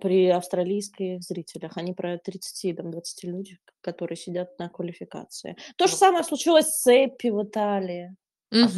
при 0.00 0.28
австралийских 0.28 1.22
зрителях, 1.22 1.76
а 1.76 1.82
не 1.82 1.92
про 1.92 2.18
30 2.18 2.76
там, 2.76 2.90
20 2.90 3.24
людей, 3.24 3.58
которые 3.82 4.16
сидят 4.16 4.58
на 4.58 4.68
квалификации. 4.70 5.56
То 5.76 5.86
же 5.86 5.92
Ну, 5.92 5.98
самое 5.98 6.24
случилось 6.24 6.68
с 6.68 6.86
Эппи 6.90 7.28
в 7.28 7.42
Италии. 7.42 8.16
А 8.50 8.68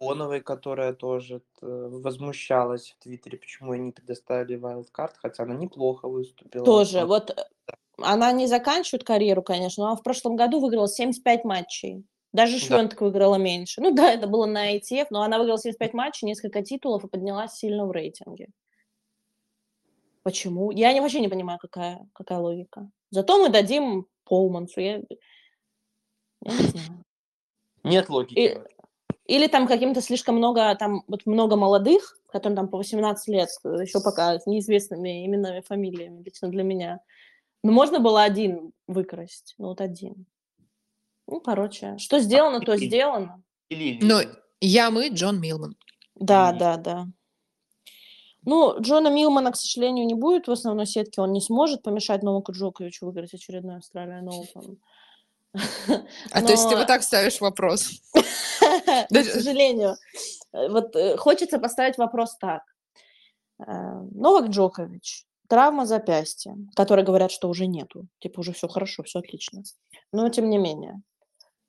Леоновой, 0.00 0.40
которая 0.42 0.92
тоже 0.92 1.42
э, 1.60 1.66
возмущалась 1.66 2.92
в 2.92 3.02
Твиттере, 3.02 3.36
почему 3.36 3.74
ей 3.74 3.80
не 3.80 3.90
предоставили 3.90 4.56
wildcard, 4.56 5.14
хотя 5.16 5.42
она 5.42 5.54
неплохо 5.54 6.08
выступила. 6.08 6.64
Тоже. 6.64 7.04
Вот 7.04 7.30
э, 7.30 7.44
она 7.98 8.32
не 8.32 8.46
заканчивает 8.46 9.04
карьеру, 9.04 9.42
конечно, 9.42 9.84
но 9.84 9.90
она 9.90 9.96
в 9.96 10.02
прошлом 10.02 10.36
году 10.36 10.60
выиграла 10.60 10.88
75 10.88 11.44
матчей. 11.44 12.04
Даже 12.32 12.58
Швентек 12.58 13.00
выиграла 13.00 13.36
меньше. 13.36 13.80
Ну 13.80 13.92
да, 13.92 14.12
это 14.12 14.26
было 14.26 14.46
на 14.46 14.76
ITF, 14.76 15.06
но 15.10 15.22
она 15.22 15.38
выиграла 15.38 15.58
75 15.58 15.94
матчей, 15.94 16.26
несколько 16.26 16.62
титулов 16.62 17.04
и 17.04 17.08
поднялась 17.08 17.54
сильно 17.54 17.86
в 17.86 17.90
рейтинге. 17.90 18.48
Почему? 20.22 20.70
Я 20.70 20.92
не, 20.92 21.00
вообще 21.00 21.20
не 21.20 21.28
понимаю, 21.28 21.58
какая, 21.58 22.06
какая 22.12 22.38
логика. 22.38 22.90
Зато 23.10 23.38
мы 23.38 23.48
дадим 23.48 24.06
Полмансу. 24.24 24.80
Я, 24.80 25.00
я 26.42 26.52
не 26.52 26.64
знаю. 26.64 27.04
Нет 27.82 28.08
логики. 28.10 28.38
И-. 28.38 28.58
Или 29.24 29.46
там 29.46 29.66
каким-то 29.66 30.00
слишком 30.00 30.36
много, 30.36 30.74
там 30.74 31.02
вот 31.06 31.26
много 31.26 31.56
молодых, 31.56 32.18
которым 32.28 32.56
там 32.56 32.68
по 32.68 32.78
18 32.78 33.28
лет, 33.28 33.48
еще 33.62 34.00
пока 34.00 34.38
с 34.38 34.46
неизвестными 34.46 35.26
именами, 35.26 35.60
фамилиями, 35.60 36.22
лично 36.22 36.48
для 36.48 36.62
меня. 36.62 37.00
Ну, 37.68 37.74
можно 37.74 38.00
было 38.00 38.22
один 38.22 38.72
выкрасть, 38.86 39.54
ну, 39.58 39.66
вот 39.66 39.82
один. 39.82 40.24
Ну, 41.26 41.38
короче, 41.38 41.98
что 41.98 42.18
сделано, 42.18 42.60
то 42.60 42.78
сделано. 42.78 43.42
Ну, 43.68 44.20
я, 44.62 44.90
мы, 44.90 45.10
Джон 45.10 45.38
Милман. 45.38 45.76
Да, 46.14 46.52
да, 46.52 46.78
да. 46.78 47.06
Ну, 48.46 48.80
Джона 48.80 49.08
Милмана, 49.08 49.52
к 49.52 49.56
сожалению, 49.56 50.06
не 50.06 50.14
будет 50.14 50.48
в 50.48 50.50
основной 50.50 50.86
сетке. 50.86 51.20
Он 51.20 51.30
не 51.30 51.42
сможет 51.42 51.82
помешать 51.82 52.22
Новаку 52.22 52.52
Джоковичу 52.52 53.04
выиграть 53.04 53.34
очередной 53.34 53.76
Австралия 53.76 54.26
Оупен. 54.26 54.78
А 56.32 56.40
то 56.40 56.50
есть 56.50 56.70
ты 56.70 56.74
вот 56.74 56.86
так 56.86 57.02
ставишь 57.02 57.38
вопрос? 57.42 58.00
К 58.14 59.24
сожалению. 59.24 59.96
Вот 60.54 60.96
э, 60.96 61.18
хочется 61.18 61.58
поставить 61.58 61.98
вопрос 61.98 62.34
так. 62.38 62.62
Э, 63.58 64.00
Новак 64.12 64.48
Джокович, 64.48 65.27
травма 65.48 65.86
запястья, 65.86 66.56
которые 66.76 67.04
говорят, 67.04 67.30
что 67.32 67.48
уже 67.48 67.66
нету. 67.66 68.06
Типа 68.20 68.40
уже 68.40 68.52
все 68.52 68.68
хорошо, 68.68 69.02
все 69.02 69.18
отлично. 69.18 69.62
Но 70.12 70.28
тем 70.28 70.48
не 70.48 70.58
менее. 70.58 71.02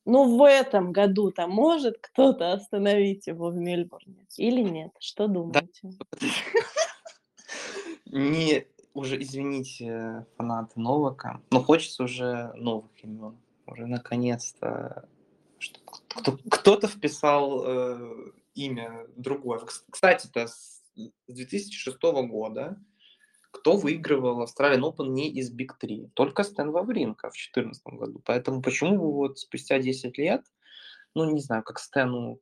Ну, 0.05 0.37
в 0.37 0.43
этом 0.43 0.91
году-то 0.91 1.47
может 1.47 1.97
кто-то 2.01 2.53
остановить 2.53 3.27
его 3.27 3.49
в 3.49 3.55
Мельбурне 3.55 4.25
или 4.37 4.61
нет? 4.61 4.91
Что 4.99 5.27
думаете? 5.27 5.91
Не, 8.05 8.65
уже, 8.95 9.21
извините, 9.21 10.25
фанаты 10.35 10.79
Новака, 10.79 11.41
но 11.51 11.61
хочется 11.61 12.03
уже 12.03 12.51
новых 12.55 12.89
имен. 13.03 13.37
Уже 13.67 13.85
наконец-то 13.85 15.07
кто-то 16.49 16.87
вписал 16.87 17.63
э, 17.65 18.31
имя 18.55 19.05
другое. 19.15 19.61
Кстати-то, 19.91 20.47
с 20.47 20.81
2006 21.27 22.01
года 22.01 22.77
кто 23.51 23.77
выигрывал 23.77 24.43
Australian 24.43 24.81
Open 24.81 25.09
не 25.09 25.29
из 25.29 25.53
Big 25.53 25.71
3? 25.79 26.11
Только 26.13 26.43
Стэн 26.43 26.71
Вавринка 26.71 27.29
в 27.29 27.33
2014 27.33 27.83
году. 27.87 28.21
Поэтому 28.25 28.61
почему 28.61 29.11
вот 29.11 29.39
спустя 29.39 29.79
10 29.79 30.17
лет, 30.17 30.43
ну, 31.15 31.29
не 31.31 31.41
знаю, 31.41 31.63
как 31.63 31.79
Стэну, 31.79 32.39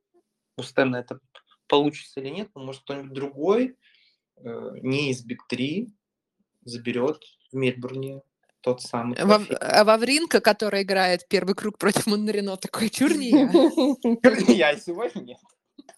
у 0.56 0.62
Стэна 0.62 0.96
это 0.96 1.20
получится 1.66 2.20
или 2.20 2.28
нет, 2.28 2.50
но 2.54 2.64
может 2.64 2.82
кто-нибудь 2.82 3.12
другой 3.12 3.76
э, 4.36 4.70
не 4.82 5.10
из 5.10 5.26
Big 5.26 5.38
3 5.48 5.88
заберет 6.64 7.22
в 7.52 7.56
Мельбурне 7.56 8.22
тот 8.60 8.82
самый. 8.82 9.16
А 9.16 9.84
Вавринка, 9.84 10.40
который 10.40 10.82
играет 10.82 11.26
первый 11.28 11.54
круг 11.54 11.78
против 11.78 12.06
Моннарино, 12.06 12.56
такой 12.56 12.90
чур 12.90 13.14
не 13.14 13.30
я. 13.30 14.72
Я 14.72 14.76
сегодня 14.76 15.20
нет. 15.20 15.38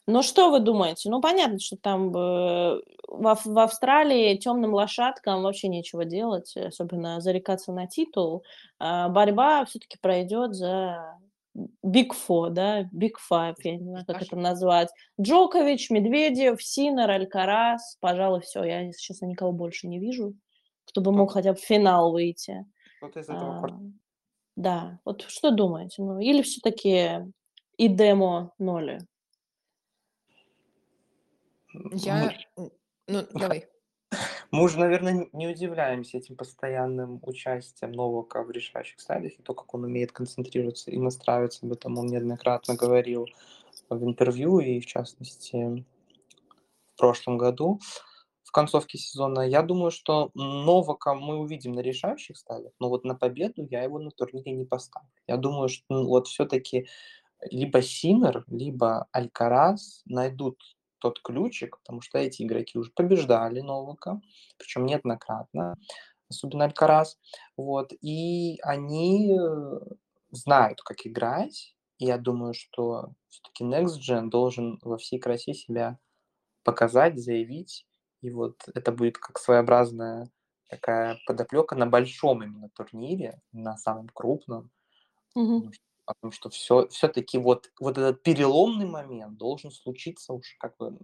Ну, 0.07 0.23
что 0.23 0.51
вы 0.51 0.61
думаете? 0.61 1.11
Ну, 1.11 1.21
понятно, 1.21 1.59
что 1.59 1.77
там 1.77 2.15
э, 2.15 2.81
в, 3.09 3.39
в 3.45 3.59
Австралии 3.59 4.37
темным 4.37 4.75
лошадкам 4.75 5.43
вообще 5.43 5.69
нечего 5.69 6.05
делать, 6.05 6.57
особенно 6.57 7.21
зарекаться 7.21 7.73
на 7.73 7.87
титул. 7.87 8.45
А 8.79 9.09
борьба 9.09 9.65
все-таки 9.65 9.99
пройдет 10.01 10.55
за 10.55 11.19
Big 11.85 12.11
Four, 12.13 12.51
да, 12.51 12.83
Big 12.95 13.15
Five, 13.31 13.57
я 13.65 13.77
не 13.77 13.85
знаю, 13.85 14.05
как 14.07 14.23
это 14.23 14.37
назвать. 14.37 14.91
Джокович, 15.21 15.91
Медведев, 15.91 16.63
Синер, 16.63 17.11
Алькарас, 17.11 17.97
пожалуй, 18.01 18.41
все. 18.41 18.63
Я, 18.65 18.81
если 18.81 19.01
честно, 19.01 19.27
никого 19.27 19.53
больше 19.53 19.89
не 19.89 19.99
вижу, 19.99 20.35
кто 20.85 21.01
бы 21.01 21.13
мог 21.13 21.33
хотя 21.33 21.53
бы 21.53 21.59
в 21.59 21.63
финал 21.63 22.13
выйти. 22.13 22.65
Вот 23.01 23.17
из 23.17 23.25
этого 23.29 23.67
а, 23.67 23.81
Да, 24.57 25.01
вот 25.05 25.23
что 25.23 25.51
думаете? 25.51 26.03
Ну, 26.03 26.21
или 26.21 26.43
все-таки 26.43 27.25
и 27.77 27.89
демо 27.89 28.53
ноли? 28.59 29.01
Я... 31.73 32.33
Ну, 32.57 33.27
давай. 33.35 33.67
Мы 34.51 34.65
уже, 34.65 34.79
наверное, 34.79 35.29
не 35.33 35.47
удивляемся 35.47 36.19
этим 36.19 36.37
постоянным 36.37 37.21
участием 37.23 37.93
Новака 37.93 38.43
в 38.43 38.51
решающих 38.51 39.01
стадиях 39.01 39.39
и 39.39 39.43
то, 39.43 39.55
как 39.55 39.73
он 39.75 39.85
умеет 39.85 40.11
концентрироваться 40.11 40.91
и 40.91 40.99
настраиваться. 40.99 41.65
Об 41.65 41.73
этом 41.73 41.99
он 41.99 42.07
неоднократно 42.07 42.75
говорил 42.75 43.27
в 43.89 44.05
интервью 44.05 44.59
и, 44.59 44.81
в 44.81 44.87
частности, 44.87 45.85
в 46.95 46.99
прошлом 46.99 47.39
году 47.39 47.81
в 48.43 48.53
концовке 48.53 48.99
сезона. 48.99 49.43
Я 49.43 49.63
думаю, 49.63 49.93
что 49.93 50.33
Новака 50.35 51.15
мы 51.15 51.39
увидим 51.39 51.71
на 51.71 51.81
решающих 51.81 52.37
стадиях, 52.37 52.73
но 52.81 52.89
вот 52.89 53.05
на 53.05 53.15
победу 53.15 53.65
я 53.71 53.85
его 53.85 54.01
на 54.01 54.11
турнире 54.11 54.51
не 54.51 54.65
поставлю. 54.65 55.09
Я 55.29 55.37
думаю, 55.37 55.69
что 55.69 55.85
ну, 55.89 56.09
вот 56.09 56.27
все-таки 56.27 56.89
либо 57.49 57.81
Синер, 57.81 58.45
либо 58.49 59.07
Алькарас 59.13 60.03
найдут 60.05 60.59
тот 61.01 61.21
ключик, 61.23 61.79
потому 61.79 62.01
что 62.01 62.19
эти 62.19 62.43
игроки 62.43 62.79
уже 62.79 62.91
побеждали 62.91 63.61
Новака, 63.61 64.21
причем 64.59 64.87
неоднократно, 64.87 65.77
особенно 66.29 66.65
Алькарас, 66.65 67.19
вот, 67.57 67.93
и 68.01 68.59
они 68.63 69.35
э, 69.37 69.81
знают, 70.31 70.81
как 70.83 71.07
играть, 71.07 71.75
и 71.99 72.07
я 72.07 72.19
думаю, 72.19 72.55
что 72.55 73.13
все-таки 73.29 73.65
Next 73.65 73.99
Gen 73.99 74.29
должен 74.29 74.79
во 74.83 74.97
всей 74.97 75.19
красе 75.19 75.55
себя 75.55 75.99
показать, 76.63 77.19
заявить, 77.19 77.87
и 78.21 78.31
вот 78.31 78.57
это 78.75 78.93
будет 78.93 79.19
как 79.19 79.39
своеобразная 79.39 80.31
такая 80.69 81.19
подоплека 81.27 81.75
на 81.75 81.87
большом 81.87 82.45
именно 82.45 82.69
турнире, 82.71 83.41
на 83.53 83.77
самом 83.77 84.09
крупном, 84.09 84.71
угу 85.35 85.71
потому 86.15 86.33
что 86.33 86.51
все, 86.51 86.89
все-таки 86.89 87.39
вот, 87.39 87.71
вот 87.79 87.99
этот 87.99 88.23
переломный 88.23 88.87
момент 88.87 89.37
должен 89.37 89.71
случиться 89.71 90.33
уже 90.33 90.57
как 90.59 90.77
бы 90.77 90.97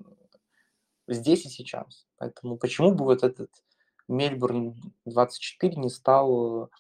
здесь 1.09 1.46
и 1.46 1.48
сейчас. 1.48 2.07
Поэтому 2.16 2.57
почему 2.57 2.92
бы 2.92 3.04
вот 3.04 3.22
этот 3.22 3.50
Мельбурн 4.09 4.74
24 5.04 5.76
не 5.76 5.90
стал 5.90 6.70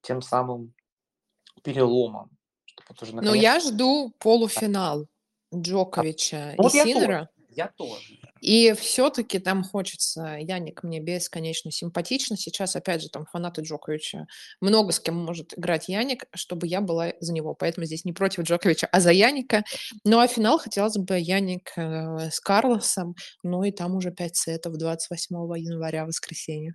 тем 0.00 0.22
самым 0.22 0.74
переломом? 1.62 2.30
Вот 2.88 3.00
наконец... 3.00 3.24
Но 3.24 3.34
я 3.34 3.60
жду 3.60 4.12
полуфинал 4.18 5.06
Джоковича 5.54 6.54
а, 6.58 6.66
и 6.66 6.70
Синера. 6.70 7.28
Я 7.50 7.68
тоже. 7.68 8.18
И 8.42 8.72
все-таки 8.72 9.38
там 9.38 9.62
хочется, 9.62 10.36
Яник 10.40 10.82
мне 10.82 10.98
бесконечно 10.98 11.70
симпатично. 11.70 12.36
Сейчас, 12.36 12.74
опять 12.74 13.00
же, 13.00 13.08
там 13.08 13.24
фанаты 13.24 13.62
Джоковича 13.62 14.26
много 14.60 14.90
с 14.90 14.98
кем 14.98 15.14
может 15.14 15.56
играть 15.56 15.88
Яник, 15.88 16.24
чтобы 16.34 16.66
я 16.66 16.80
была 16.80 17.12
за 17.20 17.32
него. 17.32 17.54
Поэтому 17.54 17.86
здесь 17.86 18.04
не 18.04 18.12
против 18.12 18.42
Джоковича, 18.42 18.88
а 18.90 18.98
за 18.98 19.12
Яника. 19.12 19.62
Ну, 20.04 20.18
а 20.18 20.26
финал 20.26 20.58
хотелось 20.58 20.98
бы 20.98 21.20
Яник 21.20 21.70
э, 21.76 22.30
с 22.32 22.40
Карлосом. 22.40 23.14
Ну, 23.44 23.62
и 23.62 23.70
там 23.70 23.94
уже 23.94 24.10
5 24.10 24.36
сетов 24.36 24.76
28 24.76 25.36
января, 25.58 26.04
воскресенье. 26.04 26.74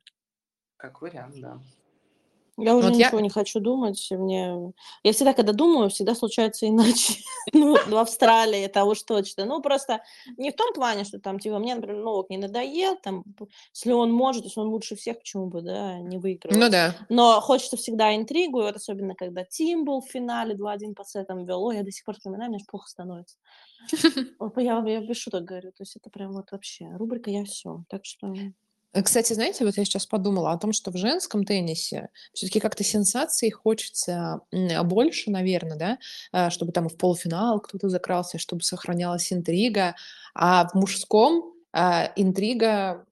Как 0.78 1.02
вариант, 1.02 1.36
да. 1.42 1.62
Я 2.58 2.76
уже 2.76 2.90
Вот 2.90 2.98
я 2.98 3.06
ничего 3.06 3.20
не 3.20 3.30
хочу 3.30 3.60
думать. 3.60 4.08
Мне... 4.10 4.74
Я 5.04 5.14
всегда, 5.14 5.34
когда 5.34 5.54
думаю, 5.54 5.90
всегда 5.90 6.16
случается 6.16 6.68
иначе. 6.68 7.14
ну, 7.54 7.78
в 7.86 7.96
Австралии 7.96 8.60
это 8.62 8.84
уж 8.84 9.04
точно. 9.04 9.46
Ну, 9.46 9.62
просто 9.62 10.02
не 10.38 10.52
в 10.52 10.56
том 10.56 10.74
плане, 10.74 11.04
что 11.04 11.20
там, 11.20 11.40
типа, 11.40 11.60
мне, 11.60 11.76
например, 11.76 12.04
Новак 12.04 12.32
не 12.32 12.38
надоел, 12.38 12.98
там, 12.98 13.24
если 13.74 13.92
он 13.92 14.12
может, 14.12 14.46
если 14.46 14.60
он 14.60 14.70
лучше 14.70 14.96
всех, 14.96 15.20
почему 15.20 15.48
бы, 15.48 15.62
да, 15.62 16.00
не 16.00 16.18
выигрывать. 16.18 16.58
Ну 16.60 16.70
да. 16.70 16.96
Но 17.10 17.40
хочется 17.42 17.78
всегда 17.78 18.16
интригу, 18.16 18.62
и 18.62 18.64
вот 18.64 18.76
особенно, 18.76 19.14
когда 19.14 19.44
Тим 19.44 19.86
был 19.86 20.02
в 20.02 20.10
финале 20.10 20.56
2-1 20.56 20.96
по 20.96 21.04
сетам 21.04 21.46
вел. 21.46 21.64
Ой, 21.64 21.78
я 21.78 21.84
до 21.84 21.92
сих 21.92 22.06
пор 22.06 22.16
вспоминаю, 22.16 22.50
мне 22.50 22.58
аж 22.58 22.66
плохо 22.66 22.90
становится. 22.90 23.38
я, 24.58 24.84
я 24.86 25.02
без 25.02 25.18
шуток 25.18 25.44
говорю. 25.44 25.70
То 25.72 25.84
есть 25.84 25.96
это 25.96 26.10
прям 26.10 26.34
вот 26.34 26.52
вообще 26.52 26.90
рубрика 26.96 27.30
«Я 27.30 27.46
все». 27.46 27.84
Так 27.90 28.04
что... 28.06 28.34
Э, 28.98 29.04
кстати, 29.04 29.34
знаете, 29.34 29.64
вот 29.64 29.78
я 29.78 29.86
сейчас 29.86 30.06
подумала 30.06 30.52
о 30.52 30.58
том, 30.58 30.74
что 30.74 30.92
в 30.92 30.98
женском 30.98 31.46
теннисе 31.46 32.10
все-таки 32.34 32.60
как-то 32.60 32.84
сенсаций 32.84 33.52
хочется 33.52 34.42
больше, 34.52 35.30
наверное, 35.30 35.78
да, 35.78 35.98
э, 36.34 36.50
чтобы 36.50 36.72
там 36.72 36.90
в 36.90 36.98
полуфинал 36.98 37.60
кто-то 37.60 37.90
закрался, 37.90 38.40
чтобы 38.40 38.64
сохранялась 38.64 39.32
интрига, 39.32 39.96
а 40.34 40.68
в 40.70 40.74
мужском 40.76 41.54
а, 41.74 42.12
интрига 42.16 43.06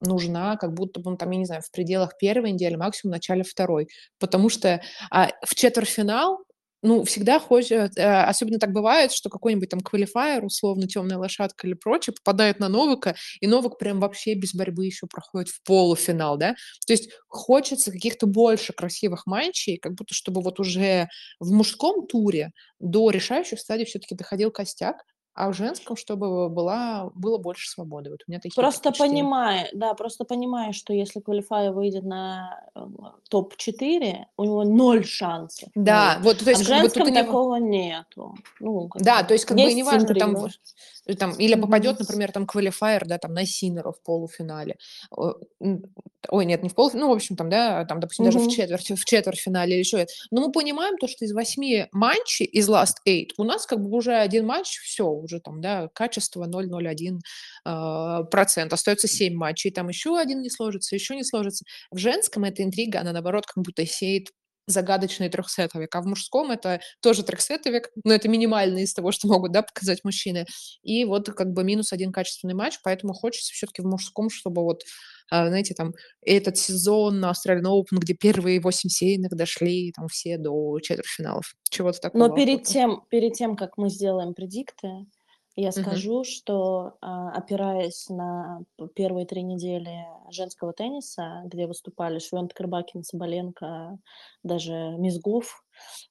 нужна, 0.00 0.56
как 0.56 0.72
будто 0.72 1.00
бы, 1.00 1.16
там, 1.16 1.30
я 1.32 1.38
не 1.38 1.44
знаю, 1.44 1.60
в 1.60 1.70
пределах 1.70 2.16
первой 2.16 2.52
недели, 2.52 2.76
максимум 2.76 3.12
в 3.12 3.16
начале 3.16 3.42
второй, 3.42 3.88
потому 4.18 4.48
что 4.48 4.80
а, 5.10 5.28
в 5.44 5.54
четвертьфинал 5.54 6.38
ну, 6.82 7.04
всегда 7.04 7.38
хочет, 7.38 7.96
э, 7.98 8.22
особенно 8.22 8.58
так 8.58 8.72
бывает, 8.72 9.12
что 9.12 9.28
какой-нибудь 9.30 9.68
там 9.68 9.80
квалифайер, 9.80 10.44
условно, 10.44 10.86
темная 10.88 11.18
лошадка 11.18 11.66
или 11.66 11.74
прочее, 11.74 12.14
попадает 12.14 12.58
на 12.60 12.68
Новика, 12.68 13.14
и 13.40 13.46
Новик 13.46 13.78
прям 13.78 14.00
вообще 14.00 14.34
без 14.34 14.54
борьбы 14.54 14.86
еще 14.86 15.06
проходит 15.06 15.48
в 15.50 15.62
полуфинал, 15.62 16.36
да? 16.38 16.54
То 16.86 16.92
есть 16.92 17.10
хочется 17.28 17.92
каких-то 17.92 18.26
больше 18.26 18.72
красивых 18.72 19.26
матчей, 19.26 19.76
как 19.76 19.94
будто 19.94 20.14
чтобы 20.14 20.40
вот 20.42 20.58
уже 20.60 21.08
в 21.38 21.50
мужском 21.52 22.06
туре 22.06 22.52
до 22.78 23.10
решающих 23.10 23.60
стадий 23.60 23.84
все-таки 23.84 24.14
доходил 24.14 24.50
костяк, 24.50 25.04
а 25.34 25.50
в 25.50 25.54
женском, 25.54 25.96
чтобы 25.96 26.48
была, 26.48 27.10
было 27.14 27.38
больше 27.38 27.68
свободы. 27.68 28.10
Вот 28.10 28.20
у 28.26 28.30
меня 28.30 28.40
такие 28.40 28.54
Просто 28.54 28.92
понимаю, 28.92 29.68
да, 29.72 29.94
просто 29.94 30.24
понимаю, 30.24 30.72
что 30.72 30.92
если 30.92 31.20
квалифай 31.20 31.70
выйдет 31.70 32.04
на 32.04 32.60
э, 32.74 32.80
топ-4, 33.28 34.24
у 34.36 34.44
него 34.44 34.64
ноль 34.64 35.04
шансов. 35.04 35.68
Да, 35.74 36.18
вот, 36.22 36.38
то 36.38 36.50
есть 36.50 36.62
а 36.62 36.64
в 36.64 36.66
женском 36.66 37.04
бы, 37.04 37.12
такого 37.12 37.56
не... 37.56 37.88
нету. 37.88 38.34
Ну, 38.58 38.90
да, 38.96 39.22
то 39.22 39.32
есть 39.32 39.44
как 39.44 39.56
бы 39.56 39.72
не 39.72 39.82
важно, 39.82 40.14
там 40.14 40.36
там, 41.14 41.32
или 41.32 41.54
попадет, 41.54 41.98
например, 41.98 42.32
там 42.32 42.46
квалифайер, 42.46 43.06
да, 43.06 43.18
там 43.18 43.32
на 43.32 43.46
Синера 43.46 43.92
в 43.92 44.02
полуфинале. 44.02 44.76
Ой, 45.10 46.44
нет, 46.44 46.62
не 46.62 46.68
в 46.68 46.74
полуфинале, 46.74 47.06
ну, 47.06 47.12
в 47.12 47.16
общем, 47.16 47.36
там, 47.36 47.48
да, 47.48 47.84
там, 47.84 48.00
допустим, 48.00 48.24
даже 48.24 48.38
в 48.38 48.48
четверть, 48.48 48.90
в 48.90 49.04
четвертьфинале 49.04 49.72
или 49.72 49.78
еще 49.80 49.98
это. 49.98 50.12
Но 50.30 50.42
мы 50.42 50.52
понимаем 50.52 50.96
то, 50.98 51.08
что 51.08 51.24
из 51.24 51.32
восьми 51.32 51.86
матчей, 51.92 52.46
из 52.46 52.68
last 52.68 52.96
eight, 53.06 53.30
у 53.38 53.44
нас 53.44 53.66
как 53.66 53.80
бы 53.80 53.96
уже 53.96 54.14
один 54.14 54.46
матч, 54.46 54.78
все, 54.78 55.06
уже 55.06 55.40
там, 55.40 55.60
да, 55.60 55.88
качество 55.88 56.46
0,01 56.46 57.18
а, 57.64 58.24
процент. 58.24 58.72
Остается 58.72 59.08
семь 59.08 59.34
матчей, 59.34 59.70
там 59.70 59.88
еще 59.88 60.18
один 60.18 60.40
не 60.40 60.50
сложится, 60.50 60.94
еще 60.94 61.16
не 61.16 61.24
сложится. 61.24 61.64
В 61.90 61.98
женском 61.98 62.44
эта 62.44 62.62
интрига, 62.62 63.00
она, 63.00 63.12
наоборот, 63.12 63.46
как 63.46 63.64
будто 63.64 63.86
сеет 63.86 64.28
загадочный 64.66 65.28
трехсетовик, 65.28 65.94
а 65.94 66.00
в 66.00 66.06
мужском 66.06 66.50
это 66.50 66.80
тоже 67.00 67.22
трехсетовик, 67.22 67.90
но 68.04 68.14
это 68.14 68.28
минимальный 68.28 68.82
из 68.82 68.94
того, 68.94 69.12
что 69.12 69.28
могут, 69.28 69.52
да, 69.52 69.62
показать 69.62 70.04
мужчины. 70.04 70.46
И 70.82 71.04
вот 71.04 71.28
как 71.30 71.52
бы 71.52 71.64
минус 71.64 71.92
один 71.92 72.12
качественный 72.12 72.54
матч, 72.54 72.78
поэтому 72.82 73.12
хочется 73.12 73.52
все-таки 73.52 73.82
в 73.82 73.86
мужском, 73.86 74.30
чтобы 74.30 74.62
вот, 74.62 74.82
а, 75.30 75.48
знаете, 75.48 75.74
там 75.74 75.92
этот 76.22 76.56
сезон 76.56 77.20
на 77.20 77.32
Australian 77.32 77.64
Open, 77.64 77.98
где 77.98 78.14
первые 78.14 78.60
восемь 78.60 78.90
сейных 78.90 79.30
дошли 79.32 79.92
там 79.92 80.08
все 80.08 80.38
до 80.38 80.78
четвертьфиналов. 80.80 81.54
Чего-то 81.70 82.00
такого. 82.00 82.28
Но 82.28 82.34
перед 82.34 82.64
тем, 82.64 83.02
перед 83.10 83.34
тем, 83.34 83.56
как 83.56 83.76
мы 83.76 83.90
сделаем 83.90 84.34
предикты, 84.34 85.06
я 85.56 85.72
скажу, 85.72 86.24
что 86.24 86.94
а, 87.00 87.30
опираясь 87.32 88.08
на 88.08 88.60
первые 88.94 89.26
три 89.26 89.42
недели 89.42 90.06
женского 90.30 90.72
тенниса, 90.72 91.42
где 91.46 91.66
выступали 91.66 92.18
Швентк, 92.18 92.58
Рыбакин, 92.60 93.02
Соболенко, 93.04 93.98
даже 94.42 94.72
Мизгов, 94.98 95.64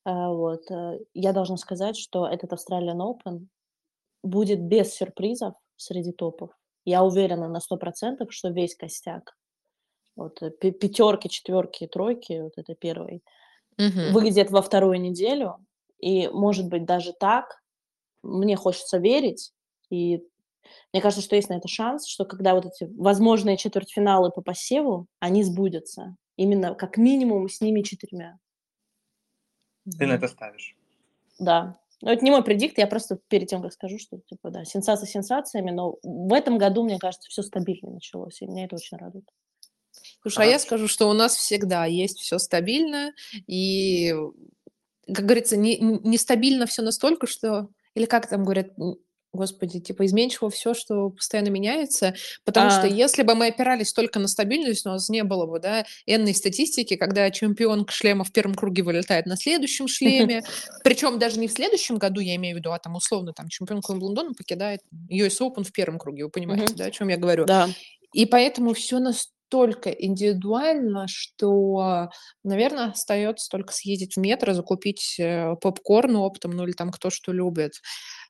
а, 0.05 0.29
вот, 0.31 0.69
э, 0.71 0.99
я 1.13 1.33
должна 1.33 1.57
сказать, 1.57 1.97
что 1.97 2.27
этот 2.27 2.53
Australian 2.53 2.99
Open 2.99 3.47
будет 4.23 4.61
без 4.61 4.93
сюрпризов 4.95 5.55
среди 5.77 6.11
топов. 6.13 6.51
Я 6.85 7.03
уверена 7.03 7.47
на 7.49 7.59
сто 7.61 7.77
процентов, 7.77 8.33
что 8.33 8.49
весь 8.49 8.75
костяк, 8.75 9.35
вот 10.15 10.41
э, 10.43 10.51
пятерки, 10.51 11.29
четверки, 11.29 11.87
тройки, 11.87 12.41
вот 12.41 12.53
это 12.57 12.75
первый, 12.75 13.23
Мгм. 13.77 14.15
выйдет 14.15 14.51
во 14.51 14.61
вторую 14.61 14.99
неделю, 15.01 15.65
и, 15.99 16.27
может 16.29 16.67
быть, 16.69 16.85
даже 16.85 17.13
так, 17.13 17.61
мне 18.23 18.55
хочется 18.55 18.97
верить, 18.97 19.51
и 19.89 20.23
мне 20.93 21.01
кажется, 21.01 21.23
что 21.23 21.35
есть 21.35 21.49
на 21.49 21.55
это 21.55 21.67
шанс, 21.67 22.07
что 22.07 22.25
когда 22.25 22.53
вот 22.53 22.65
эти 22.65 22.85
возможные 22.95 23.57
четвертьфиналы 23.57 24.31
по 24.31 24.41
посеву, 24.41 25.07
они 25.19 25.43
сбудутся. 25.43 26.15
Именно 26.35 26.75
как 26.75 26.97
минимум 26.97 27.49
с 27.49 27.59
ними 27.61 27.81
четырьмя. 27.81 28.37
Ты 29.97 30.05
на 30.05 30.13
это 30.13 30.27
ставишь. 30.27 30.75
Да. 31.39 31.79
Но 32.01 32.11
это 32.11 32.23
не 32.23 32.31
мой 32.31 32.43
предикт, 32.43 32.77
я 32.77 32.87
просто 32.87 33.19
перед 33.27 33.49
тем, 33.49 33.61
как 33.61 33.73
скажу, 33.73 33.99
что, 33.99 34.19
типа, 34.19 34.51
да, 34.51 34.63
сенсация 34.63 35.05
сенсациями, 35.05 35.71
но 35.71 35.97
в 36.01 36.33
этом 36.33 36.57
году, 36.57 36.83
мне 36.83 36.97
кажется, 36.97 37.27
все 37.29 37.41
стабильно 37.41 37.91
началось, 37.91 38.41
и 38.41 38.47
меня 38.47 38.65
это 38.65 38.75
очень 38.75 38.97
радует. 38.97 39.25
Слушай, 40.21 40.39
а 40.39 40.45
я 40.45 40.51
Хорошо. 40.53 40.65
скажу, 40.65 40.87
что 40.87 41.09
у 41.09 41.13
нас 41.13 41.35
всегда 41.35 41.85
есть 41.85 42.19
все 42.19 42.37
стабильно, 42.37 43.13
и, 43.47 44.13
как 45.07 45.25
говорится, 45.25 45.57
не, 45.57 45.77
нестабильно 45.77 46.65
все 46.65 46.81
настолько, 46.81 47.27
что... 47.27 47.69
Или 47.95 48.05
как 48.05 48.27
там 48.27 48.43
говорят, 48.43 48.69
господи, 49.33 49.79
типа 49.79 50.05
изменчиво 50.05 50.49
все, 50.49 50.73
что 50.73 51.09
постоянно 51.09 51.49
меняется, 51.49 52.15
потому 52.45 52.71
что 52.71 52.83
А. 52.83 52.87
если 52.87 53.23
бы 53.23 53.35
мы 53.35 53.47
опирались 53.47 53.93
только 53.93 54.19
на 54.19 54.27
стабильность, 54.27 54.85
у 54.85 54.89
нас 54.89 55.09
не 55.09 55.23
было 55.23 55.45
бы, 55.45 55.59
да, 55.59 55.85
энной 56.05 56.33
статистики, 56.33 56.95
когда 56.95 57.29
чемпион 57.29 57.85
шлема 57.89 58.23
в 58.23 58.31
первом 58.31 58.55
круге 58.55 58.83
вылетает 58.83 59.25
на 59.25 59.37
следующем 59.37 59.87
шлеме, 59.87 60.43
причем 60.83 61.19
даже 61.19 61.39
не 61.39 61.47
в 61.47 61.51
следующем 61.51 61.97
году, 61.97 62.21
я 62.21 62.35
имею 62.35 62.55
в 62.55 62.59
виду, 62.59 62.71
а 62.71 62.79
там 62.79 62.95
условно 62.95 63.33
там 63.33 63.49
чемпион 63.49 63.81
Уимблдона 63.87 64.33
покидает 64.33 64.81
US 65.11 65.39
Open 65.41 65.63
в 65.63 65.71
первом 65.71 65.99
круге, 65.99 66.25
вы 66.25 66.29
понимаете, 66.31 66.73
да, 66.73 66.85
о 66.85 66.91
чем 66.91 67.09
я 67.09 67.17
говорю? 67.17 67.45
Да. 67.45 67.69
И 68.13 68.25
поэтому 68.25 68.73
все 68.73 68.97
настолько 69.49 69.89
индивидуально, 69.89 71.05
что, 71.07 72.09
наверное, 72.43 72.91
остается 72.91 73.49
только 73.49 73.73
съездить 73.73 74.15
в 74.15 74.19
метро, 74.19 74.53
закупить 74.53 75.15
э, 75.19 75.55
попкорн 75.61 76.17
оптом, 76.17 76.51
ну 76.51 76.65
или 76.65 76.73
там 76.73 76.91
кто 76.91 77.09
что 77.09 77.31
любит, 77.31 77.73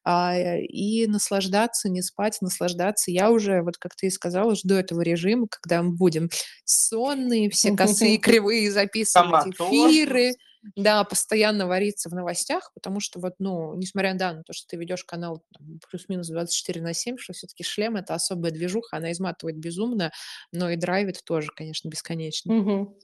а, 0.04 0.36
э, 0.36 0.62
и 0.62 1.08
наслаждаться, 1.08 1.90
не 1.90 2.02
спать, 2.02 2.38
наслаждаться. 2.42 3.12
Я 3.12 3.32
уже, 3.32 3.62
вот 3.62 3.78
как 3.78 3.96
ты 3.96 4.08
и 4.08 4.12
сказала, 4.12 4.56
жду 4.56 4.76
этого 4.76 5.02
режима, 5.02 5.48
когда 5.50 5.84
мы 5.84 5.92
будем 5.92 6.30
сонные, 6.64 7.50
все 7.50 7.72
косые, 7.76 8.18
кривые, 8.18 8.72
записывать 8.72 9.48
эфиры, 9.48 10.34
да, 10.76 11.04
постоянно 11.04 11.68
вариться 11.68 12.10
в 12.10 12.14
новостях, 12.14 12.72
потому 12.74 13.00
что 13.00 13.20
вот, 13.20 13.36
ну, 13.40 13.76
несмотря 13.76 14.14
да, 14.14 14.34
на 14.34 14.44
то, 14.44 14.54
что 14.54 14.68
ты 14.68 14.78
ведешь 14.78 15.04
канал 15.04 15.44
там, 15.58 15.80
плюс-минус 15.90 16.28
24 16.28 16.82
на 16.82 16.94
7, 16.94 17.18
что 17.18 17.34
все-таки 17.34 17.64
шлем 17.64 17.96
это 17.96 18.14
особая 18.14 18.52
движуха, 18.52 18.98
она 18.98 19.12
изматывает 19.12 19.58
безумно, 19.58 20.12
но 20.52 20.70
и 20.70 20.76
драйвит 20.76 21.24
тоже, 21.24 21.52
конечно, 21.56 21.88
бесконечно. 21.88 22.54
Мгм. 22.54 22.96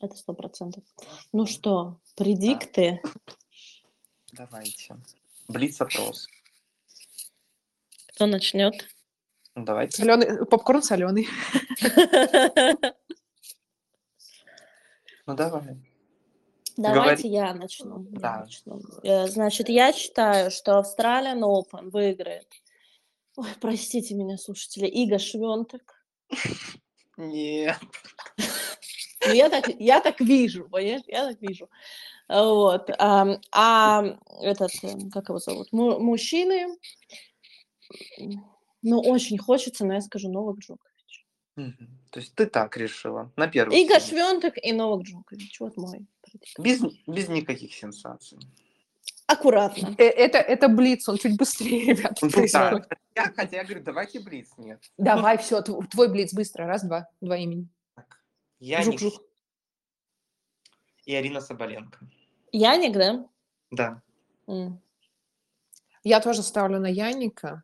Это 0.00 0.16
сто 0.16 0.34
процентов. 0.34 0.84
Ну 1.32 1.46
что, 1.46 2.00
предикты? 2.16 3.00
Давайте. 4.32 4.96
Блиц-опрос. 5.48 6.28
Кто 8.08 8.26
начнет? 8.26 8.74
Ну, 9.54 9.64
давайте. 9.64 9.96
Соленый, 9.98 10.46
попкорн 10.46 10.82
соленый. 10.82 11.28
Ну, 15.26 15.34
давай. 15.34 15.78
Давайте 16.76 17.28
я 17.28 17.54
начну. 17.54 18.06
я 18.12 18.18
Да. 18.20 18.40
начну. 18.40 18.80
Э, 19.02 19.26
Значит, 19.28 19.68
я 19.68 19.92
считаю, 19.92 20.50
что 20.50 20.78
Australian 20.80 21.40
Open 21.42 21.90
выиграет. 21.90 22.48
Ой, 23.36 23.48
простите 23.60 24.14
меня, 24.14 24.36
слушатели, 24.38 24.86
Ига 24.86 25.18
Швентек. 25.18 26.04
Нет. 27.16 27.78
Ну, 29.26 29.32
я 29.32 29.48
так, 29.48 29.68
я 29.78 30.00
так 30.00 30.20
вижу, 30.20 30.68
понимаешь? 30.68 31.02
Я 31.06 31.28
так 31.28 31.40
вижу. 31.40 31.68
А, 32.28 32.44
Вот. 32.44 32.90
ам, 32.98 33.38
А 33.52 34.04
этот, 34.40 34.70
э, 34.82 35.08
как 35.12 35.28
его 35.28 35.38
зовут? 35.38 35.72
Му- 35.72 35.98
Мужчины, 36.00 36.76
м, 38.18 38.44
ну, 38.82 39.00
очень 39.00 39.38
хочется, 39.38 39.84
но 39.84 39.94
я 39.94 40.00
скажу 40.00 40.28
Новак 40.30 40.58
Джокович. 40.58 40.93
Мгм. 41.56 41.88
То 42.10 42.20
есть 42.20 42.34
ты 42.34 42.46
так 42.46 42.76
решила. 42.76 43.30
На 43.36 43.46
первый. 43.46 43.74
Сцене. 43.84 44.00
Швентек 44.00 44.54
и 44.62 44.72
Новак 44.72 45.02
Джокович. 45.02 45.60
Вот 45.60 45.76
мой. 45.76 46.06
Без, 46.58 46.80
без 47.06 47.28
никаких 47.28 47.72
сенсаций. 47.74 48.38
Аккуратно. 49.26 49.94
Э, 49.98 50.04
Это, 50.04 50.38
это 50.38 50.68
блиц, 50.68 51.08
он 51.08 51.16
чуть 51.16 51.36
быстрее, 51.36 51.84
ребята, 51.94 52.16
Ну, 52.26 52.30
да. 52.52 52.84
Я, 53.14 53.32
хотя 53.36 53.56
я 53.58 53.64
говорю, 53.64 53.82
давайте 53.82 54.20
блиц. 54.20 54.50
Нет. 54.58 54.82
Давай, 54.98 55.38
все, 55.38 55.62
твой 55.62 56.08
блиц 56.08 56.34
быстро, 56.34 56.66
раз, 56.66 56.82
два, 56.84 57.08
два 57.20 57.36
имени. 57.36 57.68
Так. 57.94 58.20
Я 58.58 58.82
Жук-жук. 58.82 59.22
и 61.06 61.14
Арина 61.14 61.40
Соболенко. 61.40 61.98
Яник, 62.52 62.92
да? 62.96 63.26
Да. 63.70 64.02
М. 64.46 64.80
Я 66.02 66.20
тоже 66.20 66.42
ставлю 66.42 66.80
на 66.80 66.86
Яника, 66.88 67.62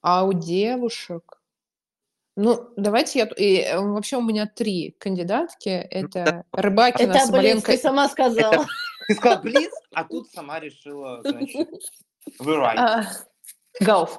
а 0.00 0.24
у 0.24 0.32
девушек... 0.32 1.40
Ну, 2.36 2.68
давайте 2.76 3.20
я... 3.20 3.26
и, 3.26 3.58
э, 3.60 3.78
вообще 3.78 4.16
у 4.16 4.22
меня 4.22 4.46
три 4.46 4.96
кандидатки. 4.98 5.68
Это 5.68 6.44
Рыбакина, 6.52 7.10
Это, 7.12 7.12
блин, 7.12 7.26
Соболенко... 7.26 7.72
ты 7.72 7.78
сама 7.78 8.08
сказала. 8.08 8.66
Ты 9.06 9.14
сказала 9.16 9.42
блиц, 9.42 9.70
а 9.92 10.04
тут 10.04 10.30
сама 10.30 10.60
решила, 10.60 11.20
значит, 11.22 11.68
вы 12.38 12.54
right. 12.54 12.74
А, 12.78 13.04
Гауф. 13.80 14.18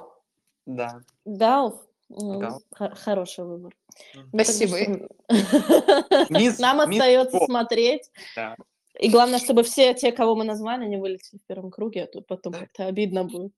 Да. 0.64 1.00
Дауф. 1.24 1.74
хо- 2.08 2.94
Хороший 2.94 3.44
выбор. 3.44 3.74
Ну, 4.14 4.22
Спасибо. 4.44 4.76
Мисс- 6.30 6.58
Нам 6.60 6.88
мисс 6.88 7.00
остается 7.00 7.36
Боб. 7.38 7.46
смотреть. 7.46 8.12
Да. 8.36 8.54
И 9.00 9.10
главное, 9.10 9.40
чтобы 9.40 9.64
все 9.64 9.92
те, 9.92 10.12
кого 10.12 10.36
мы 10.36 10.44
назвали, 10.44 10.86
не 10.86 10.98
вылетели 10.98 11.40
в 11.40 11.46
первом 11.48 11.72
круге, 11.72 12.04
а 12.04 12.06
то 12.06 12.20
потом 12.20 12.52
как-то 12.52 12.86
обидно 12.86 13.24
будет. 13.24 13.52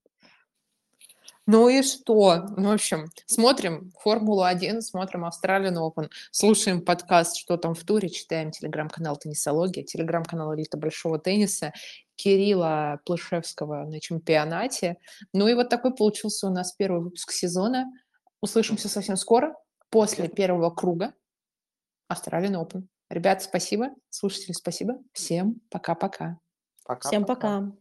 Ну 1.51 1.67
и 1.67 1.81
что? 1.81 2.45
Ну, 2.57 2.69
в 2.69 2.73
общем, 2.73 3.07
смотрим 3.25 3.91
Формулу-1, 4.03 4.81
смотрим 4.81 5.25
Australian 5.25 5.77
Open, 5.77 6.07
слушаем 6.29 6.85
подкаст 6.85 7.37
«Что 7.37 7.57
там 7.57 7.73
в 7.73 7.83
туре», 7.83 8.09
читаем 8.09 8.51
телеграм-канал 8.51 9.17
«Теннисология», 9.17 9.83
телеграм-канал 9.83 10.53
«Элита 10.53 10.77
большого 10.77 11.17
тенниса», 11.17 11.73
Кирилла 12.13 12.99
Плышевского 13.03 13.85
на 13.85 13.99
чемпионате. 13.99 14.97
Ну 15.33 15.47
и 15.47 15.55
вот 15.55 15.69
такой 15.69 15.95
получился 15.95 16.45
у 16.45 16.51
нас 16.51 16.71
первый 16.73 17.01
выпуск 17.01 17.31
сезона. 17.31 17.91
Услышимся 18.41 18.87
совсем 18.87 19.17
скоро, 19.17 19.55
после 19.89 20.29
первого 20.29 20.69
круга 20.69 21.15
Australian 22.13 22.63
Open. 22.63 22.83
Ребят, 23.09 23.41
спасибо. 23.41 23.89
Слушатели, 24.11 24.51
спасибо. 24.51 24.99
Всем 25.13 25.59
пока-пока. 25.71 26.37
Пока. 26.85 27.09
Всем 27.09 27.25
пока. 27.25 27.71